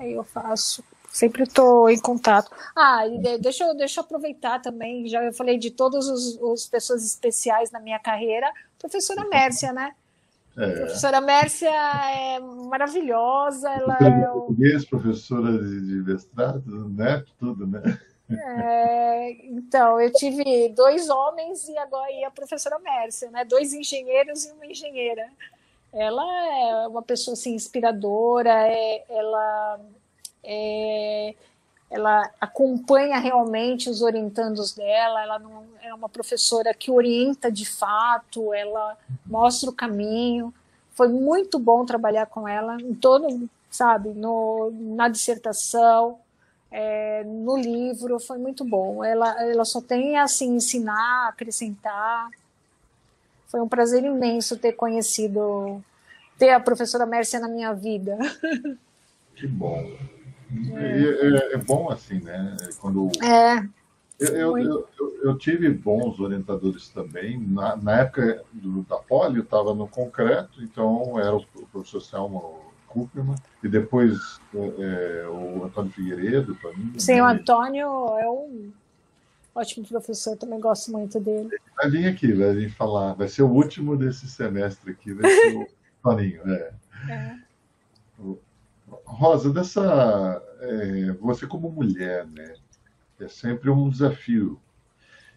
Aí 0.00 0.14
eu 0.14 0.24
faço. 0.24 0.82
Sempre 1.10 1.42
estou 1.42 1.90
em 1.90 1.98
contato. 1.98 2.50
Ah, 2.74 3.02
deixa 3.40 3.64
eu, 3.64 3.76
deixa 3.76 4.00
eu 4.00 4.04
aproveitar 4.04 4.60
também. 4.60 5.06
Já 5.08 5.22
eu 5.22 5.32
falei 5.32 5.58
de 5.58 5.70
todas 5.70 6.08
as 6.08 6.66
pessoas 6.66 7.04
especiais 7.04 7.70
na 7.70 7.80
minha 7.80 7.98
carreira. 7.98 8.50
Professora 8.78 9.28
Mércia, 9.28 9.72
né? 9.72 9.92
É. 10.56 10.70
Professora 10.70 11.20
Mércia 11.20 11.68
é 11.68 12.40
maravilhosa. 12.40 13.68
Ela 13.70 13.98
é 14.00 14.26
português, 14.26 14.84
professora 14.84 15.52
de, 15.58 15.86
de 15.86 16.10
mestrado, 16.10 16.88
né? 16.88 17.24
Tudo, 17.38 17.66
né? 17.66 17.82
É, 18.30 19.46
então, 19.46 20.00
eu 20.00 20.12
tive 20.12 20.68
dois 20.68 21.10
homens 21.10 21.68
e 21.68 21.76
agora 21.76 22.10
e 22.12 22.24
a 22.24 22.30
professora 22.30 22.78
Mércia, 22.78 23.30
né? 23.30 23.44
Dois 23.44 23.72
engenheiros 23.72 24.44
e 24.44 24.52
uma 24.52 24.64
engenheira 24.64 25.28
ela 25.92 26.24
é 26.58 26.88
uma 26.88 27.02
pessoa 27.02 27.34
assim, 27.34 27.54
inspiradora, 27.54 28.50
é, 28.68 29.04
ela, 29.08 29.80
é, 30.44 31.34
ela 31.90 32.30
acompanha 32.40 33.18
realmente 33.18 33.90
os 33.90 34.00
orientandos 34.02 34.74
dela, 34.74 35.22
ela 35.22 35.38
não 35.38 35.64
é 35.82 35.92
uma 35.92 36.08
professora 36.08 36.72
que 36.72 36.90
orienta 36.90 37.50
de 37.50 37.66
fato, 37.66 38.54
ela 38.54 38.96
mostra 39.26 39.70
o 39.70 39.74
caminho. 39.74 40.54
Foi 40.92 41.08
muito 41.08 41.58
bom 41.58 41.84
trabalhar 41.84 42.26
com 42.26 42.46
ela 42.46 42.76
em 42.80 42.94
todo, 42.94 43.48
sabe, 43.70 44.10
no, 44.10 44.70
na 44.72 45.08
dissertação, 45.08 46.18
é, 46.70 47.24
no 47.24 47.56
livro, 47.56 48.20
foi 48.20 48.38
muito 48.38 48.64
bom. 48.64 49.02
Ela, 49.02 49.42
ela 49.42 49.64
só 49.64 49.80
tem 49.80 50.16
assim 50.18 50.54
ensinar, 50.54 51.28
acrescentar. 51.28 52.30
Foi 53.50 53.60
um 53.60 53.68
prazer 53.68 54.04
imenso 54.04 54.56
ter 54.56 54.72
conhecido, 54.72 55.82
ter 56.38 56.50
a 56.50 56.60
professora 56.60 57.04
Mércia 57.04 57.40
na 57.40 57.48
minha 57.48 57.72
vida. 57.72 58.16
Que 59.34 59.46
bom. 59.46 59.90
É, 60.76 61.52
é, 61.52 61.54
é 61.54 61.56
bom 61.56 61.90
assim, 61.90 62.20
né? 62.20 62.54
Quando 62.78 63.10
é. 63.24 63.66
Eu, 64.18 64.58
eu, 64.58 64.88
eu, 64.98 65.18
eu, 65.22 65.38
tive 65.38 65.70
bons 65.70 66.20
orientadores 66.20 66.90
também. 66.90 67.40
Na, 67.40 67.74
na 67.74 68.00
época 68.00 68.44
do, 68.52 68.82
da 68.82 68.98
Poli, 68.98 69.38
eu 69.38 69.42
estava 69.42 69.72
no 69.72 69.88
concreto, 69.88 70.62
então 70.62 71.18
era 71.18 71.34
o, 71.34 71.42
professor 71.72 72.02
Selma 72.02 72.42
Kupperman, 72.86 73.36
e 73.64 73.68
depois 73.68 74.18
é, 74.54 75.22
é, 75.22 75.28
o 75.28 75.64
Antônio 75.64 75.90
Figueiredo 75.90 76.54
também. 76.56 76.92
Sim, 76.98 77.14
né? 77.14 77.22
o 77.22 77.26
Antônio 77.26 77.86
é 78.18 78.28
um 78.28 78.70
ótimo 79.54 79.86
professor, 79.86 80.36
também 80.36 80.60
gosto 80.60 80.92
muito 80.92 81.18
dele. 81.20 81.50
vai 81.76 81.90
vir 81.90 82.06
aqui, 82.06 82.32
vai 82.32 82.54
vir 82.54 82.70
falar, 82.70 83.14
vai 83.14 83.28
ser 83.28 83.42
o 83.42 83.50
último 83.50 83.96
desse 83.96 84.28
semestre 84.28 84.92
aqui, 84.92 85.12
vai 85.12 85.30
ser 85.30 85.56
o 85.56 85.66
Toninho, 86.02 86.42
é. 86.48 86.74
é. 87.10 87.36
Rosa, 89.04 89.52
dessa, 89.52 90.42
é, 90.60 91.12
você 91.20 91.46
como 91.46 91.70
mulher, 91.70 92.26
né, 92.26 92.54
é 93.20 93.28
sempre 93.28 93.70
um 93.70 93.88
desafio. 93.88 94.60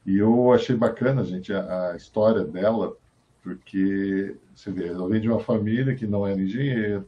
E 0.06 0.18
eu 0.18 0.52
achei 0.52 0.76
bacana, 0.76 1.24
gente, 1.24 1.54
a, 1.54 1.92
a 1.92 1.96
história 1.96 2.44
dela, 2.44 2.96
porque 3.42 4.36
você 4.56 4.72
vê, 4.72 4.88
ela 4.88 5.08
vem 5.08 5.22
de 5.22 5.30
uma 5.30 5.40
família 5.40 5.96
que 5.96 6.08
não 6.08 6.26
era 6.26 6.42
engenheiro, 6.42 7.06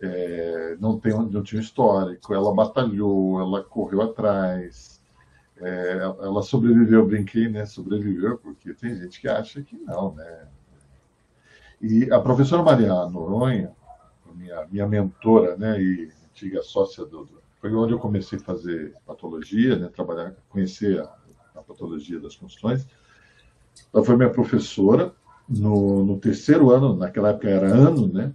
é, 0.00 0.76
não, 0.80 0.98
tem, 0.98 1.12
não 1.12 1.42
tinha 1.42 1.60
histórico, 1.60 2.34
ela 2.34 2.54
batalhou, 2.54 3.40
ela 3.40 3.62
correu 3.62 4.02
atrás, 4.02 5.00
é, 5.60 5.98
ela 5.98 6.42
sobreviveu, 6.42 7.00
eu 7.00 7.06
brinquei, 7.06 7.48
né? 7.48 7.64
Sobreviveu, 7.66 8.38
porque 8.38 8.74
tem 8.74 8.94
gente 8.96 9.20
que 9.20 9.28
acha 9.28 9.62
que 9.62 9.76
não, 9.76 10.14
né? 10.14 10.48
E 11.80 12.10
a 12.12 12.18
professora 12.18 12.62
Maria 12.62 13.06
Noronha, 13.06 13.72
minha, 14.34 14.66
minha 14.70 14.88
mentora, 14.88 15.56
né, 15.56 15.80
e 15.80 16.10
antiga 16.30 16.62
sócia 16.62 17.04
do, 17.04 17.28
foi 17.60 17.72
onde 17.74 17.92
eu 17.92 17.98
comecei 17.98 18.38
a 18.38 18.42
fazer 18.42 18.94
patologia, 19.06 19.76
né, 19.76 19.88
trabalhar, 19.88 20.34
conhecer 20.48 21.00
a, 21.00 21.14
a 21.54 21.62
patologia 21.62 22.20
das 22.20 22.36
construções. 22.36 22.86
Ela 23.92 24.04
foi 24.04 24.16
minha 24.16 24.30
professora 24.30 25.14
no, 25.48 26.04
no, 26.04 26.18
terceiro 26.18 26.70
ano, 26.70 26.96
naquela 26.96 27.30
época 27.30 27.48
era 27.48 27.68
ano, 27.68 28.06
né? 28.08 28.34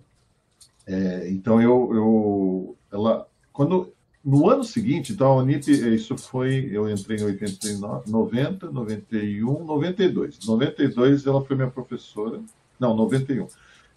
É, 0.86 1.30
então 1.30 1.62
eu, 1.62 1.94
eu, 1.94 2.78
ela, 2.92 3.28
quando 3.52 3.94
no 4.24 4.50
ano 4.50 4.64
seguinte, 4.64 5.14
então 5.14 5.28
a 5.28 5.36
Unip, 5.36 5.72
isso 5.72 6.18
foi, 6.18 6.70
eu 6.72 6.90
entrei 6.90 7.18
em 7.18 7.24
89, 7.24 8.12
90, 8.12 8.72
91, 8.72 9.64
92. 9.64 10.46
92 10.46 11.26
ela 11.26 11.44
foi 11.44 11.56
minha 11.56 11.70
professora, 11.70 12.42
não, 12.80 12.96
91 12.96 13.48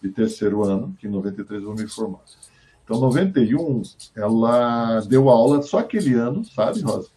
de 0.01 0.09
terceiro 0.09 0.63
ano, 0.63 0.95
que 0.99 1.07
em 1.07 1.09
93 1.09 1.61
eu 1.61 1.67
vou 1.67 1.77
me 1.77 1.87
formar. 1.87 2.21
Então, 2.83 2.99
91, 2.99 3.81
ela 4.15 4.99
deu 5.01 5.29
aula 5.29 5.61
só 5.61 5.79
aquele 5.79 6.13
ano, 6.13 6.43
sabe, 6.43 6.81
Rosa? 6.81 7.09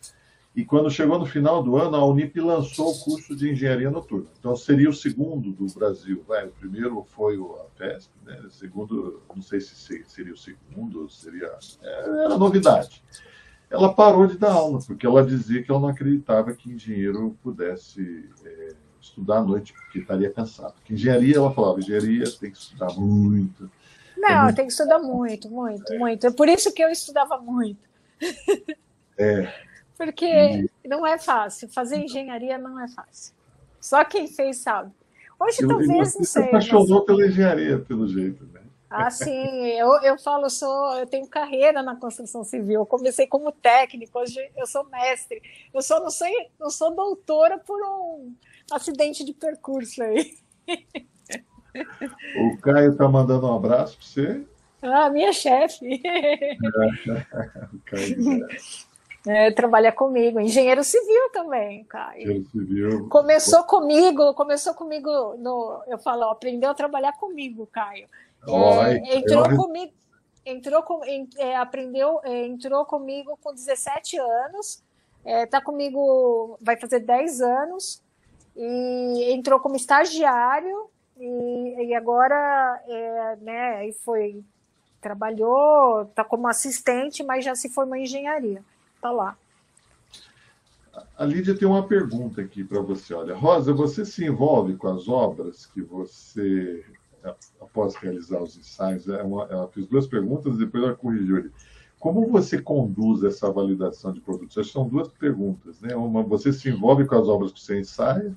E 0.56 0.64
quando 0.64 0.90
chegou 0.90 1.18
no 1.18 1.26
final 1.26 1.62
do 1.62 1.76
ano, 1.76 1.96
a 1.96 2.06
Unip 2.06 2.40
lançou 2.40 2.90
o 2.90 2.98
curso 2.98 3.36
de 3.36 3.50
engenharia 3.50 3.90
noturna. 3.90 4.26
Então, 4.40 4.56
seria 4.56 4.88
o 4.88 4.94
segundo 4.94 5.52
do 5.52 5.66
Brasil. 5.74 6.24
Vai, 6.26 6.46
o 6.46 6.50
primeiro 6.50 7.04
foi 7.04 7.36
o 7.36 7.56
APESP, 7.56 8.10
né? 8.24 8.40
o 8.42 8.50
segundo, 8.50 9.22
não 9.34 9.42
sei 9.42 9.60
se 9.60 10.02
seria 10.06 10.32
o 10.32 10.36
segundo, 10.36 11.10
seria. 11.10 11.52
É, 11.82 12.00
era 12.24 12.38
novidade. 12.38 13.04
Ela 13.68 13.92
parou 13.92 14.26
de 14.26 14.38
dar 14.38 14.52
aula, 14.52 14.78
porque 14.86 15.04
ela 15.04 15.26
dizia 15.26 15.62
que 15.62 15.70
ela 15.70 15.80
não 15.80 15.88
acreditava 15.88 16.54
que 16.54 16.72
engenheiro 16.72 17.36
pudesse. 17.42 18.30
É, 18.42 18.86
estudar 18.98 19.38
à 19.38 19.42
noite, 19.42 19.72
porque 19.72 20.00
estaria 20.00 20.32
cansado. 20.32 20.72
Porque 20.74 20.94
engenharia, 20.94 21.36
ela 21.36 21.52
falava, 21.52 21.78
engenharia 21.78 22.24
tem 22.40 22.50
que 22.50 22.58
estudar 22.58 22.92
muito. 22.94 23.70
Não, 24.16 24.28
é 24.28 24.42
muito... 24.42 24.56
tem 24.56 24.66
que 24.66 24.72
estudar 24.72 24.98
muito, 24.98 25.50
muito, 25.50 25.92
é. 25.92 25.98
muito. 25.98 26.26
É 26.26 26.30
por 26.30 26.48
isso 26.48 26.72
que 26.72 26.82
eu 26.82 26.88
estudava 26.88 27.38
muito. 27.38 27.86
É. 29.18 29.65
Porque 29.96 30.68
não 30.84 31.06
é 31.06 31.18
fácil. 31.18 31.68
Fazer 31.68 31.96
engenharia 31.96 32.58
não 32.58 32.78
é 32.78 32.88
fácil. 32.88 33.34
Só 33.80 34.04
quem 34.04 34.26
fez 34.26 34.58
sabe. 34.58 34.92
Hoje 35.38 35.62
eu, 35.62 35.68
talvez 35.68 35.90
não 35.90 36.24
sei. 36.24 36.24
Você 36.24 36.40
apaixonou 36.40 36.98
mas... 36.98 37.06
pela 37.06 37.26
engenharia, 37.26 37.78
pelo 37.78 38.08
jeito, 38.08 38.44
né? 38.46 38.60
Ah, 38.88 39.10
sim, 39.10 39.66
eu, 39.66 39.88
eu 40.02 40.16
falo, 40.16 40.48
sou, 40.48 40.96
eu 40.96 41.06
tenho 41.06 41.26
carreira 41.26 41.82
na 41.82 41.96
construção 41.96 42.44
civil, 42.44 42.80
eu 42.80 42.86
comecei 42.86 43.26
como 43.26 43.50
técnico, 43.50 44.18
hoje 44.18 44.38
eu 44.56 44.66
sou 44.66 44.88
mestre. 44.88 45.42
Eu 45.74 45.82
só 45.82 46.00
não, 46.00 46.08
sei, 46.08 46.48
não 46.58 46.70
sou 46.70 46.94
doutora 46.94 47.58
por 47.58 47.78
um, 47.82 48.32
acidente 48.70 49.24
de 49.24 49.32
percurso 49.32 50.02
aí. 50.02 50.34
O 52.38 52.56
Caio 52.62 52.96
tá 52.96 53.06
mandando 53.06 53.46
um 53.46 53.54
abraço 53.54 53.98
para 53.98 54.06
você. 54.06 54.46
Ah, 54.80 55.10
minha 55.10 55.30
chefe. 55.30 56.00
o 57.70 57.78
Caio, 57.84 58.16
É, 59.26 59.50
trabalha 59.50 59.90
comigo, 59.90 60.38
engenheiro 60.38 60.84
civil 60.84 61.30
também, 61.32 61.82
Caio. 61.84 62.22
Engenheiro 62.22 62.48
civil. 62.50 63.08
Começou 63.08 63.64
comigo, 63.64 64.34
começou 64.34 64.72
comigo 64.72 65.10
no, 65.36 65.82
eu 65.88 65.98
falo, 65.98 66.24
aprendeu 66.24 66.70
a 66.70 66.74
trabalhar 66.74 67.12
comigo, 67.12 67.66
Caio. 67.66 68.06
é, 68.46 69.16
entrou 69.16 69.50
eu... 69.50 69.56
comigo, 69.56 69.92
entrou 70.44 70.82
com, 70.82 71.00
é, 71.04 71.56
aprendeu, 71.56 72.20
é, 72.22 72.46
entrou 72.46 72.84
comigo 72.84 73.36
com 73.42 73.52
17 73.52 74.16
anos, 74.16 74.82
está 75.24 75.58
é, 75.58 75.60
comigo, 75.60 76.56
vai 76.60 76.76
fazer 76.76 77.00
10 77.00 77.40
anos, 77.40 78.00
e 78.54 79.32
entrou 79.32 79.58
como 79.58 79.74
estagiário, 79.74 80.88
e, 81.18 81.88
e 81.88 81.94
agora, 81.94 82.80
é, 82.86 83.36
né, 83.40 83.88
e 83.88 83.92
foi, 83.92 84.44
trabalhou, 85.00 86.02
está 86.02 86.22
como 86.22 86.46
assistente, 86.46 87.24
mas 87.24 87.44
já 87.44 87.56
se 87.56 87.68
formou 87.68 87.96
em 87.96 88.04
engenharia, 88.04 88.62
está 89.06 89.10
lá. 89.10 89.36
A 91.16 91.24
Lídia 91.24 91.54
tem 91.54 91.68
uma 91.68 91.86
pergunta 91.86 92.40
aqui 92.40 92.64
para 92.64 92.80
você. 92.80 93.14
Olha, 93.14 93.34
Rosa, 93.34 93.72
você 93.72 94.04
se 94.04 94.24
envolve 94.24 94.76
com 94.76 94.88
as 94.88 95.08
obras 95.08 95.66
que 95.66 95.82
você 95.82 96.84
após 97.60 97.96
realizar 97.96 98.40
os 98.40 98.56
ensaios, 98.56 99.08
é 99.08 99.18
ela 99.18 99.68
fez 99.68 99.86
duas 99.88 100.06
perguntas 100.06 100.54
e 100.54 100.58
depois 100.58 100.84
ela 100.84 100.94
corrigiu 100.94 101.38
ali. 101.38 101.50
Como 101.98 102.28
você 102.28 102.62
conduz 102.62 103.24
essa 103.24 103.50
validação 103.50 104.12
de 104.12 104.20
produtos? 104.20 104.56
Acho 104.56 104.68
que 104.68 104.72
são 104.72 104.88
duas 104.88 105.08
perguntas, 105.08 105.80
né? 105.80 105.96
Uma, 105.96 106.22
você 106.22 106.52
se 106.52 106.68
envolve 106.68 107.04
com 107.04 107.16
as 107.16 107.26
obras 107.26 107.50
que 107.50 107.60
você 107.60 107.80
ensaia? 107.80 108.32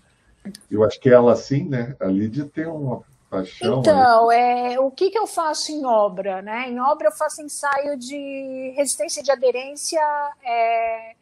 Eu 0.71 0.83
acho 0.83 0.99
que 0.99 1.09
ela, 1.09 1.35
sim, 1.35 1.65
né? 1.65 1.95
A 1.99 2.07
Lídia 2.07 2.45
tem 2.45 2.65
uma 2.65 3.03
paixão. 3.29 3.79
Então, 3.79 4.31
é, 4.31 4.79
o 4.79 4.89
que, 4.91 5.09
que 5.09 5.17
eu 5.17 5.27
faço 5.27 5.71
em 5.71 5.85
obra, 5.85 6.41
né? 6.41 6.69
Em 6.69 6.79
obra 6.79 7.09
eu 7.09 7.11
faço 7.11 7.41
ensaio 7.41 7.97
de 7.97 8.73
resistência 8.75 9.21
de 9.21 9.31
aderência 9.31 10.01
é, 10.43 11.15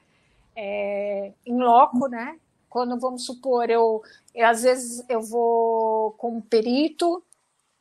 é, 0.56 1.32
em 1.46 1.58
loco, 1.58 2.08
né? 2.08 2.38
Quando, 2.70 3.00
vamos 3.00 3.26
supor, 3.26 3.70
eu, 3.70 4.02
eu 4.36 4.48
às 4.48 4.64
vezes 4.64 5.04
eu 5.10 5.22
vou 5.22 6.12
com 6.12 6.38
um 6.38 6.42
perito 6.42 7.24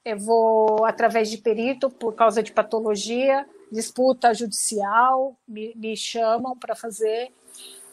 eu 0.07 0.17
vou 0.17 0.85
através 0.85 1.29
de 1.29 1.37
perito 1.37 1.91
por 1.91 2.15
causa 2.15 2.41
de 2.41 2.53
patologia, 2.53 3.45
disputa 3.73 4.33
judicial, 4.33 5.37
me, 5.49 5.75
me 5.75 5.97
chamam 5.97 6.57
para 6.57 6.77
fazer, 6.77 7.33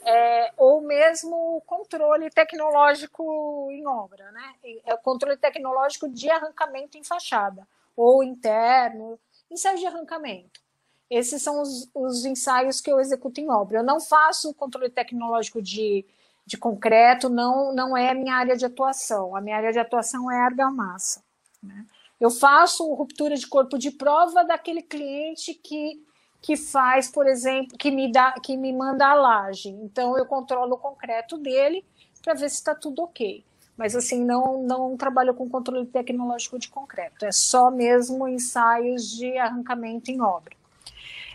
é, 0.05 0.53
ou 0.57 0.81
mesmo 0.81 1.61
controle 1.65 2.29
tecnológico 2.29 3.69
em 3.71 3.85
obra, 3.87 4.31
né? 4.31 4.55
É 4.85 4.93
o 4.93 4.97
controle 4.97 5.37
tecnológico 5.37 6.09
de 6.09 6.29
arrancamento 6.29 6.97
em 6.97 7.03
fachada, 7.03 7.67
ou 7.95 8.23
interno, 8.23 9.19
ensaio 9.49 9.77
de 9.77 9.85
arrancamento. 9.85 10.61
Esses 11.09 11.41
são 11.41 11.61
os, 11.61 11.89
os 11.93 12.25
ensaios 12.25 12.81
que 12.81 12.91
eu 12.91 12.99
executo 12.99 13.39
em 13.39 13.49
obra. 13.49 13.79
Eu 13.79 13.83
não 13.83 13.99
faço 13.99 14.53
controle 14.53 14.89
tecnológico 14.89 15.61
de, 15.61 16.05
de 16.45 16.57
concreto, 16.57 17.29
não, 17.29 17.71
não 17.73 17.95
é 17.95 18.09
a 18.09 18.15
minha 18.15 18.35
área 18.35 18.57
de 18.57 18.65
atuação. 18.65 19.35
A 19.35 19.41
minha 19.41 19.57
área 19.57 19.71
de 19.71 19.79
atuação 19.79 20.31
é 20.31 20.39
argamassa. 20.39 21.23
Né? 21.61 21.85
Eu 22.19 22.29
faço 22.29 22.91
ruptura 22.93 23.35
de 23.35 23.45
corpo 23.45 23.77
de 23.77 23.91
prova 23.91 24.43
daquele 24.43 24.81
cliente 24.81 25.53
que, 25.53 26.03
que 26.43 26.57
faz, 26.57 27.09
por 27.09 27.25
exemplo, 27.25 27.77
que 27.77 27.89
me, 27.89 28.11
dá, 28.11 28.33
que 28.33 28.57
me 28.57 28.73
manda 28.73 29.07
a 29.07 29.13
laje. 29.13 29.69
Então, 29.69 30.17
eu 30.17 30.25
controlo 30.25 30.73
o 30.73 30.77
concreto 30.77 31.37
dele 31.37 31.85
para 32.21 32.33
ver 32.33 32.49
se 32.49 32.57
está 32.57 32.75
tudo 32.75 33.01
ok. 33.01 33.45
Mas, 33.77 33.95
assim, 33.95 34.23
não, 34.23 34.61
não 34.61 34.97
trabalho 34.97 35.33
com 35.33 35.49
controle 35.49 35.85
tecnológico 35.85 36.59
de 36.59 36.67
concreto. 36.67 37.25
É 37.25 37.31
só 37.31 37.71
mesmo 37.71 38.27
ensaios 38.27 39.09
de 39.09 39.37
arrancamento 39.37 40.11
em 40.11 40.21
obra. 40.21 40.53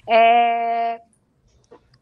É... 0.07 1.01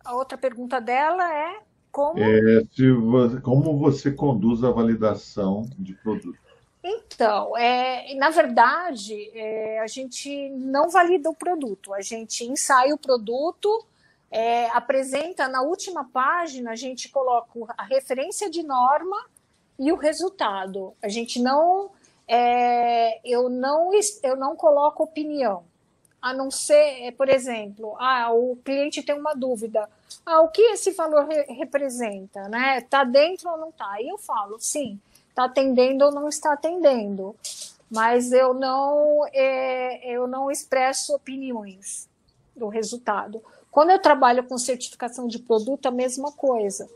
A 0.05 0.15
outra 0.17 0.37
pergunta 0.37 0.81
dela 0.81 1.33
é 1.33 1.61
como... 1.93 2.19
É, 2.19 2.63
você, 3.01 3.41
como 3.41 3.79
você 3.79 4.11
conduz 4.11 4.65
a 4.65 4.71
validação 4.73 5.63
de 5.79 5.95
produto? 5.95 6.46
Então, 6.89 7.57
é, 7.57 8.15
na 8.15 8.31
verdade, 8.31 9.29
é, 9.35 9.81
a 9.81 9.89
gente 9.89 10.51
não 10.51 10.89
valida 10.89 11.29
o 11.29 11.35
produto, 11.35 11.93
a 11.93 12.01
gente 12.01 12.45
ensaia 12.45 12.95
o 12.95 12.99
produto, 12.99 13.85
é, 14.31 14.67
apresenta 14.69 15.49
na 15.49 15.63
última 15.63 16.05
página, 16.05 16.71
a 16.71 16.77
gente 16.77 17.09
coloca 17.09 17.51
a 17.77 17.83
referência 17.83 18.49
de 18.49 18.63
norma 18.63 19.17
e 19.77 19.91
o 19.91 19.97
resultado. 19.97 20.95
A 21.03 21.09
gente 21.09 21.43
não, 21.43 21.91
é, 22.29 23.19
eu 23.29 23.49
não, 23.49 23.91
eu 24.23 24.37
não 24.37 24.55
coloco 24.55 25.03
opinião, 25.03 25.65
a 26.23 26.33
não 26.33 26.53
ser, 26.53 27.03
é, 27.03 27.11
por 27.11 27.29
exemplo, 27.29 27.97
ah, 27.99 28.33
o 28.33 28.57
cliente 28.65 29.03
tem 29.03 29.19
uma 29.19 29.35
dúvida, 29.35 29.91
ah, 30.25 30.41
o 30.41 30.51
que 30.51 30.63
esse 30.63 30.93
valor 30.93 31.27
re 31.27 31.47
representa, 31.53 32.49
né? 32.49 32.81
Tá 32.83 33.03
dentro 33.03 33.51
ou 33.51 33.59
não 33.59 33.73
tá? 33.73 33.91
Aí 33.91 34.07
eu 34.07 34.19
falo, 34.19 34.57
sim 34.61 35.01
está 35.37 35.45
atendendo 35.45 36.07
ou 36.07 36.11
não 36.11 36.29
está 36.29 36.55
atendendo. 36.55 37.37
Mas 37.91 38.33
eu 38.33 38.55
não, 38.55 39.27
é, 39.33 40.11
eu 40.11 40.27
não 40.27 40.51
expresso 40.51 41.15
opiniões 41.15 42.09
do 42.57 42.69
resultado. 42.69 43.43
Quando 43.71 43.91
eu 43.91 43.99
trabalho 43.99 44.43
com 44.45 44.57
certificação 44.57 45.29
de 45.29 45.39
produto, 45.39 45.87
a 45.87 45.91
mesma 45.91 46.33
coisa. 46.33 46.89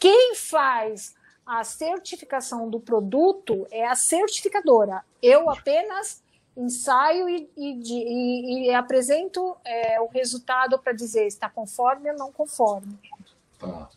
Quem 0.00 0.34
faz 0.34 1.14
a 1.44 1.62
certificação 1.62 2.68
do 2.68 2.80
produto 2.80 3.66
é 3.70 3.86
a 3.86 3.94
certificadora. 3.94 5.04
Eu 5.22 5.48
apenas 5.50 6.22
ensaio 6.56 7.28
e, 7.28 7.48
e, 7.56 7.72
e, 7.84 8.64
e 8.64 8.74
apresento 8.74 9.54
é, 9.62 10.00
o 10.00 10.06
resultado 10.06 10.78
para 10.78 10.94
dizer 10.94 11.26
está 11.26 11.48
conforme 11.50 12.10
ou 12.10 12.16
não 12.16 12.32
conforme. 12.32 12.98
Tá. 13.58 13.90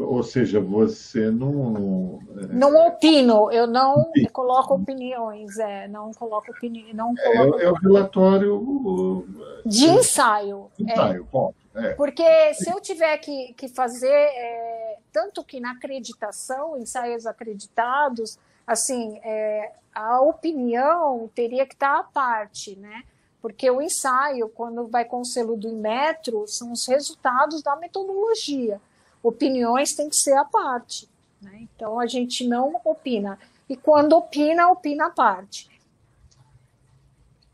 Ou 0.00 0.22
seja, 0.22 0.60
você 0.60 1.30
não. 1.30 2.20
É, 2.36 2.46
não 2.46 2.86
opino, 2.86 3.50
eu 3.52 3.66
não 3.66 4.10
coloco 4.32 4.74
opiniões, 4.74 5.58
é, 5.58 5.86
não 5.88 6.12
coloco 6.12 6.50
opinião. 6.50 6.92
Não 6.94 7.14
é, 7.18 7.36
coloco... 7.36 7.60
É, 7.60 7.64
é 7.64 7.70
o 7.70 7.74
relatório. 7.74 9.26
De 9.66 9.86
ensaio. 9.86 10.70
Ensaio, 10.78 11.22
é. 11.22 11.30
ponto. 11.30 11.54
É. 11.74 11.94
Porque 11.94 12.54
se 12.54 12.70
eu 12.70 12.80
tiver 12.80 13.16
que, 13.18 13.52
que 13.54 13.68
fazer, 13.68 14.08
é, 14.08 14.98
tanto 15.12 15.44
que 15.44 15.60
na 15.60 15.72
acreditação, 15.72 16.76
ensaios 16.76 17.26
acreditados, 17.26 18.38
assim, 18.66 19.20
é, 19.22 19.72
a 19.94 20.20
opinião 20.20 21.30
teria 21.34 21.66
que 21.66 21.74
estar 21.74 21.98
à 21.98 22.02
parte, 22.02 22.76
né? 22.76 23.04
Porque 23.40 23.70
o 23.70 23.80
ensaio, 23.80 24.48
quando 24.48 24.86
vai 24.88 25.04
com 25.04 25.20
o 25.20 25.24
selo 25.24 25.56
do 25.56 25.68
Inmetro, 25.68 26.46
são 26.46 26.72
os 26.72 26.86
resultados 26.86 27.62
da 27.62 27.76
metodologia 27.76 28.80
opiniões 29.22 29.94
têm 29.94 30.08
que 30.08 30.16
ser 30.16 30.36
à 30.36 30.44
parte. 30.44 31.08
Né? 31.40 31.68
Então 31.74 31.98
a 31.98 32.06
gente 32.06 32.46
não 32.46 32.80
opina. 32.84 33.38
E 33.68 33.76
quando 33.76 34.12
opina, 34.14 34.68
opina 34.68 35.06
à 35.06 35.10
parte. 35.10 35.70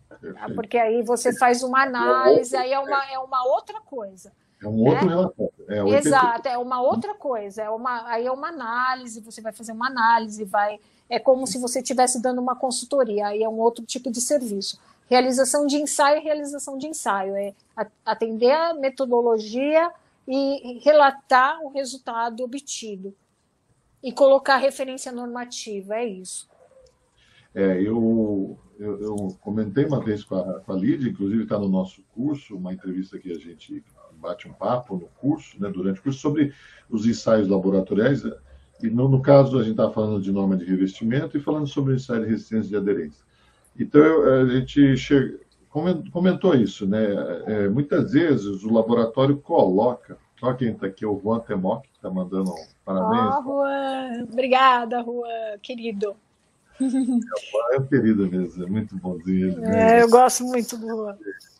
Tá? 0.08 0.48
Porque 0.54 0.78
aí 0.78 1.02
você 1.02 1.36
faz 1.36 1.62
uma 1.62 1.82
análise, 1.82 2.56
aí 2.56 2.72
é 2.72 2.78
uma, 2.78 3.04
é 3.12 3.18
uma 3.18 3.44
outra 3.46 3.80
coisa. 3.80 4.32
É 4.62 4.66
um 4.66 4.84
outro 4.84 5.06
né? 5.06 5.14
relatório. 5.14 5.52
É 5.68 5.98
Exato, 5.98 6.48
é 6.48 6.58
uma 6.58 6.80
outra 6.80 7.14
coisa. 7.14 7.62
É 7.62 7.70
uma, 7.70 8.08
aí 8.08 8.26
é 8.26 8.32
uma 8.32 8.48
análise, 8.48 9.20
você 9.20 9.40
vai 9.40 9.52
fazer 9.52 9.72
uma 9.72 9.88
análise, 9.88 10.44
vai. 10.44 10.80
É 11.08 11.18
como 11.18 11.46
se 11.46 11.58
você 11.58 11.80
estivesse 11.80 12.20
dando 12.20 12.40
uma 12.40 12.56
consultoria, 12.56 13.28
aí 13.28 13.42
é 13.42 13.48
um 13.48 13.58
outro 13.58 13.84
tipo 13.84 14.10
de 14.10 14.20
serviço. 14.20 14.80
Realização 15.08 15.66
de 15.66 15.76
ensaio 15.76 16.16
é 16.16 16.20
realização 16.20 16.76
de 16.78 16.88
ensaio, 16.88 17.36
é 17.36 17.54
atender 18.04 18.50
a 18.50 18.74
metodologia 18.74 19.92
e 20.26 20.78
relatar 20.80 21.60
o 21.62 21.70
resultado 21.70 22.42
obtido 22.42 23.14
e 24.02 24.12
colocar 24.12 24.56
referência 24.56 25.12
normativa, 25.12 25.96
é 25.96 26.06
isso. 26.06 26.48
É, 27.54 27.80
eu, 27.80 28.58
eu, 28.78 29.00
eu 29.00 29.38
comentei 29.40 29.84
uma 29.86 29.98
vez 29.98 30.22
com 30.22 30.34
a, 30.34 30.60
com 30.60 30.72
a 30.72 30.76
Lídia, 30.76 31.08
inclusive 31.08 31.44
está 31.44 31.58
no 31.58 31.68
nosso 31.68 32.02
curso, 32.14 32.56
uma 32.56 32.72
entrevista 32.72 33.18
que 33.18 33.32
a 33.32 33.38
gente 33.38 33.82
bate 34.12 34.48
um 34.48 34.52
papo 34.52 34.96
no 34.96 35.06
curso, 35.20 35.60
né, 35.60 35.70
durante 35.70 36.00
o 36.00 36.02
curso, 36.02 36.18
sobre 36.18 36.52
os 36.90 37.06
ensaios 37.06 37.48
laboratoriais. 37.48 38.22
E 38.82 38.90
no, 38.90 39.08
no 39.08 39.22
caso, 39.22 39.58
a 39.58 39.62
gente 39.62 39.72
está 39.72 39.90
falando 39.90 40.20
de 40.20 40.30
norma 40.30 40.56
de 40.56 40.64
revestimento 40.64 41.36
e 41.36 41.40
falando 41.40 41.66
sobre 41.66 41.94
o 41.94 41.96
ensaio 41.96 42.24
de 42.24 42.30
resistência 42.30 42.68
de 42.68 42.76
aderência. 42.76 43.24
Então, 43.78 44.02
eu, 44.02 44.42
a 44.42 44.48
gente 44.48 44.96
chega, 44.96 45.38
comentou 46.10 46.54
isso, 46.54 46.86
né? 46.86 47.04
É, 47.46 47.68
muitas 47.68 48.12
vezes 48.12 48.64
o 48.64 48.72
laboratório 48.72 49.36
coloca, 49.38 50.16
olha 50.40 50.54
quem 50.54 50.72
está 50.72 50.86
aqui, 50.86 51.04
o 51.04 51.20
Juan 51.20 51.40
Temoc, 51.40 51.82
que 51.82 51.96
está 51.96 52.10
mandando 52.10 52.50
um 52.50 52.66
parabéns. 52.84 53.34
Oh, 53.38 53.42
Juan, 53.42 54.26
obrigada, 54.30 55.02
Juan, 55.02 55.58
querido. 55.62 56.16
É, 56.80 57.76
é 57.76 57.78
um 57.78 57.86
querido 57.86 58.28
mesmo, 58.28 58.64
é 58.64 58.66
muito 58.66 58.96
bonzinho. 58.96 59.52
Ele, 59.52 59.66
é, 59.66 60.02
eu 60.02 60.10
gosto 60.10 60.44
muito 60.44 60.76
do 60.76 60.86
Juan. 60.86 61.16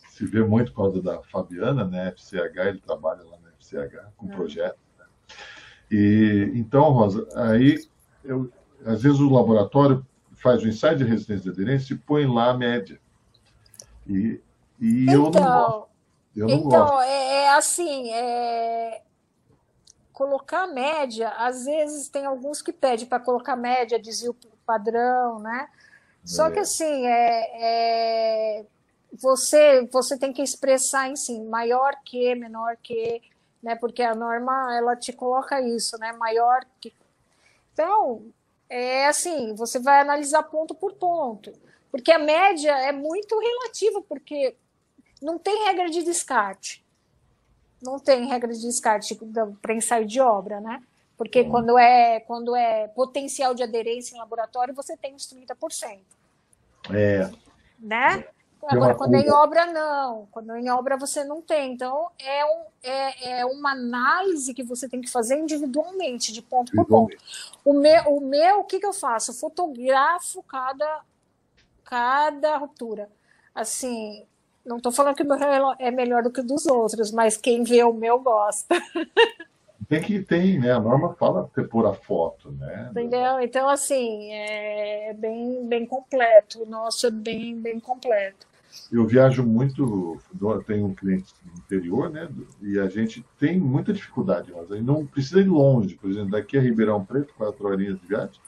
Se 0.08 0.24
vê 0.26 0.42
muito 0.42 0.72
por 0.72 0.84
causa 0.84 1.02
da 1.02 1.20
Fabiana, 1.22 1.84
né? 1.84 2.12
FCH, 2.12 2.56
ele 2.68 2.80
trabalha 2.80 3.22
lá 3.22 3.36
na 3.42 3.50
FCH 3.58 4.12
com 4.16 4.30
é. 4.30 4.34
projeto. 4.34 4.78
Né? 4.98 5.04
E 5.90 6.52
então, 6.54 6.90
Rosa, 6.90 7.26
aí 7.34 7.78
eu, 8.24 8.50
às 8.84 9.02
vezes 9.02 9.20
o 9.20 9.30
laboratório 9.30 10.04
faz 10.34 10.62
o 10.62 10.68
ensaio 10.68 10.96
de 10.96 11.04
resistência 11.04 11.44
de 11.44 11.50
aderência 11.50 11.94
e 11.94 11.98
põe 11.98 12.26
lá 12.26 12.50
a 12.50 12.56
média. 12.56 12.98
E, 14.08 14.40
e 14.80 15.02
então, 15.04 15.14
eu 15.14 15.20
não 15.20 15.28
então. 15.28 15.86
Eu 16.36 16.46
não 16.46 16.54
então, 16.54 16.86
gosto. 16.86 17.02
É, 17.02 17.32
é 17.32 17.48
assim, 17.50 18.12
é... 18.12 19.02
colocar 20.12 20.66
média, 20.66 21.30
às 21.30 21.64
vezes 21.64 22.08
tem 22.08 22.26
alguns 22.26 22.60
que 22.60 22.72
pedem 22.72 23.06
para 23.06 23.20
colocar 23.20 23.56
média, 23.56 23.98
desvio 23.98 24.36
padrão, 24.66 25.38
né? 25.38 25.68
Só 26.24 26.50
que 26.50 26.58
é. 26.58 26.62
assim, 26.62 27.06
é, 27.06 28.58
é, 28.58 28.66
você, 29.12 29.88
você 29.92 30.18
tem 30.18 30.32
que 30.32 30.42
expressar 30.42 31.08
em 31.08 31.14
si, 31.14 31.40
maior 31.40 31.96
que, 32.04 32.34
menor 32.34 32.76
que, 32.82 33.22
né? 33.62 33.76
Porque 33.76 34.02
a 34.02 34.14
norma 34.14 34.76
ela 34.76 34.96
te 34.96 35.12
coloca 35.12 35.60
isso, 35.60 35.96
né? 35.98 36.12
Maior 36.12 36.66
que. 36.80 36.92
Então, 37.72 38.26
é 38.68 39.06
assim, 39.06 39.54
você 39.54 39.78
vai 39.78 40.00
analisar 40.00 40.42
ponto 40.42 40.74
por 40.74 40.94
ponto. 40.94 41.52
Porque 41.96 42.12
a 42.12 42.18
média 42.18 42.72
é 42.78 42.92
muito 42.92 43.38
relativa, 43.38 44.02
porque 44.02 44.54
não 45.22 45.38
tem 45.38 45.64
regra 45.64 45.88
de 45.88 46.02
descarte. 46.02 46.84
Não 47.82 47.98
tem 47.98 48.26
regra 48.26 48.52
de 48.52 48.60
descarte 48.60 49.18
para 49.62 49.74
ensaio 49.74 50.04
de 50.04 50.20
obra, 50.20 50.60
né? 50.60 50.82
Porque 51.16 51.40
hum. 51.40 51.50
quando, 51.50 51.78
é, 51.78 52.20
quando 52.20 52.54
é 52.54 52.88
potencial 52.88 53.54
de 53.54 53.62
aderência 53.62 54.14
em 54.14 54.18
laboratório, 54.18 54.74
você 54.74 54.94
tem 54.94 55.14
os 55.14 55.26
30%. 55.26 56.00
É. 56.90 57.30
Né? 57.80 58.26
Agora, 58.68 58.94
quando 58.94 59.14
é 59.14 59.20
em 59.20 59.30
obra, 59.30 59.64
não. 59.64 60.28
Quando 60.30 60.52
é 60.52 60.60
em 60.60 60.68
obra, 60.68 60.98
você 60.98 61.24
não 61.24 61.40
tem. 61.40 61.72
Então, 61.72 62.10
é, 62.18 62.44
um, 62.44 62.62
é, 62.82 63.38
é 63.40 63.46
uma 63.46 63.72
análise 63.72 64.52
que 64.52 64.62
você 64.62 64.86
tem 64.86 65.00
que 65.00 65.10
fazer 65.10 65.38
individualmente, 65.38 66.30
de 66.30 66.42
ponto 66.42 66.72
por 66.72 66.84
ponto. 66.84 67.16
O 67.64 67.72
meu, 67.72 68.02
o 68.08 68.20
meu, 68.20 68.60
o 68.60 68.64
que, 68.64 68.80
que 68.80 68.86
eu 68.86 68.92
faço? 68.92 69.30
Eu 69.30 69.34
fotografo 69.34 70.42
cada, 70.42 71.02
cada 71.86 72.56
ruptura. 72.56 73.08
Assim, 73.54 74.24
não 74.64 74.76
estou 74.76 74.92
falando 74.92 75.14
que 75.14 75.22
o 75.22 75.26
meu 75.26 75.38
é 75.78 75.90
melhor 75.90 76.22
do 76.22 76.30
que 76.30 76.40
o 76.40 76.44
dos 76.44 76.66
outros, 76.66 77.10
mas 77.10 77.36
quem 77.36 77.62
vê 77.62 77.82
o 77.82 77.94
meu 77.94 78.18
gosta. 78.18 78.74
Tem 79.88 80.02
que 80.02 80.20
tem, 80.20 80.58
né? 80.58 80.72
A 80.72 80.80
norma 80.80 81.14
fala 81.14 81.48
ter 81.54 81.68
por 81.68 81.86
a 81.86 81.94
foto, 81.94 82.50
né? 82.50 82.88
Entendeu? 82.90 83.40
Então, 83.40 83.68
assim, 83.68 84.32
é 84.32 85.14
bem, 85.16 85.64
bem 85.64 85.86
completo. 85.86 86.64
O 86.64 86.66
nosso 86.66 87.06
é 87.06 87.10
bem, 87.10 87.56
bem 87.56 87.78
completo. 87.78 88.48
Eu 88.90 89.06
viajo 89.06 89.44
muito, 89.44 90.20
tenho 90.66 90.86
um 90.86 90.94
cliente 90.94 91.32
no 91.44 91.58
interior, 91.58 92.10
né? 92.10 92.28
E 92.60 92.80
a 92.80 92.88
gente 92.88 93.24
tem 93.38 93.60
muita 93.60 93.92
dificuldade, 93.92 94.52
mas 94.54 94.72
aí 94.72 94.82
não 94.82 95.06
precisa 95.06 95.40
ir 95.40 95.48
longe. 95.48 95.94
Por 95.94 96.10
exemplo, 96.10 96.30
daqui 96.30 96.58
a 96.58 96.60
Ribeirão 96.60 97.04
Preto, 97.04 97.32
quatro 97.34 97.68
horinhas 97.68 98.00
de 98.00 98.06
viagem, 98.06 98.40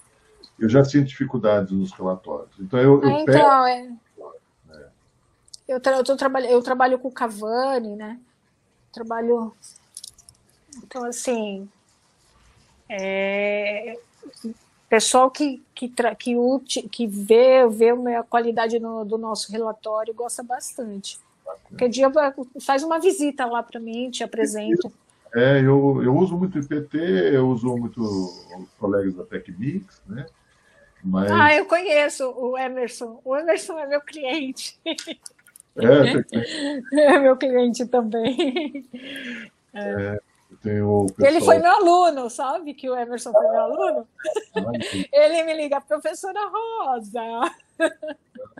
eu 0.58 0.68
já 0.68 0.84
sinto 0.84 1.08
dificuldades 1.08 1.72
nos 1.72 1.92
relatórios. 1.92 2.52
Então, 2.58 2.78
eu, 2.78 3.02
eu 3.02 3.08
ah, 3.08 3.20
então, 3.20 3.34
pego... 3.34 3.66
é. 3.66 3.96
é. 4.70 4.88
Eu, 5.68 5.80
tra 5.80 5.96
eu, 5.96 6.16
trabalho, 6.16 6.46
eu 6.46 6.62
trabalho 6.62 6.98
com 6.98 7.08
o 7.08 7.12
Cavani, 7.12 7.94
né? 7.96 8.18
Trabalho 8.92 9.54
então, 10.84 11.04
assim, 11.04 11.68
é, 12.88 13.98
pessoal 14.88 15.30
que, 15.30 15.62
que, 15.74 15.92
que, 16.18 16.82
que 16.88 17.06
vê, 17.06 17.66
vê 17.68 17.90
a 18.14 18.22
qualidade 18.22 18.78
no, 18.78 19.04
do 19.04 19.18
nosso 19.18 19.50
relatório 19.52 20.14
gosta 20.14 20.42
bastante. 20.42 21.18
Qualquer 21.68 21.88
dia 21.88 22.10
faz 22.60 22.82
uma 22.82 22.98
visita 22.98 23.46
lá 23.46 23.62
para 23.62 23.80
mim, 23.80 24.10
te 24.10 24.22
apresento. 24.22 24.92
É, 25.34 25.58
eu, 25.58 26.02
eu 26.02 26.16
uso 26.16 26.36
muito 26.36 26.58
IPT, 26.58 26.96
eu 27.32 27.48
uso 27.48 27.76
muito 27.76 28.00
os 28.02 28.70
colegas 28.78 29.14
da 29.14 29.24
TecMix, 29.24 30.00
né? 30.06 30.26
Mas... 31.02 31.30
Ah, 31.30 31.54
eu 31.54 31.66
conheço 31.66 32.30
o 32.30 32.58
Emerson. 32.58 33.20
O 33.24 33.36
Emerson 33.36 33.78
é 33.78 33.86
meu 33.86 34.00
cliente. 34.00 34.78
É, 34.84 34.96
é 37.00 37.18
meu 37.18 37.36
cliente 37.36 37.86
também. 37.86 38.84
É. 39.72 39.80
É, 39.80 40.20
Pessoal... 40.62 41.06
Ele 41.20 41.40
foi 41.40 41.58
meu 41.58 41.70
aluno, 41.70 42.28
sabe 42.28 42.74
que 42.74 42.90
o 42.90 42.96
Emerson 42.96 43.32
foi 43.32 43.48
meu 43.48 43.60
aluno? 43.60 44.08
Ele 45.12 45.44
me 45.44 45.54
liga, 45.54 45.80
professora 45.80 46.40
Rosa. 46.48 47.20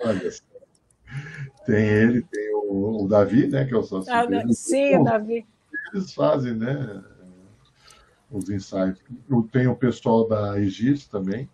Olha 0.03 0.31
só. 0.31 0.45
Tem 1.65 1.87
ele, 1.87 2.23
tem 2.23 2.55
o, 2.55 3.05
o 3.05 3.09
Davi, 3.09 3.47
né, 3.49 3.65
que 3.65 3.75
é 3.75 3.77
o 3.77 3.83
sócio 3.83 4.13
ah, 4.13 4.25
dele. 4.25 4.53
Sim, 4.55 4.99
o 4.99 5.05
Davi. 5.05 5.47
Eles 5.93 6.15
fazem, 6.15 6.55
né, 6.55 7.03
os 8.31 8.49
ensaios. 8.49 8.99
Tem 9.51 9.67
o 9.67 9.75
pessoal 9.75 10.29
da 10.29 10.59
Egis 10.59 11.07
também. 11.07 11.49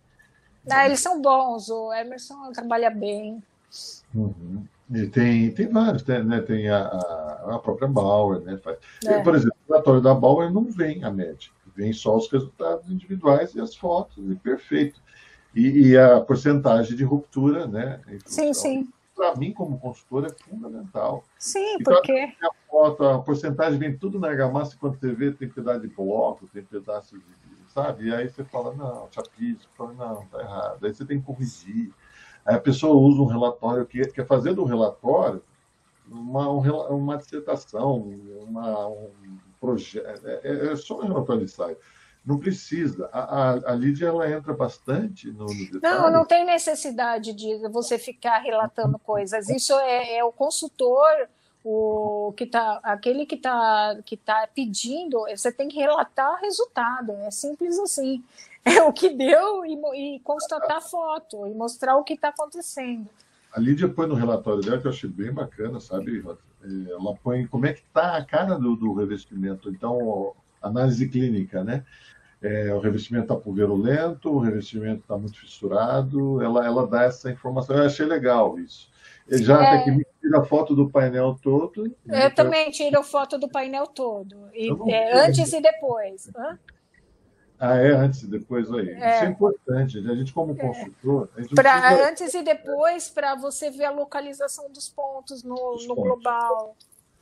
Ah, 0.69 0.85
eles 0.85 0.99
são 0.99 1.21
bons, 1.21 1.69
o 1.69 1.93
Emerson 1.93 2.51
trabalha 2.51 2.89
bem. 2.89 3.43
Uhum. 4.13 4.65
E 4.93 5.07
tem, 5.07 5.51
tem 5.51 5.67
vários, 5.67 6.05
né? 6.05 6.41
Tem 6.41 6.69
a, 6.69 6.85
a 6.85 7.59
própria 7.59 7.87
Bauer, 7.87 8.41
né? 8.41 8.59
É. 9.05 9.21
Por 9.21 9.35
exemplo, 9.35 9.57
o 9.67 9.71
relatório 9.71 10.01
da 10.01 10.13
Bauer 10.13 10.51
não 10.53 10.65
vem 10.65 11.03
a 11.03 11.11
média, 11.11 11.49
vem 11.75 11.91
só 11.91 12.15
os 12.15 12.31
resultados 12.31 12.89
individuais 12.89 13.55
e 13.55 13.61
as 13.61 13.75
fotos, 13.75 14.17
e 14.29 14.35
perfeito. 14.35 15.01
E, 15.55 15.89
e 15.89 15.97
a 15.97 16.19
porcentagem 16.19 16.95
de 16.95 17.03
ruptura, 17.03 17.65
né? 17.65 17.99
Sim, 18.25 18.53
sim. 18.53 18.87
Para 19.15 19.35
mim, 19.37 19.53
como 19.53 19.79
consultor, 19.79 20.25
é 20.25 20.49
fundamental. 20.49 21.23
Sim, 21.39 21.77
então, 21.79 21.93
porque. 21.95 22.11
A, 22.11 22.49
foto, 22.69 23.03
a 23.05 23.19
porcentagem 23.19 23.79
vem 23.79 23.97
tudo 23.97 24.19
na 24.19 24.27
argamassa, 24.27 24.75
quando 24.77 24.99
você 24.99 25.13
vê, 25.13 25.31
tem 25.31 25.47
pedaço 25.47 25.79
de 25.79 25.87
bloco, 25.87 26.47
tem 26.53 26.61
pedaço 26.61 27.17
de. 27.17 27.23
Sabe? 27.75 28.07
E 28.07 28.15
aí 28.15 28.29
você 28.29 28.41
fala, 28.45 28.73
não, 28.73 29.09
chapisco, 29.11 29.69
fala, 29.77 29.93
não, 29.93 30.25
tá 30.27 30.39
errado. 30.39 30.85
Aí 30.85 30.93
você 30.93 31.03
tem 31.03 31.19
que 31.19 31.25
corrigir. 31.25 31.93
Aí 32.45 32.55
a 32.55 32.59
pessoa 32.59 32.95
usa 32.95 33.21
um 33.21 33.25
relatório, 33.25 33.85
que 33.85 34.01
quer 34.07 34.25
fazer 34.25 34.53
do 34.53 34.63
relatório 34.63 35.43
uma, 36.09 36.47
uma 36.47 37.17
dissertação, 37.17 37.97
uma, 38.47 38.87
um 38.87 39.11
projeto. 39.59 40.25
É, 40.25 40.39
é, 40.45 40.71
é 40.71 40.75
só 40.77 40.99
um 40.99 41.07
relatório 41.07 41.45
de 41.45 41.51
ensaio. 41.51 41.77
Não 42.25 42.39
precisa. 42.39 43.09
A, 43.11 43.19
a, 43.19 43.71
a 43.73 43.75
Lídia 43.75 44.07
ela 44.07 44.31
entra 44.31 44.53
bastante 44.53 45.29
no, 45.29 45.45
no 45.45 45.71
detalhe. 45.71 45.81
Não, 45.81 46.09
não 46.09 46.25
tem 46.25 46.45
necessidade 46.45 47.33
de 47.33 47.57
você 47.67 47.99
ficar 47.99 48.39
relatando 48.39 48.97
coisas. 48.97 49.49
Isso 49.49 49.73
é, 49.73 50.15
é 50.19 50.23
o 50.23 50.31
consultor, 50.31 51.27
o 51.67 52.31
que 52.37 52.45
tá, 52.45 52.79
aquele 52.83 53.25
que 53.25 53.33
está 53.33 53.97
que 54.05 54.15
tá 54.15 54.47
pedindo, 54.53 55.25
você 55.35 55.51
tem 55.51 55.67
que 55.67 55.79
relatar 55.79 56.39
resultado. 56.39 57.11
É 57.23 57.31
simples 57.31 57.79
assim. 57.79 58.23
É 58.67 58.81
o 58.81 58.91
que 58.91 59.09
deu 59.09 59.63
e, 59.63 59.75
e 60.15 60.19
constatar 60.21 60.77
a 60.77 60.81
foto 60.81 61.45
e 61.45 61.53
mostrar 61.53 61.97
o 61.97 62.03
que 62.03 62.13
está 62.13 62.29
acontecendo. 62.29 63.07
A 63.53 63.59
Lídia 63.59 63.87
põe 63.87 64.07
no 64.07 64.15
relatório 64.15 64.59
dela, 64.59 64.81
que 64.81 64.87
eu 64.87 64.91
achei 64.91 65.07
bem 65.07 65.31
bacana, 65.31 65.79
sabe? 65.79 66.25
É, 66.63 66.91
ela 66.91 67.13
põe 67.13 67.45
como 67.45 67.67
é 67.67 67.73
que 67.73 67.81
está 67.81 68.17
a 68.17 68.25
cara 68.25 68.57
do, 68.57 68.75
do, 68.75 68.91
revestimento. 68.93 69.69
Então, 69.69 70.33
análise 70.59 71.07
clínica, 71.07 71.63
né? 71.63 71.85
É, 72.41 72.73
o 72.73 72.79
revestimento 72.79 73.25
está 73.25 73.35
pulverulento, 73.35 74.31
o 74.31 74.39
revestimento 74.39 75.01
está 75.01 75.15
muito 75.15 75.39
fissurado. 75.39 76.41
Ela, 76.41 76.65
ela 76.65 76.87
dá 76.87 77.03
essa 77.03 77.29
informação. 77.29 77.75
Eu 77.75 77.85
achei 77.85 78.07
legal 78.07 78.57
isso. 78.57 78.89
Já 79.27 79.61
é... 79.61 79.67
até 79.67 79.83
que 79.91 80.05
tira 80.21 80.43
foto 80.43 80.75
do 80.75 80.89
painel 80.89 81.37
todo. 81.41 81.95
Eu 82.07 82.33
também 82.33 82.69
tiro 82.71 83.01
foto 83.03 83.37
do 83.37 83.49
painel 83.49 83.87
todo. 83.87 84.49
E, 84.53 84.69
é, 84.91 85.25
antes 85.25 85.51
e 85.51 85.61
depois. 85.61 86.29
Hã? 86.35 86.59
Ah, 87.57 87.77
é 87.77 87.91
antes 87.91 88.23
e 88.23 88.27
depois 88.27 88.71
aí. 88.71 88.89
É. 88.89 89.15
Isso 89.15 89.25
é 89.25 89.27
importante. 89.27 89.97
A 89.97 90.15
gente, 90.15 90.33
como 90.33 90.53
é. 90.53 90.55
consultor. 90.55 91.29
É. 91.37 91.43
Pra, 91.55 91.81
precisa... 91.81 92.09
Antes 92.09 92.33
e 92.33 92.43
depois, 92.43 93.09
para 93.09 93.35
você 93.35 93.71
ver 93.71 93.85
a 93.85 93.91
localização 93.91 94.69
dos 94.69 94.89
pontos 94.89 95.43
no, 95.43 95.55
no 95.55 95.95
pontos. 95.95 95.95
global. 95.95 96.75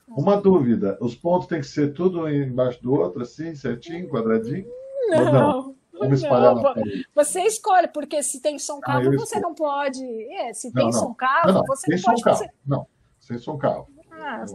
Uma 0.08 0.38
dúvida: 0.38 0.98
os 1.00 1.16
pontos 1.16 1.48
têm 1.48 1.62
que 1.62 1.68
ser 1.68 1.94
tudo 1.94 2.28
embaixo 2.28 2.82
do 2.82 2.94
outro, 2.94 3.22
assim, 3.22 3.56
certinho, 3.56 4.10
quadradinho? 4.10 4.68
Não. 5.10 5.34
não? 5.34 5.76
Vamos 5.98 6.22
espalhar 6.22 6.56
não, 6.56 6.74
Você 7.14 7.42
escolhe, 7.42 7.88
porque 7.88 8.22
se 8.24 8.40
tem 8.42 8.58
som 8.58 8.80
ah, 8.82 8.86
carro, 8.86 9.10
ah, 9.14 9.18
você 9.18 9.40
não 9.40 9.54
pode. 9.54 10.04
É, 10.34 10.54
se 10.54 10.72
tem 10.72 10.86
não, 10.86 10.92
som 10.92 11.14
carro, 11.14 11.54
não, 11.54 11.66
você 11.66 11.96
não 11.96 12.02
pode 12.02 12.24
fazer. 12.24 12.50
Não, 12.66 12.88
sem 13.20 13.38
som 13.38 13.58
carro. 13.58 13.88
Ah, 14.12 14.46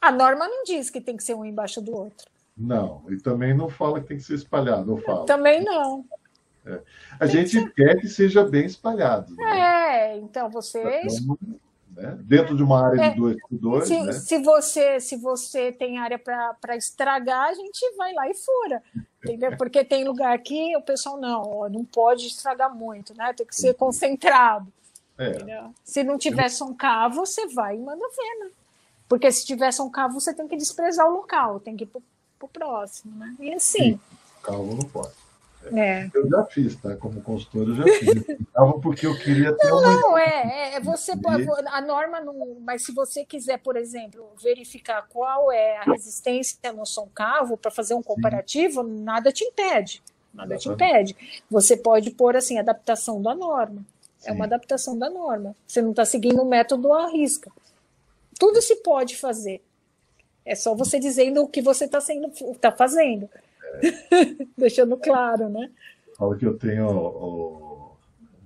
a 0.00 0.12
norma 0.12 0.46
não 0.48 0.64
diz 0.64 0.90
que 0.90 1.00
tem 1.00 1.16
que 1.16 1.22
ser 1.22 1.34
um 1.34 1.44
embaixo 1.44 1.80
do 1.80 1.94
outro. 1.94 2.26
Não, 2.56 3.04
e 3.08 3.16
também 3.16 3.54
não 3.54 3.68
fala 3.68 4.00
que 4.00 4.08
tem 4.08 4.16
que 4.16 4.22
ser 4.22 4.34
espalhado, 4.34 4.86
não 4.86 4.98
fala. 4.98 5.26
Também 5.26 5.62
não. 5.62 6.04
É. 6.66 6.80
A 7.14 7.18
tem 7.20 7.28
gente 7.28 7.50
que 7.50 7.60
ser... 7.60 7.74
quer 7.74 8.00
que 8.00 8.08
seja 8.08 8.44
bem 8.44 8.66
espalhado. 8.66 9.34
Né? 9.34 9.60
É, 9.60 10.16
então 10.16 10.50
vocês. 10.50 11.20
Então, 11.20 11.38
né? 11.98 12.16
Dentro 12.20 12.56
de 12.56 12.62
uma 12.62 12.86
área 12.86 13.00
é, 13.00 13.10
de 13.10 13.16
dois 13.16 13.36
por 13.48 13.58
dois. 13.58 13.88
Se, 13.88 14.02
né? 14.02 14.12
se, 14.12 14.38
você, 14.42 15.00
se 15.00 15.16
você 15.16 15.72
tem 15.72 15.98
área 15.98 16.18
para 16.18 16.76
estragar, 16.76 17.48
a 17.48 17.54
gente 17.54 17.96
vai 17.96 18.12
lá 18.12 18.28
e 18.28 18.34
fura. 18.34 18.82
Entendeu? 19.22 19.56
Porque 19.56 19.84
tem 19.84 20.04
lugar 20.04 20.34
aqui, 20.34 20.76
o 20.76 20.82
pessoal 20.82 21.16
não, 21.16 21.68
não 21.68 21.84
pode 21.84 22.26
estragar 22.26 22.74
muito, 22.74 23.14
né? 23.14 23.32
Tem 23.32 23.46
que 23.46 23.56
ser 23.56 23.74
concentrado. 23.74 24.72
É. 25.18 25.64
Se 25.82 26.04
não 26.04 26.16
tiver 26.16 26.48
som 26.48 26.72
cavo, 26.72 27.26
você 27.26 27.46
vai 27.48 27.76
e 27.76 27.80
manda 27.80 28.06
ver, 28.08 28.44
né? 28.44 28.50
Porque 29.08 29.30
se 29.32 29.44
tiver 29.44 29.72
som 29.72 29.90
cavo, 29.90 30.20
você 30.20 30.32
tem 30.32 30.46
que 30.46 30.56
desprezar 30.56 31.08
o 31.08 31.12
local, 31.12 31.58
tem 31.58 31.76
que 31.76 31.84
ir 31.84 31.86
para 31.88 32.00
o 32.40 32.48
próximo, 32.48 33.16
né? 33.16 33.34
E 33.40 33.52
assim. 33.52 33.94
Sim, 33.94 34.00
calma 34.42 34.74
não 34.74 34.88
pode. 34.88 35.14
É. 35.76 36.10
Eu 36.14 36.28
já 36.28 36.44
fiz, 36.44 36.76
tá? 36.76 36.96
Como 36.96 37.20
consultor, 37.20 37.68
eu 37.68 37.74
já 37.76 37.84
fiz. 37.84 38.38
Eu 38.56 38.80
porque 38.80 39.06
eu 39.06 39.16
queria 39.18 39.56
ter 39.56 39.68
não, 39.68 39.78
uma. 39.78 39.92
Não, 39.92 40.18
é, 40.18 40.74
é 40.74 40.80
você 40.80 41.16
pode, 41.16 41.46
a 41.66 41.80
norma 41.80 42.20
não. 42.20 42.56
Mas 42.60 42.84
se 42.84 42.92
você 42.92 43.24
quiser, 43.24 43.58
por 43.58 43.76
exemplo, 43.76 44.30
verificar 44.42 45.06
qual 45.08 45.50
é 45.52 45.78
a 45.78 45.82
resistência 45.84 46.72
no 46.72 46.84
som 46.84 47.08
cavo 47.14 47.56
para 47.56 47.70
fazer 47.70 47.94
um 47.94 48.02
comparativo, 48.02 48.82
Sim. 48.82 49.02
nada 49.02 49.32
te 49.32 49.44
impede. 49.44 50.02
Nada 50.32 50.54
Exatamente. 50.54 51.14
te 51.14 51.14
impede. 51.14 51.42
Você 51.50 51.76
pode 51.76 52.10
pôr 52.10 52.36
assim, 52.36 52.58
adaptação 52.58 53.20
da 53.20 53.34
norma. 53.34 53.84
Sim. 54.18 54.30
É 54.30 54.32
uma 54.32 54.44
adaptação 54.44 54.98
da 54.98 55.08
norma. 55.08 55.54
Você 55.66 55.80
não 55.80 55.90
está 55.90 56.04
seguindo 56.04 56.42
o 56.42 56.48
método 56.48 56.92
à 56.92 57.10
risca. 57.10 57.50
Tudo 58.38 58.60
se 58.62 58.76
pode 58.76 59.16
fazer. 59.16 59.62
É 60.44 60.54
só 60.54 60.74
você 60.74 60.98
dizendo 60.98 61.42
o 61.42 61.48
que 61.48 61.60
você 61.60 61.84
está 61.84 61.98
tá 62.60 62.72
fazendo. 62.72 63.28
É. 63.74 64.46
Deixando 64.56 64.96
claro, 64.96 65.48
né? 65.48 65.70
Fala 66.16 66.36
que 66.36 66.46
eu 66.46 66.58
tenho 66.58 66.88
o, 66.88 67.96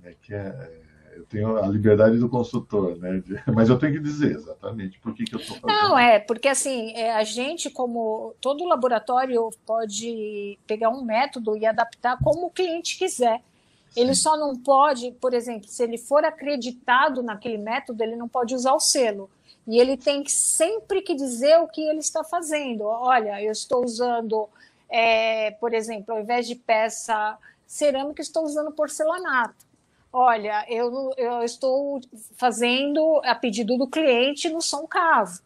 é 0.03 0.13
que 0.21 0.33
é, 0.33 0.37
é, 0.37 1.17
eu 1.17 1.25
tenho 1.25 1.57
a 1.57 1.67
liberdade 1.67 2.17
do 2.17 2.29
consultor, 2.29 2.97
né? 2.97 3.23
Mas 3.53 3.69
eu 3.69 3.79
tenho 3.79 3.93
que 3.93 3.99
dizer 3.99 4.35
exatamente 4.35 4.99
por 4.99 5.13
que, 5.13 5.23
que 5.23 5.35
eu 5.35 5.39
estou 5.39 5.57
fazendo. 5.57 5.81
Não, 5.81 5.97
é, 5.97 6.19
porque 6.19 6.47
assim, 6.47 6.93
é, 6.95 7.15
a 7.15 7.23
gente, 7.23 7.69
como 7.69 8.35
todo 8.39 8.65
laboratório, 8.65 9.49
pode 9.65 10.59
pegar 10.67 10.89
um 10.89 11.03
método 11.03 11.57
e 11.57 11.65
adaptar 11.65 12.17
como 12.23 12.47
o 12.47 12.51
cliente 12.51 12.97
quiser. 12.97 13.41
Sim. 13.89 14.01
Ele 14.01 14.15
só 14.15 14.37
não 14.37 14.55
pode, 14.55 15.11
por 15.13 15.33
exemplo, 15.33 15.67
se 15.67 15.83
ele 15.83 15.97
for 15.97 16.23
acreditado 16.25 17.23
naquele 17.23 17.57
método, 17.57 18.03
ele 18.03 18.15
não 18.15 18.27
pode 18.27 18.53
usar 18.53 18.73
o 18.73 18.79
selo. 18.79 19.29
E 19.67 19.79
ele 19.79 19.95
tem 19.95 20.25
sempre 20.27 21.01
que 21.01 21.15
dizer 21.15 21.57
o 21.59 21.67
que 21.67 21.81
ele 21.81 21.99
está 21.99 22.23
fazendo. 22.23 22.83
Olha, 22.83 23.41
eu 23.41 23.51
estou 23.51 23.83
usando, 23.83 24.49
é, 24.89 25.51
por 25.51 25.73
exemplo, 25.73 26.13
ao 26.13 26.21
invés 26.21 26.47
de 26.47 26.55
peça 26.55 27.37
cerâmica, 27.65 28.21
estou 28.21 28.43
usando 28.43 28.71
porcelanato. 28.71 29.65
Olha, 30.11 30.63
eu, 30.69 31.11
eu 31.17 31.43
estou 31.43 31.99
fazendo 32.37 33.19
a 33.25 33.33
pedido 33.33 33.77
do 33.77 33.87
cliente 33.87 34.47
no 34.49 34.61
som 34.61 34.85
cavo. 34.85 35.41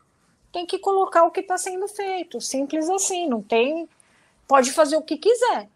Tem 0.52 0.66
que 0.66 0.78
colocar 0.80 1.24
o 1.24 1.32
que 1.32 1.40
está 1.40 1.58
sendo 1.58 1.88
feito, 1.88 2.42
simples 2.42 2.90
assim, 2.90 3.30
não 3.30 3.42
tem. 3.42 3.88
Pode 4.48 4.72
fazer 4.72 4.98
o 4.98 5.02
que 5.02 5.18
quiser. 5.18 5.70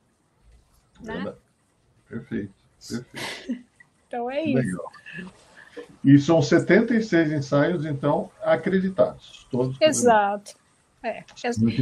Né? 1.00 1.34
Perfeito, 2.08 2.54
perfeito. 2.88 3.64
então 4.08 4.30
é 4.30 4.44
isso. 4.44 4.58
Legal. 4.58 4.92
E 6.04 6.18
são 6.20 6.42
76 6.42 7.32
ensaios, 7.32 7.86
então, 7.86 8.30
acreditados. 8.42 9.48
Todos 9.50 9.80
Exato. 9.80 10.56
É, 11.04 11.20
é, 11.20 11.24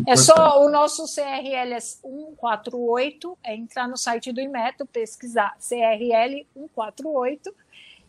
é 0.07 0.15
só 0.15 0.65
o 0.65 0.69
nosso 0.69 1.03
CRL 1.13 1.79
148, 1.79 3.37
é 3.43 3.55
entrar 3.55 3.87
no 3.87 3.97
site 3.97 4.31
do 4.31 4.39
Imeto, 4.39 4.85
pesquisar 4.85 5.57
CRL 5.59 6.47
148 6.53 7.53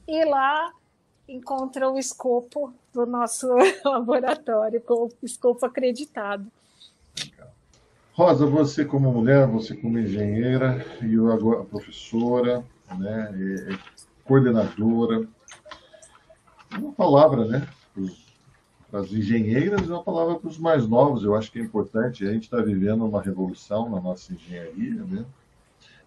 e 0.07 0.25
lá 0.25 0.73
encontra 1.29 1.91
o 1.91 1.99
escopo 1.99 2.73
do 2.93 3.07
nosso 3.07 3.49
laboratório, 3.85 4.81
com 4.81 5.07
o 5.07 5.11
escopo 5.23 5.67
acreditado. 5.67 6.47
Rosa, 8.13 8.47
você 8.47 8.85
como 8.85 9.13
mulher, 9.13 9.47
você 9.47 9.75
como 9.75 9.99
engenheira 9.99 10.85
e 11.03 11.15
eu 11.15 11.33
agora 11.33 11.65
professora, 11.65 12.65
né, 12.99 13.79
coordenadora, 14.25 15.27
uma 16.79 16.93
palavra, 16.93 17.45
né? 17.47 17.69
Para 17.95 18.05
as 18.93 19.13
engenheiras 19.13 19.83
e 19.83 19.91
uma 19.91 20.03
palavra 20.03 20.37
para 20.37 20.49
os 20.49 20.59
mais 20.59 20.87
novos. 20.87 21.25
Eu 21.25 21.35
acho 21.35 21.51
que 21.51 21.59
é 21.59 21.63
importante. 21.63 22.27
A 22.27 22.33
gente 22.33 22.45
está 22.45 22.61
vivendo 22.61 23.05
uma 23.05 23.23
revolução 23.23 23.89
na 23.89 24.01
nossa 24.01 24.33
engenharia, 24.33 25.05
né? 25.05 25.25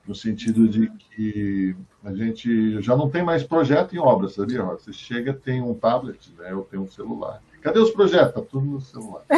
no 0.07 0.13
sentido 0.13 0.67
de 0.67 0.89
que 0.89 1.75
a 2.03 2.13
gente 2.13 2.81
já 2.81 2.95
não 2.95 3.09
tem 3.09 3.23
mais 3.23 3.43
projeto 3.43 3.95
em 3.95 3.99
obra, 3.99 4.27
sabia, 4.27 4.61
Você 4.63 4.91
chega, 4.91 5.33
tem 5.33 5.61
um 5.61 5.73
tablet, 5.73 6.33
né? 6.37 6.53
Ou 6.53 6.63
tem 6.63 6.79
um 6.79 6.87
celular. 6.87 7.41
Cadê 7.61 7.79
os 7.79 7.91
projetos? 7.91 8.33
Tá 8.33 8.41
tudo 8.41 8.65
no 8.65 8.81
celular. 8.81 9.23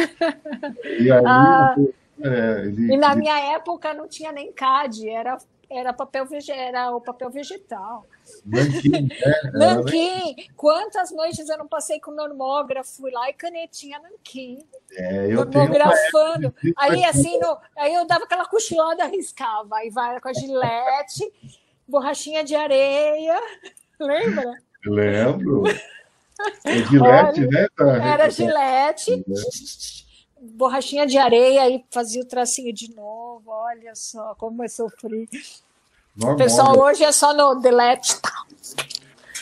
E 0.98 1.10
aí, 1.10 1.22
ah, 1.24 1.76
é, 2.20 2.62
ele, 2.66 2.94
e 2.94 2.96
na 2.96 3.12
ele... 3.12 3.20
minha 3.20 3.38
época 3.54 3.92
não 3.94 4.08
tinha 4.08 4.32
nem 4.32 4.50
CAD, 4.52 5.08
era 5.08 5.38
era 5.68 5.92
papel 5.92 6.26
era 6.48 6.94
o 6.94 7.00
papel 7.00 7.30
vegetal. 7.30 8.06
Nanquim, 8.44 8.90
né? 8.90 9.08
Nanquim. 9.52 10.36
Quantas 10.56 11.10
noites 11.10 11.48
eu 11.48 11.58
não 11.58 11.66
passei 11.66 12.00
com 12.00 12.12
normógrafo, 12.12 13.02
fui 13.02 13.10
lá 13.10 13.28
e 13.28 13.32
canetinha 13.32 13.98
nanquim. 13.98 14.58
É, 14.92 15.28
normografando. 15.28 16.54
Aí 16.76 17.04
assim, 17.04 17.38
no, 17.38 17.58
aí 17.76 17.94
eu 17.94 18.06
dava 18.06 18.24
aquela 18.24 18.46
cochilada, 18.46 19.04
arriscava. 19.04 19.76
Aí 19.76 19.90
vai 19.90 20.20
com 20.20 20.28
a 20.28 20.32
gilete, 20.32 21.32
borrachinha 21.86 22.44
de 22.44 22.54
areia. 22.54 23.40
Lembra? 24.00 24.54
Lembro. 24.84 25.64
É 26.66 26.74
gilete, 26.84 27.48
Olha, 27.80 27.98
né? 27.98 28.12
Era 28.12 28.28
gilete 28.28 29.24
borrachinha 30.52 31.06
de 31.06 31.18
areia 31.18 31.68
e 31.68 31.84
fazia 31.90 32.22
o 32.22 32.26
tracinho 32.26 32.72
de 32.72 32.94
novo. 32.94 33.50
Olha 33.50 33.94
só 33.94 34.34
como 34.34 34.64
eu 34.64 34.68
sofri. 34.68 35.28
Normal, 36.16 36.34
o 36.34 36.38
pessoal 36.38 36.78
hoje 36.78 37.04
é 37.04 37.12
só 37.12 37.34
no 37.34 37.60
delete. 37.60 38.16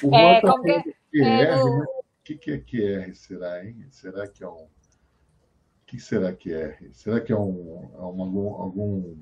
O 0.02 0.14
é, 0.14 0.40
tá 0.40 0.50
como 0.50 0.62
que, 0.62 1.22
é, 1.22 1.56
no... 1.56 1.78
né? 1.78 1.84
O 1.84 2.24
que, 2.24 2.36
que 2.36 2.50
é 2.52 2.58
QR, 2.58 3.14
será, 3.14 3.64
hein? 3.64 3.86
Será 3.90 4.26
que 4.26 4.42
é 4.42 4.48
um. 4.48 4.64
O 4.64 4.68
que 5.86 6.00
será 6.00 6.32
que 6.32 6.52
é? 6.52 6.78
Será 6.92 7.20
que 7.20 7.32
é 7.32 7.36
um, 7.36 7.88
é 7.94 7.98
uma, 7.98 8.24
algum, 8.24 9.14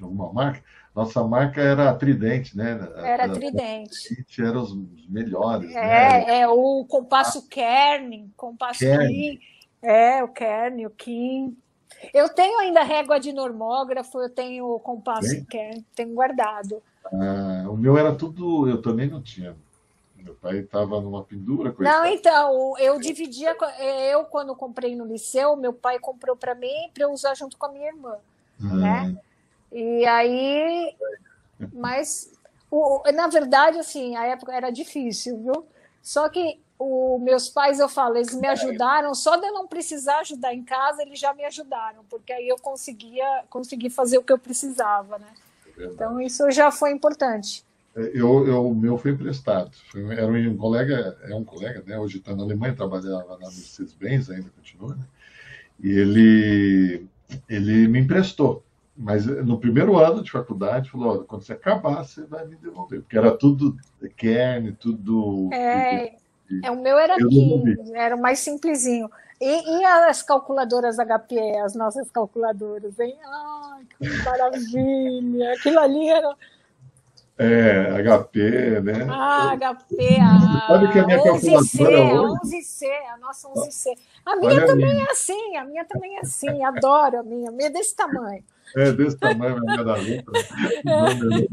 alguma 0.00 0.32
marca? 0.32 0.64
Nossa 0.94 1.22
marca 1.22 1.60
era 1.60 1.90
a 1.90 1.94
Tridente, 1.94 2.56
né? 2.56 2.76
Era 2.96 3.26
a 3.26 3.28
Tridente. 3.28 4.02
Tridente 4.02 4.42
era 4.42 4.58
os 4.58 4.74
melhores. 5.08 5.70
É, 5.70 6.26
né? 6.26 6.40
é 6.40 6.48
o 6.48 6.84
compasso 6.86 7.38
ah, 7.38 7.48
Kern, 7.48 8.32
compasso 8.36 8.80
Kern. 8.80 9.40
É, 9.82 10.22
o 10.22 10.28
Kern, 10.28 10.86
o 10.86 10.90
Kim. 10.90 11.56
Eu 12.12 12.28
tenho 12.28 12.58
ainda 12.58 12.82
régua 12.82 13.18
de 13.18 13.32
normógrafo, 13.32 14.20
eu 14.20 14.30
tenho 14.30 14.66
o 14.66 14.80
compasso 14.80 15.30
Bem? 15.30 15.44
Kern, 15.44 15.84
tenho 15.94 16.14
guardado. 16.14 16.82
Ah, 17.06 17.64
o 17.68 17.76
meu 17.76 17.96
era 17.96 18.14
tudo, 18.14 18.68
eu 18.68 18.82
também 18.82 19.08
não 19.08 19.22
tinha. 19.22 19.56
Meu 20.16 20.34
pai 20.34 20.58
estava 20.58 21.00
numa 21.00 21.22
pendura. 21.24 21.74
Não, 21.78 22.04
então, 22.04 22.76
eu 22.78 22.98
dividia. 22.98 23.56
Eu, 24.10 24.24
quando 24.24 24.54
comprei 24.54 24.94
no 24.94 25.06
liceu, 25.06 25.56
meu 25.56 25.72
pai 25.72 25.98
comprou 25.98 26.36
para 26.36 26.54
mim 26.54 26.90
para 26.92 27.04
eu 27.04 27.12
usar 27.12 27.34
junto 27.34 27.56
com 27.56 27.66
a 27.66 27.72
minha 27.72 27.86
irmã. 27.86 28.16
Ah. 28.60 28.74
Né? 28.74 29.16
E 29.72 30.04
aí. 30.06 30.96
Mas, 31.72 32.32
o, 32.70 33.02
na 33.12 33.28
verdade, 33.28 33.78
assim, 33.78 34.16
a 34.16 34.26
época 34.26 34.54
era 34.54 34.70
difícil, 34.70 35.38
viu? 35.38 35.66
Só 36.02 36.28
que 36.28 36.60
os 36.78 37.20
meus 37.20 37.48
pais, 37.48 37.80
eu 37.80 37.88
falo, 37.88 38.16
eles 38.16 38.34
me 38.34 38.46
ajudaram, 38.46 39.14
só 39.14 39.36
de 39.36 39.46
eu 39.46 39.52
não 39.52 39.66
precisar 39.66 40.20
ajudar 40.20 40.54
em 40.54 40.62
casa, 40.62 41.02
eles 41.02 41.18
já 41.18 41.34
me 41.34 41.44
ajudaram, 41.44 42.04
porque 42.08 42.32
aí 42.32 42.48
eu 42.48 42.56
conseguia 42.56 43.44
conseguir 43.50 43.90
fazer 43.90 44.18
o 44.18 44.22
que 44.22 44.32
eu 44.32 44.38
precisava, 44.38 45.18
né? 45.18 45.28
É 45.78 45.84
então 45.86 46.20
isso 46.20 46.48
já 46.50 46.70
foi 46.70 46.92
importante. 46.92 47.64
É, 47.96 48.02
eu, 48.14 48.46
eu, 48.46 48.68
o 48.68 48.74
meu 48.74 48.96
foi 48.96 49.10
emprestado. 49.10 49.72
Foi, 49.90 50.04
era 50.12 50.26
um 50.26 50.56
colega, 50.56 51.16
é 51.22 51.34
um 51.34 51.44
colega, 51.44 51.82
né? 51.84 51.98
Hoje 51.98 52.18
está 52.18 52.34
na 52.34 52.44
Alemanha, 52.44 52.74
trabalhava 52.74 53.32
na 53.32 53.46
Mercedes-Benz, 53.46 54.30
ainda 54.30 54.48
continua, 54.50 54.94
né? 54.94 55.04
E 55.82 55.90
ele, 55.90 57.06
ele 57.48 57.88
me 57.88 58.00
emprestou. 58.00 58.64
Mas 58.96 59.26
no 59.26 59.60
primeiro 59.60 59.96
ano 59.96 60.22
de 60.22 60.30
faculdade, 60.30 60.90
falou: 60.90 61.22
quando 61.22 61.42
você 61.42 61.52
acabar, 61.52 62.04
você 62.04 62.24
vai 62.24 62.44
me 62.46 62.56
devolver. 62.56 63.00
Porque 63.00 63.16
era 63.16 63.30
tudo 63.30 63.76
kern, 64.16 64.72
tudo. 64.72 65.48
É, 65.52 66.16
é, 66.62 66.70
o 66.70 66.76
meu 66.76 66.98
era 66.98 67.16
15, 67.16 67.94
era 67.94 68.16
o 68.16 68.20
mais 68.20 68.38
simplesinho. 68.38 69.10
E, 69.40 69.80
e, 69.80 69.84
as 69.84 70.22
calculadoras 70.22 70.96
HP, 70.98 71.38
as 71.64 71.74
nossas 71.74 72.10
calculadoras, 72.10 72.98
hein? 72.98 73.16
Ai, 73.24 73.82
que 73.98 74.08
maravilha! 74.24 75.52
Aquilo 75.52 75.78
ali 75.78 76.08
era. 76.08 76.34
É, 77.38 78.02
HP, 78.02 78.80
né? 78.80 79.06
Ah, 79.08 79.56
HP, 79.56 80.18
a 80.20 80.66
Sabe 80.66 80.92
que 80.92 80.98
a 80.98 81.06
minha 81.06 81.18
11C, 81.18 81.86
a 81.86 82.14
11C, 82.16 82.86
a 83.14 83.18
nossa 83.18 83.48
11C. 83.48 83.96
A 84.26 84.36
minha 84.36 84.50
Olha 84.50 84.66
também 84.66 84.92
a 84.92 85.04
é 85.04 85.10
assim, 85.10 85.56
a 85.56 85.64
minha 85.64 85.84
também 85.84 86.16
é 86.16 86.20
assim, 86.20 86.64
adoro 86.64 87.20
a 87.20 87.22
minha, 87.22 87.50
a 87.50 87.52
minha 87.52 87.68
é 87.68 87.70
desse 87.70 87.94
tamanho. 87.94 88.42
É 88.76 88.90
desse 88.90 89.16
tamanho, 89.16 89.56
a 89.56 89.60
minha 89.60 89.84
da 89.84 89.94
letra. 89.94 90.32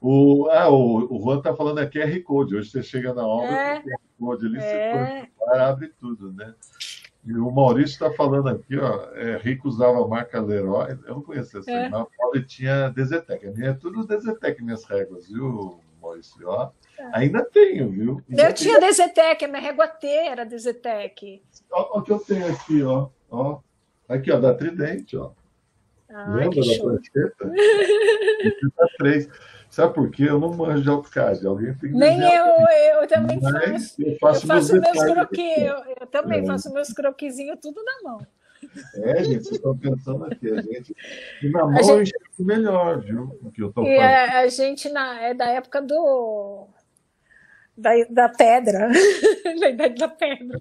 o, 0.00 0.48
ah, 0.50 0.68
o, 0.68 1.16
o 1.16 1.22
Juan 1.22 1.38
está 1.38 1.56
falando 1.56 1.78
aqui 1.78 1.98
é 1.98 2.06
QR 2.06 2.22
Code. 2.22 2.56
Hoje 2.56 2.70
você 2.70 2.82
chega 2.82 3.14
na 3.14 3.26
obra, 3.26 3.50
é, 3.50 3.80
QR 3.80 3.98
Code 4.18 4.46
ali, 4.46 4.58
é. 4.58 5.26
você 5.38 5.58
abre 5.58 5.88
tudo, 5.98 6.32
né? 6.34 6.54
E 7.24 7.34
o 7.34 7.50
Maurício 7.50 7.92
está 7.92 8.10
falando 8.12 8.48
aqui, 8.48 8.78
ó, 8.78 9.12
é, 9.14 9.36
Rico 9.36 9.68
usava 9.68 10.02
a 10.02 10.08
marca 10.08 10.40
Leroy, 10.40 10.98
eu 11.04 11.14
não 11.16 11.22
conheço 11.22 11.58
essa, 11.58 11.70
é. 11.70 11.88
mas 11.90 12.06
ele 12.34 12.44
tinha 12.44 12.88
Dezetec. 12.88 13.46
A 13.46 13.50
minha 13.52 13.70
é 13.70 13.74
tudo 13.74 14.06
Dezetec, 14.06 14.62
minhas 14.62 14.84
réguas, 14.84 15.28
viu, 15.28 15.78
Maurício? 16.00 16.48
Ó, 16.48 16.70
é. 16.98 17.10
ainda 17.12 17.44
tenho, 17.44 17.90
viu? 17.90 18.22
Ainda 18.28 18.48
eu 18.48 18.54
tinha 18.54 18.80
Dezetec, 18.80 19.44
a 19.44 19.48
minha 19.48 19.60
régua 19.60 19.86
T 19.86 20.06
era 20.06 20.44
Dezetec. 20.44 21.42
Olha 21.70 22.00
o 22.00 22.02
que 22.02 22.12
eu 22.12 22.18
tenho 22.20 22.50
aqui, 22.50 22.82
ó. 22.82 23.08
ó. 23.30 23.60
Aqui, 24.08 24.32
ó, 24.32 24.40
da 24.40 24.54
Tridente, 24.54 25.16
ó. 25.16 25.32
Ah, 26.08 26.34
Lembra 26.34 26.60
da 26.60 26.82
prancheta? 26.82 27.52
Tá 28.76 28.86
três. 28.96 29.28
Sabe 29.70 29.94
por 29.94 30.10
quê? 30.10 30.24
Eu 30.24 30.40
não 30.40 30.52
manjo 30.52 30.82
de 30.82 30.88
AutoCAD. 30.88 31.46
Alguém 31.46 31.72
tem 31.74 31.92
que 31.92 31.96
Nem 31.96 32.20
eu, 32.20 33.00
eu 33.00 33.06
também 33.06 33.38
Mas 33.40 33.52
faço. 33.52 34.02
Eu 34.02 34.18
faço, 34.18 34.44
eu 34.44 34.48
faço 34.48 34.72
meus, 34.72 34.92
meus 34.92 35.12
croquis. 35.12 35.58
Eu, 35.58 35.76
eu, 36.00 36.06
também 36.08 36.40
é. 36.40 36.46
faço 36.46 36.72
meus 36.74 36.92
croquisinhos 36.92 37.58
tudo 37.62 37.80
na 37.84 38.10
mão. 38.10 38.26
É, 38.96 39.22
gente, 39.22 39.44
vocês 39.44 39.56
estão 39.56 39.78
pensando 39.78 40.24
aqui, 40.24 40.50
a 40.50 40.60
gente. 40.60 40.94
E 41.40 41.48
na 41.50 41.64
mão 41.66 41.82
gente... 41.82 42.12
eu 42.38 42.44
melhor, 42.44 43.00
viu? 43.00 43.38
O 43.42 43.50
que 43.52 43.62
eu 43.62 43.72
tô 43.72 43.84
e 43.84 43.96
a, 43.96 44.40
a, 44.40 44.48
gente 44.48 44.88
na, 44.88 45.22
é 45.22 45.34
da 45.34 45.46
época 45.46 45.80
do. 45.80 46.66
Da, 47.76 47.90
da 48.10 48.28
pedra. 48.28 48.88
da 49.60 49.70
idade 49.70 49.94
da 49.94 50.08
pedra. 50.08 50.60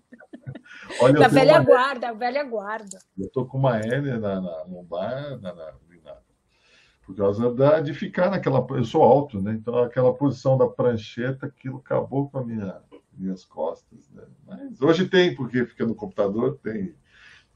Olha, 1.02 1.20
da 1.20 1.28
velha 1.28 1.56
uma... 1.56 1.64
guarda, 1.64 2.10
a 2.10 2.14
velha 2.14 2.44
guarda. 2.44 3.00
Eu 3.18 3.30
tô 3.30 3.44
com 3.44 3.58
uma 3.58 3.80
L 3.80 4.20
na, 4.20 4.40
na 4.40 4.64
lombar, 4.64 5.40
na, 5.42 5.54
na, 5.54 5.74
por 7.10 7.16
causa 7.16 7.52
da, 7.56 7.80
de 7.80 7.92
ficar 7.92 8.30
naquela. 8.30 8.64
Eu 8.70 8.86
sou 8.86 9.02
alto, 9.02 9.42
né? 9.42 9.54
Então 9.54 9.80
aquela 9.80 10.14
posição 10.14 10.56
da 10.56 10.68
prancheta, 10.68 11.48
aquilo 11.48 11.78
acabou 11.78 12.30
com 12.30 12.38
as 12.38 12.46
minha, 12.46 12.82
minhas 13.18 13.44
costas. 13.44 14.08
Né? 14.14 14.22
Mas 14.48 14.80
hoje 14.80 15.10
tem, 15.10 15.34
porque 15.34 15.66
fica 15.66 15.88
no 15.88 15.96
computador, 15.96 16.60
tem 16.62 16.94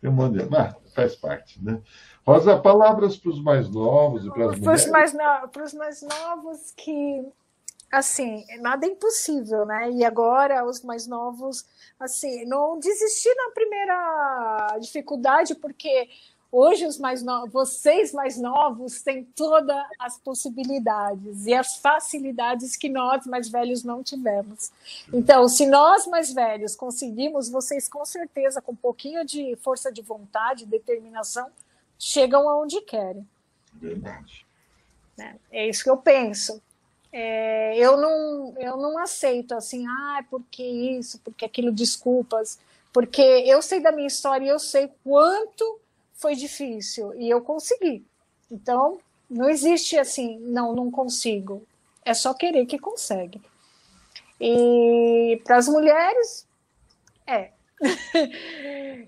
tem 0.01 0.09
um 0.09 0.13
monte 0.13 0.39
de... 0.39 0.49
Mas 0.49 0.75
faz 0.93 1.15
parte, 1.15 1.63
né? 1.63 1.79
Rosa, 2.25 2.57
palavras 2.59 3.15
para 3.15 3.29
os 3.29 3.41
mais 3.41 3.69
novos 3.69 4.25
e 4.25 4.31
para 4.31 4.47
as 4.47 4.59
mulheres. 4.59 4.85
Para 5.51 5.63
os 5.63 5.73
mais 5.73 6.01
novos 6.01 6.73
que, 6.75 7.25
assim, 7.91 8.43
nada 8.59 8.87
é 8.87 8.89
impossível, 8.89 9.65
né? 9.65 9.91
E 9.91 10.03
agora 10.03 10.65
os 10.65 10.83
mais 10.83 11.07
novos, 11.07 11.63
assim, 11.97 12.43
não 12.45 12.79
desistir 12.79 13.33
na 13.35 13.51
primeira 13.51 14.77
dificuldade, 14.81 15.55
porque 15.55 16.09
Hoje, 16.55 16.85
os 16.85 16.99
mais 16.99 17.23
novos, 17.23 17.51
vocês 17.51 18.13
mais 18.13 18.37
novos 18.37 19.01
têm 19.01 19.23
todas 19.23 19.75
as 19.97 20.19
possibilidades 20.19 21.47
e 21.47 21.53
as 21.55 21.77
facilidades 21.77 22.75
que 22.75 22.87
nós 22.87 23.25
mais 23.25 23.49
velhos 23.49 23.83
não 23.83 24.03
tivemos. 24.03 24.71
Então, 25.11 25.47
se 25.47 25.65
nós 25.65 26.05
mais 26.05 26.31
velhos 26.31 26.75
conseguimos, 26.75 27.49
vocês 27.49 27.89
com 27.89 28.05
certeza, 28.05 28.61
com 28.61 28.73
um 28.73 28.75
pouquinho 28.75 29.25
de 29.25 29.55
força 29.63 29.91
de 29.91 30.03
vontade, 30.03 30.67
determinação, 30.67 31.49
chegam 31.97 32.47
aonde 32.47 32.79
querem. 32.81 33.27
Verdade. 33.73 34.45
É, 35.17 35.35
é 35.51 35.67
isso 35.67 35.83
que 35.83 35.89
eu 35.89 35.97
penso. 35.97 36.61
É, 37.11 37.75
eu, 37.79 37.97
não, 37.97 38.53
eu 38.59 38.77
não 38.77 38.99
aceito 38.99 39.55
assim, 39.55 39.87
ah, 39.87 40.23
porque 40.29 40.63
isso, 40.63 41.19
porque 41.23 41.45
aquilo, 41.45 41.71
desculpas, 41.71 42.59
porque 42.93 43.23
eu 43.23 43.59
sei 43.59 43.79
da 43.79 43.91
minha 43.91 44.05
história 44.05 44.45
e 44.45 44.49
eu 44.49 44.59
sei 44.59 44.91
quanto 45.03 45.81
foi 46.13 46.35
difícil 46.35 47.13
e 47.15 47.29
eu 47.29 47.41
consegui. 47.41 48.05
Então, 48.49 48.99
não 49.29 49.49
existe 49.49 49.97
assim, 49.97 50.39
não, 50.39 50.73
não 50.73 50.91
consigo. 50.91 51.65
É 52.05 52.13
só 52.13 52.33
querer 52.33 52.65
que 52.65 52.77
consegue. 52.77 53.41
E 54.39 55.41
para 55.43 55.57
as 55.57 55.67
mulheres, 55.67 56.47
é. 57.25 57.51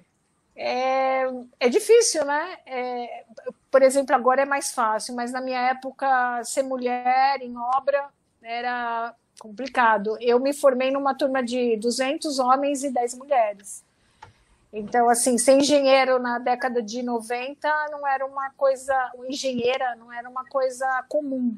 é. 0.56 1.24
É 1.60 1.70
difícil, 1.70 2.26
né? 2.26 2.58
É, 2.66 3.24
por 3.70 3.82
exemplo, 3.82 4.16
agora 4.16 4.44
é 4.44 4.46
mais 4.46 4.72
fácil, 4.72 5.16
mas 5.16 5.32
na 5.32 5.42
minha 5.42 5.60
época, 5.70 6.44
ser 6.44 6.64
mulher 6.64 7.42
em 7.42 7.58
obra 7.58 8.10
era 8.42 9.14
complicado. 9.40 10.18
Eu 10.22 10.40
me 10.40 10.54
formei 10.54 10.92
numa 10.92 11.14
turma 11.14 11.44
de 11.44 11.76
200 11.78 12.40
homens 12.40 12.84
e 12.84 12.90
10 12.90 13.16
mulheres. 13.16 13.84
Então, 14.78 15.08
assim, 15.10 15.38
ser 15.38 15.54
engenheiro 15.54 16.20
na 16.20 16.38
década 16.38 16.84
de 16.84 17.02
90 17.02 17.88
não 17.92 18.06
era 18.06 18.26
uma 18.26 18.50
coisa, 18.52 18.94
engenheira 19.30 19.96
não 19.96 20.12
era 20.12 20.30
uma 20.30 20.44
coisa 20.44 20.86
comum. 21.08 21.56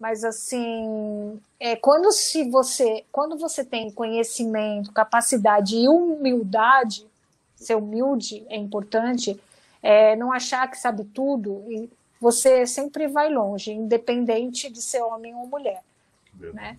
Mas 0.00 0.24
assim, 0.24 1.38
é, 1.60 1.76
quando 1.76 2.10
se 2.10 2.48
você, 2.48 3.04
quando 3.12 3.36
você 3.36 3.62
tem 3.62 3.90
conhecimento, 3.90 4.90
capacidade 4.90 5.76
e 5.76 5.86
humildade, 5.86 7.06
ser 7.54 7.74
humilde 7.74 8.42
é 8.48 8.56
importante, 8.56 9.38
é, 9.82 10.16
não 10.16 10.32
achar 10.32 10.70
que 10.70 10.78
sabe 10.78 11.04
tudo 11.04 11.62
e 11.68 11.90
você 12.18 12.66
sempre 12.66 13.06
vai 13.06 13.28
longe, 13.28 13.70
independente 13.70 14.70
de 14.70 14.80
ser 14.80 15.02
homem 15.02 15.34
ou 15.34 15.46
mulher, 15.46 15.82
né? 16.54 16.78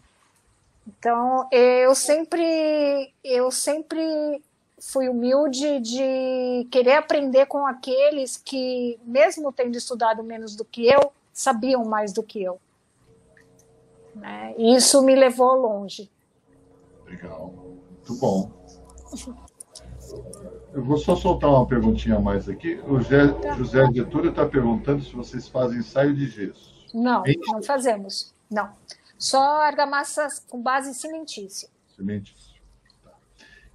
Então, 0.87 1.47
eu 1.51 1.93
sempre, 1.93 3.13
eu 3.23 3.51
sempre 3.51 4.41
fui 4.81 5.07
humilde 5.07 5.79
de 5.79 6.67
querer 6.71 6.95
aprender 6.95 7.45
com 7.45 7.67
aqueles 7.67 8.35
que, 8.35 8.99
mesmo 9.05 9.53
tendo 9.53 9.77
estudado 9.77 10.23
menos 10.23 10.55
do 10.55 10.65
que 10.65 10.87
eu, 10.87 11.13
sabiam 11.31 11.85
mais 11.85 12.11
do 12.11 12.23
que 12.23 12.41
eu. 12.41 12.59
Né? 14.15 14.55
E 14.57 14.75
isso 14.75 15.01
me 15.03 15.15
levou 15.15 15.53
longe. 15.53 16.09
Legal, 17.05 17.53
muito 17.89 18.15
bom. 18.15 18.51
Eu 20.73 20.83
vou 20.83 20.97
só 20.97 21.15
soltar 21.15 21.49
uma 21.49 21.65
perguntinha 21.65 22.15
a 22.15 22.19
mais 22.19 22.49
aqui. 22.49 22.81
O 22.87 22.97
tá. 23.39 23.53
José 23.53 23.85
Getúlio 23.93 24.31
está 24.31 24.45
perguntando 24.45 25.03
se 25.03 25.13
vocês 25.13 25.47
fazem 25.47 25.79
ensaio 25.79 26.15
de 26.15 26.27
gesso. 26.27 26.89
Não, 26.93 27.23
não 27.47 27.61
fazemos. 27.61 28.33
Não. 28.49 28.69
Só 29.17 29.61
argamassas 29.61 30.39
com 30.39 30.61
base 30.61 30.93
cimentícia. 30.93 31.69
Cimentícia. 31.95 32.50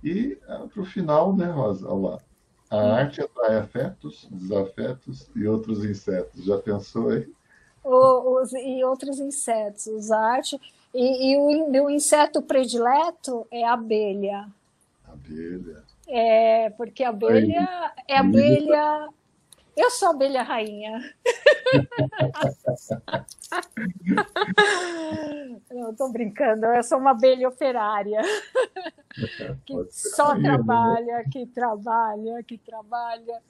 E 0.06 0.38
ah, 0.46 0.68
para 0.72 0.82
o 0.82 0.86
final, 0.86 1.34
né, 1.34 1.46
Rosa? 1.46 1.88
Olha 1.90 2.10
lá. 2.10 2.20
A 2.70 2.76
hum. 2.76 2.92
arte 2.92 3.20
atrai 3.20 3.56
afetos, 3.56 4.28
desafetos 4.30 5.28
e 5.34 5.48
outros 5.48 5.84
insetos. 5.84 6.44
Já 6.44 6.58
pensou 6.58 7.08
aí? 7.08 7.28
O, 7.82 8.40
os, 8.40 8.52
e 8.52 8.84
outros 8.84 9.18
insetos. 9.18 10.12
A 10.12 10.18
arte. 10.18 10.60
E, 10.94 11.32
e 11.32 11.36
o, 11.36 11.68
meu 11.68 11.90
inseto 11.90 12.40
predileto 12.40 13.48
é 13.50 13.64
a 13.64 13.72
abelha. 13.72 14.46
Abelha. 15.04 15.82
É, 16.06 16.70
porque 16.70 17.02
a 17.02 17.08
abelha 17.08 17.92
é 18.06 18.16
abelha. 18.16 19.08
Eu 19.76 19.90
sou 19.90 20.08
abelha 20.08 20.42
rainha. 20.42 21.14
Não, 25.70 25.90
estou 25.90 26.10
brincando, 26.10 26.64
eu 26.66 26.82
sou 26.82 26.98
uma 26.98 27.10
abelha 27.10 27.46
operária. 27.46 28.22
Que 29.66 29.74
só 29.90 30.34
trabalha, 30.40 31.22
que 31.30 31.44
trabalha, 31.46 32.42
que 32.42 32.56
trabalha. 32.56 33.42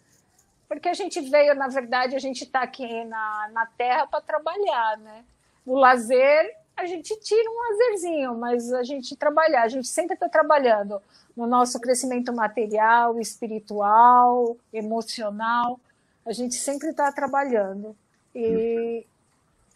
Porque 0.68 0.88
a 0.88 0.94
gente 0.94 1.20
veio, 1.20 1.54
na 1.54 1.68
verdade, 1.68 2.16
a 2.16 2.18
gente 2.18 2.42
está 2.42 2.62
aqui 2.62 3.04
na, 3.04 3.48
na 3.52 3.66
Terra 3.66 4.08
para 4.08 4.20
trabalhar, 4.20 4.98
né? 4.98 5.24
O 5.64 5.78
lazer, 5.78 6.52
a 6.76 6.86
gente 6.86 7.16
tira 7.20 7.48
um 7.48 7.70
lazerzinho, 7.70 8.36
mas 8.36 8.72
a 8.72 8.82
gente 8.82 9.14
trabalhar, 9.14 9.62
a 9.62 9.68
gente 9.68 9.86
sempre 9.86 10.14
está 10.14 10.28
trabalhando 10.28 11.00
no 11.36 11.46
nosso 11.46 11.80
crescimento 11.80 12.32
material, 12.32 13.20
espiritual, 13.20 14.56
emocional 14.72 15.78
a 16.26 16.32
gente 16.32 16.56
sempre 16.56 16.90
está 16.90 17.10
trabalhando. 17.12 17.96
E, 18.34 19.06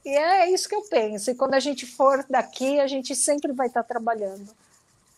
e, 0.04 0.08
é 0.10 0.50
isso 0.50 0.68
que 0.68 0.74
eu 0.74 0.82
penso. 0.82 1.30
E 1.30 1.34
quando 1.34 1.54
a 1.54 1.60
gente 1.60 1.86
for 1.86 2.24
daqui, 2.28 2.80
a 2.80 2.86
gente 2.86 3.14
sempre 3.14 3.52
vai 3.52 3.68
estar 3.68 3.84
tá 3.84 3.88
trabalhando. 3.88 4.50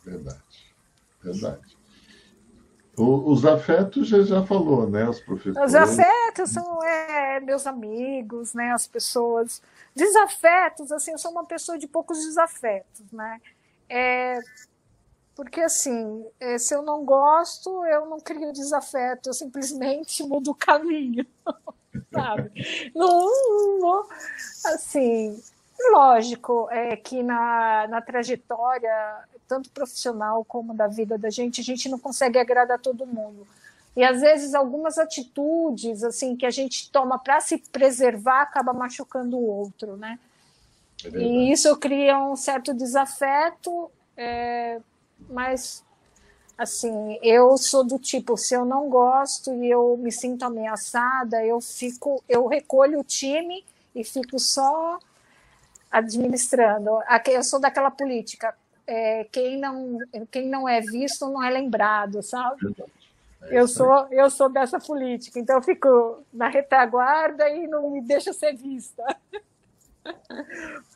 Verdade, 0.04 0.74
verdade. 1.22 1.76
O, 2.96 3.32
os 3.32 3.46
afetos 3.46 4.06
já, 4.06 4.22
já 4.22 4.44
falou, 4.44 4.88
né? 4.88 5.08
Os 5.08 5.18
professores. 5.20 5.70
Os 5.70 5.74
afetos 5.74 6.50
são 6.50 6.84
é, 6.84 7.40
meus 7.40 7.66
amigos, 7.66 8.52
né? 8.52 8.70
As 8.72 8.86
pessoas. 8.86 9.62
Desafetos, 9.94 10.92
assim, 10.92 11.12
eu 11.12 11.18
sou 11.18 11.30
uma 11.30 11.44
pessoa 11.44 11.78
de 11.78 11.88
poucos 11.88 12.18
desafetos, 12.24 13.10
né? 13.10 13.40
É, 13.88 14.38
porque, 15.34 15.60
assim, 15.60 16.24
é, 16.38 16.58
se 16.58 16.74
eu 16.74 16.82
não 16.82 17.04
gosto, 17.04 17.84
eu 17.86 18.06
não 18.06 18.20
crio 18.20 18.52
desafeto, 18.52 19.28
eu 19.28 19.34
simplesmente 19.34 20.22
mudo 20.24 20.50
o 20.50 20.54
caminho, 20.54 21.26
sabe? 22.12 22.90
não, 22.94 23.80
não, 23.80 24.06
assim, 24.66 25.42
lógico 25.90 26.68
é 26.70 26.96
que 26.96 27.22
na, 27.22 27.86
na 27.88 28.00
trajetória, 28.00 28.92
tanto 29.48 29.70
profissional 29.70 30.44
como 30.44 30.74
da 30.74 30.86
vida 30.86 31.16
da 31.16 31.30
gente, 31.30 31.60
a 31.60 31.64
gente 31.64 31.88
não 31.88 31.98
consegue 31.98 32.38
agradar 32.38 32.78
todo 32.78 33.06
mundo. 33.06 33.46
E 33.94 34.02
às 34.02 34.20
vezes 34.20 34.54
algumas 34.54 34.98
atitudes 34.98 36.02
assim 36.02 36.34
que 36.34 36.46
a 36.46 36.50
gente 36.50 36.90
toma 36.90 37.18
para 37.18 37.40
se 37.40 37.58
preservar 37.58 38.42
acaba 38.42 38.72
machucando 38.72 39.36
o 39.36 39.46
outro, 39.46 39.96
né? 39.96 40.18
É 41.04 41.08
e 41.08 41.52
isso 41.52 41.76
cria 41.76 42.18
um 42.18 42.34
certo 42.34 42.72
desafeto 42.72 43.90
é, 44.16 44.80
mas 45.28 45.84
assim, 46.56 47.18
eu 47.22 47.56
sou 47.56 47.84
do 47.84 47.98
tipo, 47.98 48.36
se 48.36 48.54
eu 48.54 48.64
não 48.64 48.88
gosto 48.88 49.52
e 49.54 49.70
eu 49.70 49.96
me 49.96 50.12
sinto 50.12 50.44
ameaçada, 50.44 51.44
eu 51.44 51.60
fico, 51.60 52.22
eu 52.28 52.46
recolho 52.46 53.00
o 53.00 53.04
time 53.04 53.64
e 53.94 54.04
fico 54.04 54.38
só 54.38 54.98
administrando. 55.90 56.90
Eu 57.26 57.42
sou 57.42 57.60
daquela 57.60 57.90
política, 57.90 58.54
é, 58.86 59.24
quem, 59.24 59.58
não, 59.58 59.98
quem 60.30 60.48
não 60.48 60.68
é 60.68 60.80
visto 60.80 61.28
não 61.28 61.42
é 61.42 61.50
lembrado, 61.50 62.22
sabe? 62.22 62.74
É 63.42 63.60
eu 63.60 63.66
sou, 63.66 64.06
eu 64.10 64.30
sou 64.30 64.48
dessa 64.48 64.78
política, 64.78 65.38
então 65.38 65.56
eu 65.56 65.62
fico 65.62 66.22
na 66.32 66.48
retaguarda 66.48 67.48
e 67.50 67.66
não 67.66 67.90
me 67.90 68.00
deixa 68.00 68.32
ser 68.32 68.54
vista. 68.54 69.04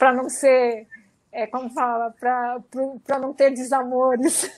para 0.00 0.12
não 0.14 0.30
ser, 0.30 0.86
é, 1.32 1.46
como 1.46 1.70
fala, 1.70 2.14
para 2.20 3.18
não 3.18 3.32
ter 3.32 3.50
desamores. 3.50 4.50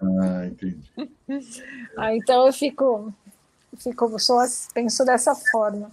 Ah, 0.00 0.46
entendi. 0.46 0.90
Ah, 1.96 2.14
então 2.14 2.46
eu 2.46 2.52
fico, 2.52 3.12
fico 3.76 4.18
sou, 4.18 4.40
penso 4.72 5.04
dessa 5.04 5.34
forma. 5.34 5.90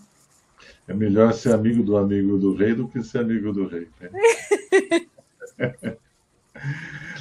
É 0.88 0.94
melhor 0.94 1.34
ser 1.34 1.54
amigo 1.54 1.84
do 1.84 1.98
amigo 1.98 2.38
do 2.38 2.56
rei 2.56 2.74
do 2.74 2.88
que 2.88 3.04
ser 3.04 3.20
amigo 3.20 3.52
do 3.52 3.68
rei. 3.68 3.90
Né? 4.00 4.10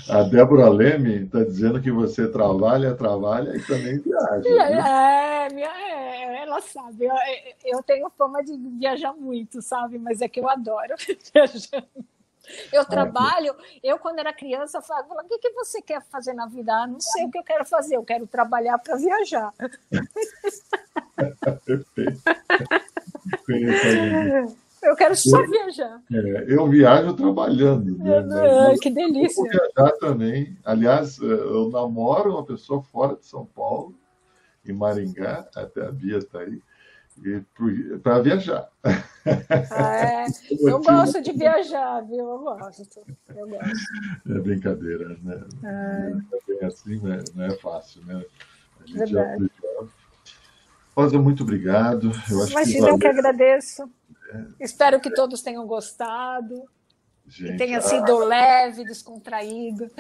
A 0.09 0.23
Débora 0.23 0.69
Leme 0.69 1.25
está 1.25 1.43
dizendo 1.43 1.81
que 1.81 1.91
você 1.91 2.29
trabalha, 2.29 2.95
trabalha 2.95 3.57
e 3.57 3.63
também 3.63 3.99
viaja. 3.99 4.49
É, 4.49 5.49
é, 5.49 6.43
ela 6.43 6.61
sabe. 6.61 7.07
Eu, 7.07 7.15
eu, 7.65 7.83
tenho 7.83 8.11
fama 8.11 8.45
de 8.45 8.55
viajar 8.79 9.15
muito, 9.15 9.63
sabe? 9.63 9.99
Mas 9.99 10.21
é 10.21 10.29
que 10.29 10.41
eu 10.41 10.49
adoro 10.49 10.95
viajar. 11.33 11.85
Eu 12.73 12.85
trabalho, 12.85 13.55
eu 13.83 13.99
quando 13.99 14.19
era 14.19 14.33
criança 14.33 14.83
falava, 14.83 15.15
o 15.15 15.29
que, 15.29 15.39
que 15.39 15.53
você 15.53 15.81
quer 15.81 16.03
fazer 16.03 16.35
na 16.35 16.47
vida? 16.47 16.73
Ah, 16.73 16.87
não 16.87 17.01
sei 17.01 17.27
o 17.27 17.31
que 17.31 17.39
eu 17.39 17.43
quero 17.43 17.65
fazer, 17.65 17.97
eu 17.97 18.05
quero 18.05 18.27
trabalhar 18.27 18.79
para 18.79 18.97
viajar. 18.97 19.53
Perfeito. 21.65 22.23
Eu 24.85 24.95
quero 24.95 25.17
só 25.17 25.41
eu, 25.41 25.51
viajar. 25.51 26.01
É, 26.13 26.45
eu 26.47 26.69
viajo 26.69 27.15
trabalhando. 27.15 27.97
Né? 27.97 28.77
que 28.81 28.91
delícia. 28.91 29.41
Eu 29.41 29.51
viajar 29.51 29.93
também. 29.99 30.57
Aliás, 30.63 31.19
eh, 31.21 31.25
eu 31.25 31.71
namoro 31.71 32.33
uma 32.33 32.45
pessoa 32.45 32.83
fora 32.83 33.17
de 33.17 33.25
São 33.25 33.47
Paulo, 33.47 33.95
em 34.67 34.75
Maringá, 34.75 35.49
até 35.57 35.87
a 35.87 35.91
Bia 35.91 36.19
está 36.19 36.41
aí, 36.41 36.61
para 38.03 38.21
viajar. 38.21 38.69
Ah, 39.71 39.97
é. 39.97 40.27
Eu 40.61 40.83
gosto 40.83 41.23
de 41.23 41.33
viajar, 41.33 42.01
viu? 42.03 42.19
Eu 42.19 42.39
gosto. 42.39 43.01
Eu 43.35 43.49
gosto. 43.49 44.31
É 44.31 44.39
brincadeira, 44.41 45.17
né? 45.23 45.45
É. 45.63 46.37
é 46.37 46.39
bem 46.47 46.69
assim, 46.69 46.99
né? 47.01 47.23
não 47.35 47.45
é 47.45 47.51
fácil, 47.57 48.05
né? 48.05 48.25
A 48.81 48.87
gente 48.87 48.99
Verdade. 48.99 49.51
já 49.63 49.65
Rosa, 50.97 51.19
muito 51.19 51.43
obrigado. 51.43 52.13
Eu 52.31 52.47
Imagina, 52.47 52.87
que 52.87 52.93
eu 52.93 52.99
que 52.99 53.07
agradeço. 53.07 53.91
Espero 54.61 55.01
que 55.01 55.11
todos 55.11 55.43
tenham 55.43 55.67
gostado. 55.67 56.63
Gente, 57.27 57.53
que 57.53 57.59
tenha 57.59 57.81
sido 57.81 58.19
leve, 58.19 58.85
descontraído. 58.85 59.91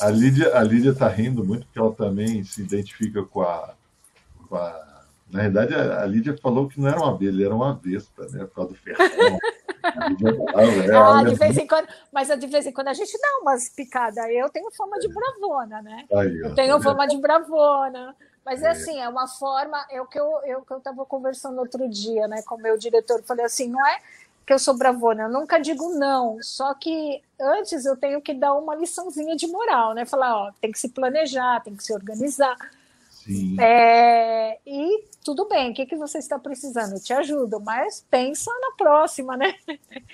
A 0.00 0.08
Lídia 0.08 0.56
a 0.56 0.62
Lídia 0.62 0.90
está 0.90 1.08
rindo 1.08 1.44
muito 1.44 1.66
porque 1.66 1.78
ela 1.78 1.92
também 1.92 2.44
se 2.44 2.62
identifica 2.62 3.24
com 3.24 3.42
a, 3.42 3.74
com 4.48 4.56
a 4.56 4.93
na 5.34 5.42
verdade, 5.42 5.74
a 5.74 6.06
Lídia 6.06 6.38
falou 6.40 6.68
que 6.68 6.80
não 6.80 6.88
era 6.88 6.96
uma 6.96 7.10
abelha, 7.10 7.46
era 7.46 7.54
uma 7.54 7.74
vespa, 7.74 8.24
né? 8.30 8.44
Por 8.44 8.54
causa 8.54 8.70
do 8.70 8.76
ferrão. 8.76 9.38
ah, 9.82 11.24
de 11.24 11.34
vez 11.34 11.58
em 11.58 11.66
quando, 11.66 11.88
mas 12.12 12.28
de 12.28 12.46
vez 12.46 12.64
em 12.66 12.72
quando 12.72 12.86
a 12.86 12.94
gente 12.94 13.18
dá 13.20 13.38
umas 13.42 13.68
picadas. 13.68 14.24
Eu 14.30 14.48
tenho 14.48 14.70
fama 14.70 14.96
de 15.00 15.08
bravona, 15.08 15.82
né? 15.82 16.04
Aí, 16.14 16.38
eu 16.38 16.54
tenho 16.54 16.76
tá 16.76 16.82
fama 16.84 17.08
de 17.08 17.16
bravona. 17.16 18.14
Mas 18.46 18.62
é 18.62 18.68
assim, 18.68 19.00
é 19.00 19.08
uma 19.08 19.26
forma, 19.26 19.84
é 19.90 20.00
o 20.00 20.06
que 20.06 20.20
eu 20.20 20.40
eu 20.46 20.64
estava 20.78 21.04
conversando 21.04 21.58
outro 21.58 21.88
dia, 21.88 22.28
né, 22.28 22.42
com 22.42 22.54
o 22.54 22.60
meu 22.60 22.76
diretor, 22.76 23.22
falei 23.24 23.46
assim, 23.46 23.68
não 23.68 23.84
é 23.86 23.98
que 24.46 24.52
eu 24.52 24.58
sou 24.58 24.76
bravona, 24.76 25.22
eu 25.22 25.30
nunca 25.30 25.58
digo 25.58 25.98
não, 25.98 26.36
só 26.42 26.74
que 26.74 27.22
antes 27.40 27.86
eu 27.86 27.96
tenho 27.96 28.20
que 28.20 28.34
dar 28.34 28.52
uma 28.52 28.74
liçãozinha 28.74 29.34
de 29.34 29.46
moral, 29.46 29.94
né, 29.94 30.04
falar, 30.04 30.36
ó, 30.36 30.52
tem 30.60 30.70
que 30.70 30.78
se 30.78 30.90
planejar, 30.90 31.62
tem 31.62 31.74
que 31.74 31.82
se 31.82 31.94
organizar. 31.94 32.54
Sim. 33.24 33.56
É, 33.60 34.58
e 34.66 35.04
tudo 35.24 35.46
bem, 35.48 35.70
o 35.70 35.74
que, 35.74 35.86
que 35.86 35.96
você 35.96 36.18
está 36.18 36.38
precisando? 36.38 36.94
Eu 36.94 37.02
te 37.02 37.12
ajudo, 37.12 37.58
mas 37.58 38.04
pensa 38.10 38.50
na 38.60 38.72
próxima, 38.76 39.36
né? 39.36 39.54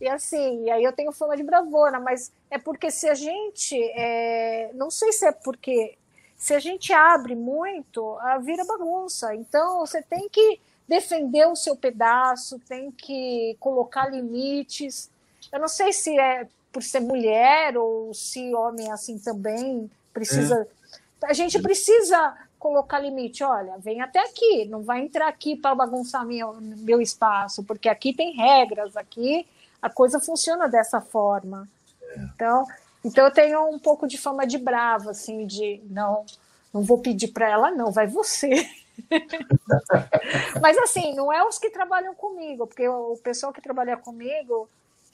E 0.00 0.08
assim, 0.08 0.64
e 0.64 0.70
aí 0.70 0.82
eu 0.82 0.94
tenho 0.94 1.12
fama 1.12 1.36
de 1.36 1.42
bravona, 1.42 2.00
mas 2.00 2.32
é 2.50 2.56
porque 2.56 2.90
se 2.90 3.06
a 3.06 3.14
gente, 3.14 3.78
é, 3.94 4.70
não 4.72 4.90
sei 4.90 5.12
se 5.12 5.26
é 5.26 5.30
porque 5.30 5.98
se 6.38 6.54
a 6.54 6.58
gente 6.58 6.90
abre 6.90 7.34
muito, 7.34 8.16
vira 8.42 8.64
bagunça. 8.64 9.34
Então, 9.34 9.80
você 9.80 10.00
tem 10.00 10.26
que 10.30 10.58
defender 10.88 11.46
o 11.46 11.54
seu 11.54 11.76
pedaço, 11.76 12.58
tem 12.60 12.90
que 12.90 13.54
colocar 13.60 14.08
limites. 14.10 15.10
Eu 15.52 15.60
não 15.60 15.68
sei 15.68 15.92
se 15.92 16.18
é 16.18 16.48
por 16.72 16.82
ser 16.82 17.00
mulher 17.00 17.76
ou 17.76 18.14
se 18.14 18.54
homem 18.54 18.88
é 18.88 18.92
assim 18.92 19.18
também 19.18 19.90
precisa. 20.14 20.62
É. 20.62 20.79
A 21.24 21.32
gente 21.32 21.60
precisa 21.60 22.36
colocar 22.58 22.98
limite. 22.98 23.42
Olha, 23.42 23.78
vem 23.78 24.00
até 24.00 24.20
aqui, 24.20 24.66
não 24.66 24.82
vai 24.82 25.00
entrar 25.00 25.28
aqui 25.28 25.56
para 25.56 25.74
bagunçar 25.74 26.24
meu, 26.24 26.60
meu 26.60 27.00
espaço, 27.00 27.64
porque 27.64 27.88
aqui 27.88 28.12
tem 28.12 28.32
regras, 28.36 28.96
aqui 28.96 29.46
a 29.80 29.88
coisa 29.88 30.20
funciona 30.20 30.68
dessa 30.68 31.00
forma. 31.00 31.66
É. 32.02 32.20
Então, 32.34 32.64
então 33.04 33.24
eu 33.24 33.32
tenho 33.32 33.66
um 33.68 33.78
pouco 33.78 34.06
de 34.06 34.18
fama 34.18 34.46
de 34.46 34.58
brava, 34.58 35.10
assim, 35.10 35.46
de 35.46 35.80
não, 35.88 36.24
não 36.72 36.82
vou 36.82 36.98
pedir 36.98 37.28
para 37.28 37.48
ela, 37.48 37.70
não, 37.70 37.90
vai 37.90 38.06
você. 38.06 38.68
Mas 40.60 40.76
assim, 40.78 41.14
não 41.14 41.32
é 41.32 41.42
os 41.42 41.58
que 41.58 41.70
trabalham 41.70 42.14
comigo, 42.14 42.66
porque 42.66 42.86
o 42.86 43.16
pessoal 43.22 43.52
que 43.52 43.62
trabalha 43.62 43.96
comigo, 43.96 44.68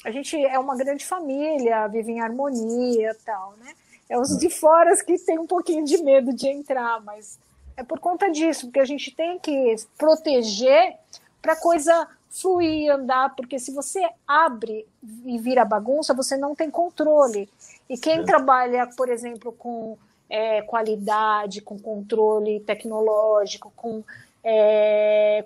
a 0.04 0.10
gente 0.10 0.36
é 0.36 0.58
uma 0.58 0.76
grande 0.76 1.04
família, 1.04 1.86
vive 1.86 2.12
em 2.12 2.20
harmonia 2.20 3.12
e 3.12 3.24
tal, 3.24 3.54
né? 3.58 3.72
É 4.08 4.18
os 4.18 4.36
de 4.38 4.48
fora 4.48 4.96
que 5.04 5.18
tem 5.18 5.38
um 5.38 5.46
pouquinho 5.46 5.84
de 5.84 5.98
medo 5.98 6.32
de 6.32 6.48
entrar, 6.48 7.02
mas 7.02 7.38
é 7.76 7.82
por 7.82 7.98
conta 7.98 8.30
disso, 8.30 8.66
porque 8.66 8.80
a 8.80 8.84
gente 8.84 9.10
tem 9.14 9.38
que 9.38 9.74
proteger 9.98 10.96
para 11.42 11.52
a 11.52 11.60
coisa 11.60 12.08
fluir, 12.30 12.92
andar, 12.92 13.34
porque 13.34 13.58
se 13.58 13.72
você 13.72 14.06
abre 14.26 14.86
e 15.24 15.38
vira 15.38 15.64
bagunça, 15.64 16.14
você 16.14 16.36
não 16.36 16.54
tem 16.54 16.70
controle. 16.70 17.48
E 17.88 17.96
quem 17.96 18.20
é. 18.20 18.24
trabalha, 18.24 18.86
por 18.96 19.08
exemplo, 19.08 19.52
com 19.52 19.96
é, 20.28 20.62
qualidade, 20.62 21.60
com 21.60 21.78
controle 21.78 22.60
tecnológico, 22.60 23.72
com 23.76 24.02
é, 24.44 25.44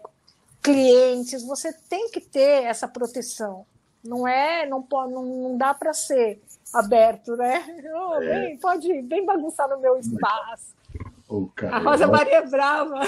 clientes, 0.62 1.42
você 1.42 1.72
tem 1.72 2.10
que 2.10 2.20
ter 2.20 2.64
essa 2.64 2.88
proteção. 2.88 3.64
Não 4.02 4.26
é, 4.26 4.66
não, 4.66 4.82
pode, 4.82 5.12
não, 5.12 5.24
não 5.24 5.56
dá 5.56 5.74
para 5.74 5.92
ser 5.92 6.40
aberto, 6.72 7.36
né? 7.36 7.64
Oh, 7.94 8.18
vem, 8.18 8.56
pode 8.58 9.02
vem 9.02 9.24
bagunçar 9.24 9.68
no 9.68 9.80
meu 9.80 9.96
espaço. 9.98 10.74
Oh, 11.28 11.48
a 11.70 11.78
Rosa 11.78 12.06
Maria 12.06 12.38
é 12.38 12.46
brava. 12.46 13.00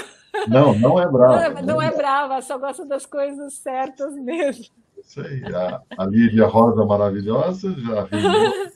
Não, 0.47 0.73
não 0.79 0.99
é 0.99 1.07
brava. 1.07 1.35
Não, 1.35 1.57
é, 1.57 1.61
não 1.61 1.81
é 1.81 1.91
brava, 1.91 2.41
só 2.41 2.57
gosta 2.57 2.85
das 2.85 3.05
coisas 3.05 3.53
certas 3.55 4.15
mesmo. 4.15 4.65
Isso 4.97 5.21
aí. 5.21 5.43
A, 5.53 5.81
a 5.97 6.05
Lívia 6.05 6.47
Rosa 6.47 6.85
maravilhosa, 6.85 7.73
já 7.79 8.03
viu. 8.03 8.71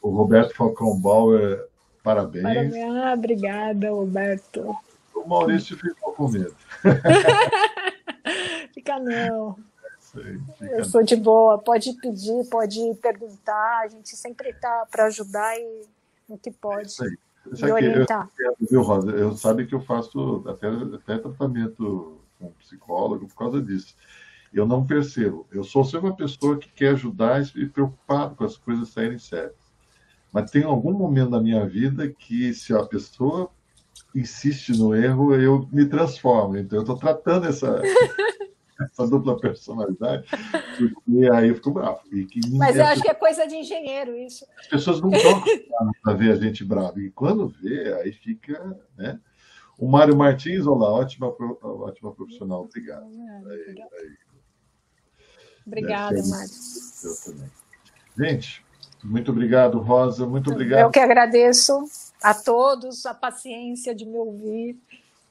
o 0.00 0.10
Roberto 0.10 0.54
Falcão 0.54 0.98
Bauer, 1.00 1.66
parabéns. 2.02 2.42
parabéns. 2.42 2.74
Ah, 2.76 3.14
obrigada, 3.14 3.90
Roberto. 3.90 4.76
O 5.14 5.28
Maurício 5.28 5.76
ficou 5.76 6.12
com 6.12 6.28
medo. 6.28 6.54
Fica 8.72 8.98
não. 8.98 9.56
Sei, 10.14 10.38
fica 10.58 10.76
eu 10.76 10.84
sou 10.84 11.02
de 11.02 11.16
boa, 11.16 11.58
pode 11.58 11.92
pedir, 11.94 12.44
pode 12.50 12.78
perguntar, 13.00 13.80
a 13.84 13.88
gente 13.88 14.14
sempre 14.16 14.50
está 14.50 14.86
para 14.90 15.06
ajudar 15.06 15.58
e 15.58 15.82
no 16.28 16.38
que 16.38 16.50
pode. 16.50 16.88
Isso 16.88 17.04
aí. 17.04 17.16
E 17.44 17.72
orientar. 17.72 18.28
Eu, 18.38 18.54
viu, 18.70 18.82
Rosa? 18.82 19.10
Eu 19.10 19.36
sabe 19.36 19.66
que 19.66 19.74
eu 19.74 19.80
faço 19.80 20.44
até, 20.46 20.68
até 20.68 21.18
tratamento 21.18 22.20
com 22.38 22.52
psicólogo 22.52 23.26
por 23.26 23.34
causa 23.34 23.60
disso. 23.60 23.96
Eu 24.52 24.66
não 24.66 24.86
percebo. 24.86 25.46
Eu 25.50 25.64
sou 25.64 25.84
sempre 25.84 26.08
uma 26.08 26.16
pessoa 26.16 26.58
que 26.58 26.70
quer 26.70 26.90
ajudar 26.90 27.42
e 27.56 27.66
preocupado 27.66 28.36
com 28.36 28.44
as 28.44 28.56
coisas 28.56 28.90
saírem 28.90 29.18
certas. 29.18 29.62
Mas 30.32 30.50
tem 30.50 30.62
algum 30.62 30.92
momento 30.92 31.30
na 31.30 31.40
minha 31.40 31.66
vida 31.66 32.08
que, 32.08 32.54
se 32.54 32.74
a 32.74 32.84
pessoa 32.84 33.50
insiste 34.14 34.70
no 34.78 34.94
erro, 34.94 35.34
eu 35.34 35.68
me 35.72 35.86
transformo. 35.86 36.56
Então, 36.56 36.78
eu 36.78 36.82
estou 36.82 36.96
tratando 36.96 37.46
essa, 37.46 37.80
essa 38.84 39.06
dupla 39.06 39.38
personalidade, 39.38 40.28
porque 40.76 41.30
aí 41.32 41.48
eu 41.48 41.54
fico 41.54 41.70
bravo. 41.70 42.00
Mas 42.58 42.76
eu 42.76 42.84
acho 42.84 43.02
que 43.02 43.10
é 43.10 43.14
coisa 43.14 43.46
de 43.46 43.56
engenheiro 43.56 44.16
isso. 44.16 44.46
As 44.58 44.66
pessoas 44.66 45.00
não 45.00 45.10
estão 45.10 45.42
para 46.02 46.14
ver 46.14 46.32
a 46.32 46.36
gente 46.36 46.64
bravo. 46.64 47.00
E 47.00 47.10
quando 47.10 47.48
vê, 47.48 47.92
aí 47.94 48.12
fica. 48.12 48.78
Né? 48.96 49.18
O 49.78 49.88
Mário 49.88 50.16
Martins, 50.16 50.66
olá, 50.66 50.90
ótima, 50.90 51.34
ótima 51.62 52.12
profissional, 52.12 52.62
obrigado. 52.62 53.04
Aí, 53.04 53.84
aí. 54.00 54.16
Obrigada, 55.66 56.22
Mário. 56.26 56.52
Eu 57.04 57.14
também. 57.24 57.50
Gente, 58.18 58.64
muito 59.02 59.32
obrigado, 59.32 59.78
Rosa. 59.80 60.26
Muito 60.26 60.50
obrigado. 60.50 60.80
Eu 60.80 60.90
que 60.90 61.00
agradeço 61.00 61.84
a 62.22 62.34
todos 62.34 63.06
a 63.06 63.14
paciência 63.14 63.94
de 63.94 64.04
me 64.04 64.16
ouvir, 64.16 64.78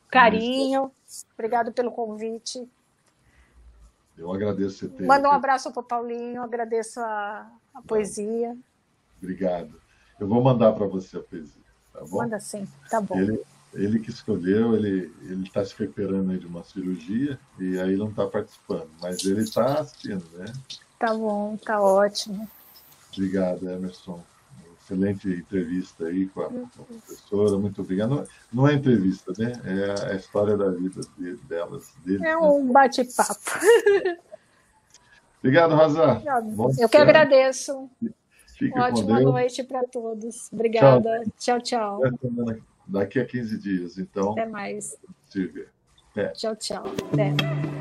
carinho. 0.09 0.91
Obrigado 1.33 1.71
pelo 1.71 1.91
convite. 1.91 2.67
Eu 4.21 4.31
agradeço 4.31 4.77
você 4.77 4.87
ter. 4.87 5.07
Manda 5.07 5.27
um 5.27 5.31
abraço 5.31 5.71
para 5.71 5.79
o 5.79 5.83
Paulinho, 5.83 6.43
agradeço 6.43 6.99
a, 6.99 7.51
a 7.73 7.81
poesia. 7.81 8.55
Obrigado. 9.17 9.81
Eu 10.19 10.27
vou 10.27 10.43
mandar 10.43 10.73
para 10.73 10.85
você 10.85 11.17
a 11.17 11.21
poesia. 11.21 11.63
Tá 11.91 12.01
bom? 12.01 12.17
Manda 12.17 12.39
sim, 12.39 12.67
tá 12.87 13.01
bom. 13.01 13.17
Ele, 13.17 13.41
ele 13.73 13.99
que 13.99 14.11
escolheu, 14.11 14.75
ele 14.75 15.11
está 15.43 15.65
se 15.65 15.73
recuperando 15.75 16.37
de 16.37 16.45
uma 16.45 16.63
cirurgia 16.63 17.39
e 17.59 17.79
aí 17.79 17.97
não 17.97 18.09
está 18.09 18.27
participando, 18.27 18.89
mas 19.01 19.25
ele 19.25 19.41
está 19.41 19.79
assistindo, 19.79 20.23
né? 20.37 20.45
Tá 20.99 21.15
bom, 21.15 21.57
tá 21.57 21.81
ótimo. 21.81 22.47
Obrigado, 23.11 23.67
Emerson. 23.67 24.23
Excelente 24.91 25.29
entrevista 25.29 26.05
aí 26.07 26.27
com 26.27 26.41
a, 26.41 26.49
com 26.49 26.65
a 26.65 26.83
professora, 26.83 27.57
muito 27.57 27.81
obrigado. 27.81 28.09
Não, 28.09 28.25
não, 28.51 28.67
é 28.67 28.73
entrevista, 28.73 29.31
né? 29.37 29.53
É 29.63 30.11
a 30.11 30.15
história 30.15 30.57
da 30.57 30.69
vida 30.69 30.99
de, 31.17 31.37
delas. 31.47 31.93
Deles, 32.03 32.21
é 32.21 32.35
um 32.35 32.69
bate-papo. 32.69 33.39
Obrigado, 35.39 35.75
Rosa. 35.75 36.21
Eu 36.77 36.89
que 36.89 36.97
agradeço. 36.97 37.89
Fique 38.57 38.77
Ótima 38.77 39.21
noite 39.21 39.63
para 39.63 39.83
todos. 39.87 40.51
Obrigada. 40.51 41.23
Tchau, 41.39 41.61
tchau. 41.61 42.01
tchau. 42.01 42.57
Daqui 42.85 43.19
a 43.19 43.25
15 43.25 43.57
dias, 43.57 43.97
então. 43.97 44.33
Até 44.33 44.45
mais. 44.45 44.97
Ver. 45.33 46.33
Tchau, 46.33 46.55
tchau. 46.57 46.83
Até. 47.13 47.80